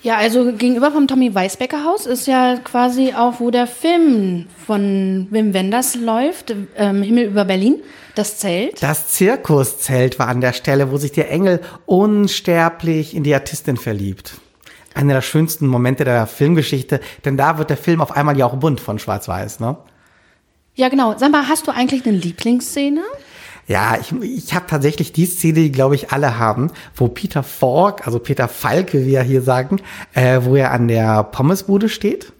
Ja, 0.00 0.16
also 0.16 0.52
gegenüber 0.52 0.92
vom 0.92 1.08
Tommy 1.08 1.34
Weisbecker 1.34 1.84
Haus 1.84 2.06
ist 2.06 2.28
ja 2.28 2.56
quasi 2.62 3.14
auch, 3.14 3.40
wo 3.40 3.50
der 3.50 3.66
Film 3.66 4.46
von 4.64 5.26
Wim 5.30 5.52
Wenders 5.52 5.96
läuft, 5.96 6.54
ähm, 6.76 7.02
Himmel 7.02 7.24
über 7.24 7.44
Berlin, 7.44 7.80
das 8.14 8.38
Zelt. 8.38 8.80
Das 8.80 9.08
Zirkuszelt 9.08 10.20
war 10.20 10.28
an 10.28 10.40
der 10.40 10.52
Stelle, 10.52 10.92
wo 10.92 10.98
sich 10.98 11.10
der 11.10 11.32
Engel 11.32 11.60
unsterblich 11.84 13.16
in 13.16 13.24
die 13.24 13.34
Artistin 13.34 13.76
verliebt 13.76 14.34
einer 14.98 15.14
der 15.14 15.22
schönsten 15.22 15.66
Momente 15.66 16.04
der 16.04 16.26
Filmgeschichte, 16.26 17.00
denn 17.24 17.36
da 17.36 17.56
wird 17.56 17.70
der 17.70 17.76
Film 17.76 18.00
auf 18.00 18.16
einmal 18.16 18.36
ja 18.36 18.46
auch 18.46 18.56
bunt 18.56 18.80
von 18.80 18.98
Schwarz-Weiß, 18.98 19.60
ne? 19.60 19.76
Ja, 20.74 20.88
genau. 20.88 21.16
Sag 21.16 21.32
mal, 21.32 21.48
hast 21.48 21.66
du 21.66 21.72
eigentlich 21.72 22.06
eine 22.06 22.16
Lieblingsszene? 22.16 23.02
Ja, 23.66 23.98
ich, 24.00 24.12
ich 24.22 24.54
habe 24.54 24.66
tatsächlich 24.66 25.12
die 25.12 25.26
Szene, 25.26 25.60
die 25.60 25.72
glaube 25.72 25.94
ich 25.94 26.10
alle 26.10 26.38
haben, 26.38 26.70
wo 26.94 27.08
Peter 27.08 27.42
Falk, 27.42 28.06
also 28.06 28.18
Peter 28.18 28.48
Falke, 28.48 29.04
wie 29.04 29.14
er 29.14 29.22
hier 29.22 29.42
sagen, 29.42 29.80
äh, 30.14 30.40
wo 30.42 30.56
er 30.56 30.72
an 30.72 30.88
der 30.88 31.22
Pommesbude 31.24 31.88
steht 31.88 32.32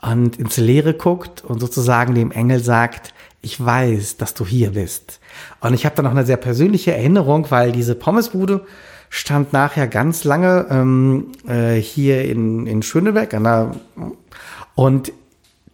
und 0.00 0.36
ins 0.38 0.56
Leere 0.56 0.94
guckt 0.94 1.44
und 1.44 1.60
sozusagen 1.60 2.14
dem 2.14 2.30
Engel 2.30 2.60
sagt, 2.60 3.14
ich 3.42 3.64
weiß, 3.64 4.16
dass 4.16 4.34
du 4.34 4.46
hier 4.46 4.70
bist. 4.72 5.20
Und 5.60 5.74
ich 5.74 5.84
habe 5.84 5.94
da 5.94 6.02
noch 6.02 6.10
eine 6.10 6.26
sehr 6.26 6.36
persönliche 6.36 6.94
Erinnerung, 6.94 7.50
weil 7.50 7.70
diese 7.70 7.94
Pommesbude 7.94 8.66
stand 9.10 9.52
nachher 9.52 9.86
ganz 9.86 10.24
lange 10.24 10.66
ähm, 10.70 11.32
äh, 11.48 11.74
hier 11.74 12.24
in, 12.24 12.66
in 12.66 12.82
Schöneberg. 12.82 13.30
Der, 13.30 13.72
und 14.74 15.12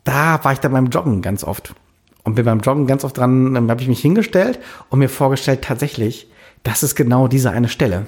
da 0.04 0.42
war 0.42 0.52
ich 0.52 0.60
dann 0.60 0.72
beim 0.72 0.86
Joggen 0.86 1.22
ganz 1.22 1.44
oft. 1.44 1.74
Und 2.24 2.34
bin 2.34 2.44
beim 2.44 2.60
Joggen 2.60 2.86
ganz 2.86 3.04
oft 3.04 3.16
dran, 3.18 3.56
ähm, 3.56 3.70
habe 3.70 3.82
ich 3.82 3.88
mich 3.88 4.00
hingestellt 4.00 4.58
und 4.90 4.98
mir 4.98 5.08
vorgestellt, 5.08 5.62
tatsächlich, 5.62 6.28
das 6.62 6.82
ist 6.82 6.94
genau 6.94 7.26
diese 7.26 7.50
eine 7.50 7.68
Stelle. 7.68 8.06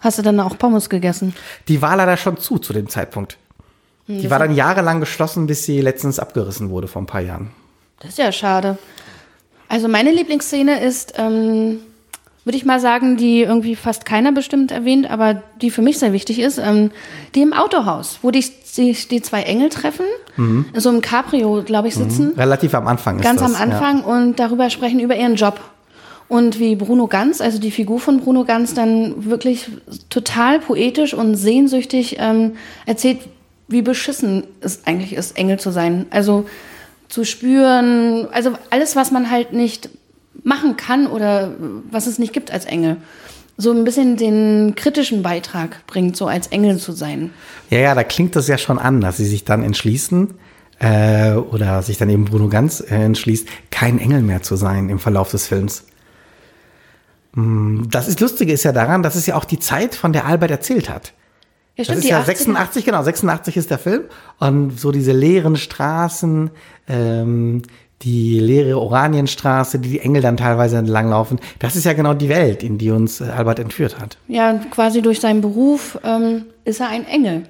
Hast 0.00 0.18
du 0.18 0.22
dann 0.22 0.40
auch 0.40 0.56
Pommes 0.56 0.88
gegessen? 0.88 1.34
Die 1.68 1.82
war 1.82 1.96
leider 1.96 2.16
schon 2.16 2.38
zu 2.38 2.58
zu 2.58 2.72
dem 2.72 2.88
Zeitpunkt. 2.88 3.36
Die 4.06 4.22
das 4.22 4.30
war 4.30 4.38
dann 4.38 4.54
jahrelang 4.54 5.00
geschlossen, 5.00 5.46
bis 5.46 5.64
sie 5.64 5.80
letztens 5.80 6.18
abgerissen 6.18 6.70
wurde 6.70 6.88
vor 6.88 7.02
ein 7.02 7.06
paar 7.06 7.20
Jahren. 7.20 7.50
Das 8.00 8.10
ist 8.10 8.18
ja 8.18 8.32
schade. 8.32 8.78
Also 9.68 9.88
meine 9.88 10.10
Lieblingsszene 10.10 10.82
ist, 10.82 11.14
ähm, 11.16 11.78
würde 12.44 12.56
ich 12.56 12.64
mal 12.64 12.80
sagen, 12.80 13.16
die 13.16 13.42
irgendwie 13.42 13.76
fast 13.76 14.06
keiner 14.06 14.32
bestimmt 14.32 14.72
erwähnt, 14.72 15.10
aber 15.10 15.42
die 15.60 15.70
für 15.70 15.82
mich 15.82 15.98
sehr 15.98 16.12
wichtig 16.12 16.38
ist, 16.38 16.58
ähm, 16.58 16.90
die 17.34 17.42
im 17.42 17.52
Autohaus, 17.52 18.18
wo 18.22 18.30
die, 18.30 18.44
die, 18.76 18.92
die 18.92 19.22
zwei 19.22 19.42
Engel 19.42 19.68
treffen, 19.68 20.06
mhm. 20.36 20.66
so 20.74 20.90
im 20.90 21.02
Cabrio, 21.02 21.62
glaube 21.62 21.88
ich, 21.88 21.94
sitzen. 21.94 22.32
Mhm. 22.32 22.38
Relativ 22.38 22.74
am 22.74 22.86
Anfang 22.86 23.16
ist 23.18 23.24
Ganz 23.24 23.40
das, 23.40 23.54
am 23.54 23.60
Anfang 23.60 23.98
ja. 23.98 24.04
und 24.04 24.38
darüber 24.38 24.70
sprechen 24.70 25.00
über 25.00 25.16
ihren 25.16 25.34
Job. 25.34 25.60
Und 26.28 26.60
wie 26.60 26.76
Bruno 26.76 27.08
Ganz, 27.08 27.40
also 27.40 27.58
die 27.58 27.72
Figur 27.72 27.98
von 27.98 28.20
Bruno 28.20 28.44
Ganz, 28.44 28.72
dann 28.72 29.26
wirklich 29.26 29.68
total 30.10 30.60
poetisch 30.60 31.12
und 31.12 31.34
sehnsüchtig 31.34 32.16
ähm, 32.20 32.52
erzählt, 32.86 33.18
wie 33.66 33.82
beschissen 33.82 34.44
es 34.60 34.86
eigentlich 34.86 35.12
ist, 35.12 35.36
Engel 35.36 35.58
zu 35.58 35.70
sein. 35.72 36.06
Also 36.10 36.46
zu 37.08 37.24
spüren, 37.24 38.28
also 38.32 38.52
alles, 38.70 38.94
was 38.94 39.10
man 39.10 39.30
halt 39.30 39.52
nicht 39.52 39.90
machen 40.42 40.76
kann 40.76 41.06
oder 41.06 41.52
was 41.90 42.06
es 42.06 42.18
nicht 42.18 42.32
gibt 42.32 42.50
als 42.50 42.64
Engel. 42.64 42.96
So 43.56 43.72
ein 43.72 43.84
bisschen 43.84 44.16
den 44.16 44.74
kritischen 44.74 45.22
Beitrag 45.22 45.86
bringt, 45.86 46.16
so 46.16 46.26
als 46.26 46.46
Engel 46.46 46.78
zu 46.78 46.92
sein. 46.92 47.30
Ja, 47.68 47.78
ja, 47.78 47.94
da 47.94 48.04
klingt 48.04 48.34
das 48.36 48.48
ja 48.48 48.56
schon 48.56 48.78
an, 48.78 49.00
dass 49.00 49.18
sie 49.18 49.26
sich 49.26 49.44
dann 49.44 49.62
entschließen 49.62 50.34
äh, 50.78 51.32
oder 51.32 51.82
sich 51.82 51.98
dann 51.98 52.08
eben 52.08 52.24
Bruno 52.24 52.48
Ganz 52.48 52.80
äh, 52.80 52.94
entschließt, 52.94 53.46
kein 53.70 53.98
Engel 53.98 54.22
mehr 54.22 54.42
zu 54.42 54.56
sein 54.56 54.88
im 54.88 54.98
Verlauf 54.98 55.30
des 55.30 55.46
Films. 55.46 55.84
Mm, 57.34 57.82
das 57.90 58.08
ist 58.08 58.20
Lustige 58.20 58.52
ist 58.52 58.64
ja 58.64 58.72
daran, 58.72 59.02
dass 59.02 59.14
es 59.14 59.26
ja 59.26 59.36
auch 59.36 59.44
die 59.44 59.58
Zeit, 59.58 59.94
von 59.94 60.12
der 60.12 60.26
Albert 60.26 60.50
erzählt 60.50 60.88
hat. 60.88 61.12
Ja, 61.76 61.84
Das 61.84 61.86
stimmt, 61.86 61.98
ist 61.98 62.04
die 62.04 62.10
ja 62.10 62.20
80er. 62.20 62.24
86, 62.24 62.84
genau, 62.84 63.02
86 63.02 63.56
ist 63.56 63.70
der 63.70 63.78
Film. 63.78 64.04
Und 64.38 64.78
so 64.78 64.90
diese 64.90 65.12
leeren 65.12 65.56
Straßen, 65.56 66.50
ähm, 66.88 67.62
die 68.02 68.38
leere 68.38 68.78
Oranienstraße, 68.78 69.78
die 69.78 69.90
die 69.90 70.00
Engel 70.00 70.22
dann 70.22 70.36
teilweise 70.36 70.78
entlanglaufen. 70.78 71.38
Das 71.58 71.76
ist 71.76 71.84
ja 71.84 71.92
genau 71.92 72.14
die 72.14 72.28
Welt, 72.28 72.62
in 72.62 72.78
die 72.78 72.90
uns 72.90 73.20
äh, 73.20 73.24
Albert 73.24 73.58
entführt 73.58 73.98
hat. 74.00 74.16
Ja, 74.28 74.54
quasi 74.70 75.02
durch 75.02 75.20
seinen 75.20 75.40
Beruf 75.40 75.98
ähm, 76.02 76.46
ist 76.64 76.80
er 76.80 76.88
ein 76.88 77.06
Engel. 77.06 77.42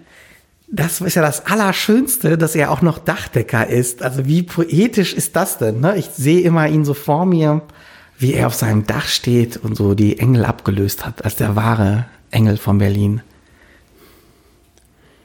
Das 0.73 1.01
ist 1.01 1.15
ja 1.15 1.23
das 1.23 1.47
Allerschönste, 1.47 2.39
dass 2.39 2.55
er 2.55 2.71
auch 2.71 2.81
noch 2.81 2.99
Dachdecker 2.99 3.67
ist. 3.67 4.03
Also 4.03 4.27
wie 4.27 4.43
poetisch 4.43 5.15
ist 5.15 5.35
das 5.35 5.59
denn? 5.59 5.81
Ne? 5.81 5.97
Ich 5.97 6.07
sehe 6.07 6.41
immer 6.41 6.69
ihn 6.69 6.85
so 6.85 6.95
vor 6.95 7.27
mir, 7.27 7.63
wie 8.19 8.35
er 8.35 8.47
auf 8.47 8.55
seinem 8.55 8.87
Dach 8.87 9.07
steht 9.07 9.57
und 9.57 9.77
so 9.77 9.95
die 9.95 10.19
Engel 10.19 10.45
abgelöst 10.45 11.05
hat, 11.05 11.25
als 11.25 11.37
der 11.37 11.57
wahre 11.57 12.07
Engel 12.31 12.57
von 12.57 12.79
Berlin. 12.79 13.23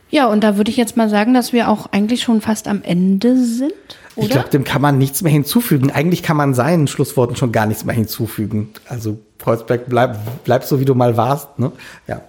Ja, 0.09 0.27
und 0.27 0.43
da 0.43 0.57
würde 0.57 0.71
ich 0.71 0.77
jetzt 0.77 0.97
mal 0.97 1.09
sagen, 1.09 1.33
dass 1.33 1.51
wir 1.51 1.67
auch 1.67 1.87
eigentlich 1.91 2.23
schon 2.23 2.41
fast 2.41 2.67
am 2.67 2.81
Ende 2.83 3.37
sind, 3.37 3.73
oder? 4.15 4.25
Ich 4.25 4.31
glaube, 4.31 4.49
dem 4.49 4.63
kann 4.63 4.81
man 4.81 4.97
nichts 4.97 5.21
mehr 5.21 5.31
hinzufügen. 5.31 5.91
Eigentlich 5.91 6.23
kann 6.23 6.37
man 6.37 6.53
seinen 6.53 6.87
Schlussworten 6.87 7.35
schon 7.35 7.51
gar 7.51 7.65
nichts 7.65 7.83
mehr 7.83 7.95
hinzufügen. 7.95 8.69
Also 8.87 9.19
Kreuzberg, 9.39 9.87
bleib, 9.87 10.17
bleib 10.43 10.63
so, 10.63 10.79
wie 10.79 10.85
du 10.85 10.95
mal 10.95 11.17
warst. 11.17 11.59
Ne? 11.59 11.71
Ja. 12.07 12.21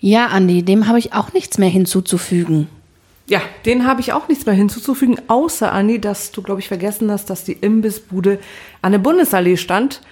ja, 0.00 0.26
Andi, 0.26 0.62
dem 0.62 0.88
habe 0.88 0.98
ich 0.98 1.12
auch 1.12 1.32
nichts 1.32 1.58
mehr 1.58 1.68
hinzuzufügen. 1.68 2.68
Ja, 3.26 3.40
den 3.64 3.86
habe 3.86 4.00
ich 4.00 4.12
auch 4.12 4.28
nichts 4.28 4.46
mehr 4.46 4.54
hinzuzufügen, 4.54 5.20
außer, 5.28 5.72
Anni, 5.72 6.00
dass 6.00 6.32
du, 6.32 6.42
glaube 6.42 6.60
ich, 6.60 6.68
vergessen 6.68 7.10
hast, 7.10 7.30
dass 7.30 7.44
die 7.44 7.52
Imbissbude 7.52 8.40
an 8.82 8.92
der 8.92 8.98
Bundesallee 8.98 9.56
stand. 9.56 10.02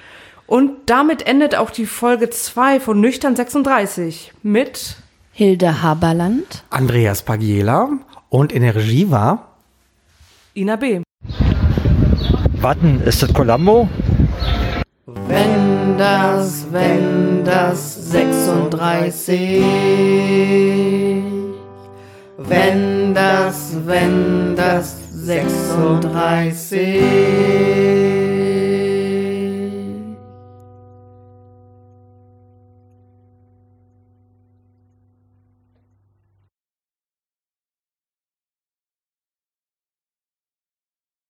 Und 0.46 0.70
damit 0.86 1.26
endet 1.26 1.54
auch 1.54 1.70
die 1.70 1.86
Folge 1.86 2.30
2 2.30 2.80
von 2.80 3.00
Nüchtern 3.00 3.36
36 3.36 4.32
mit 4.42 4.96
Hilde 5.32 5.82
Haberland. 5.82 6.64
Andreas 6.70 7.22
Pagiela 7.22 7.90
und 8.30 8.52
in 8.52 8.62
der 8.62 8.74
Regie 8.74 9.10
war 9.10 9.48
Ina 10.54 10.76
B. 10.76 11.02
Warten, 12.60 13.02
ist 13.02 13.22
das 13.22 13.32
Columbo? 13.32 13.88
Wenn 15.06 15.96
das, 15.96 16.66
wenn 16.70 17.44
das 17.44 18.10
36. 18.10 19.62
Wenn 22.36 23.14
das, 23.14 23.76
wenn 23.86 24.56
das 24.56 24.96
36. 25.12 28.09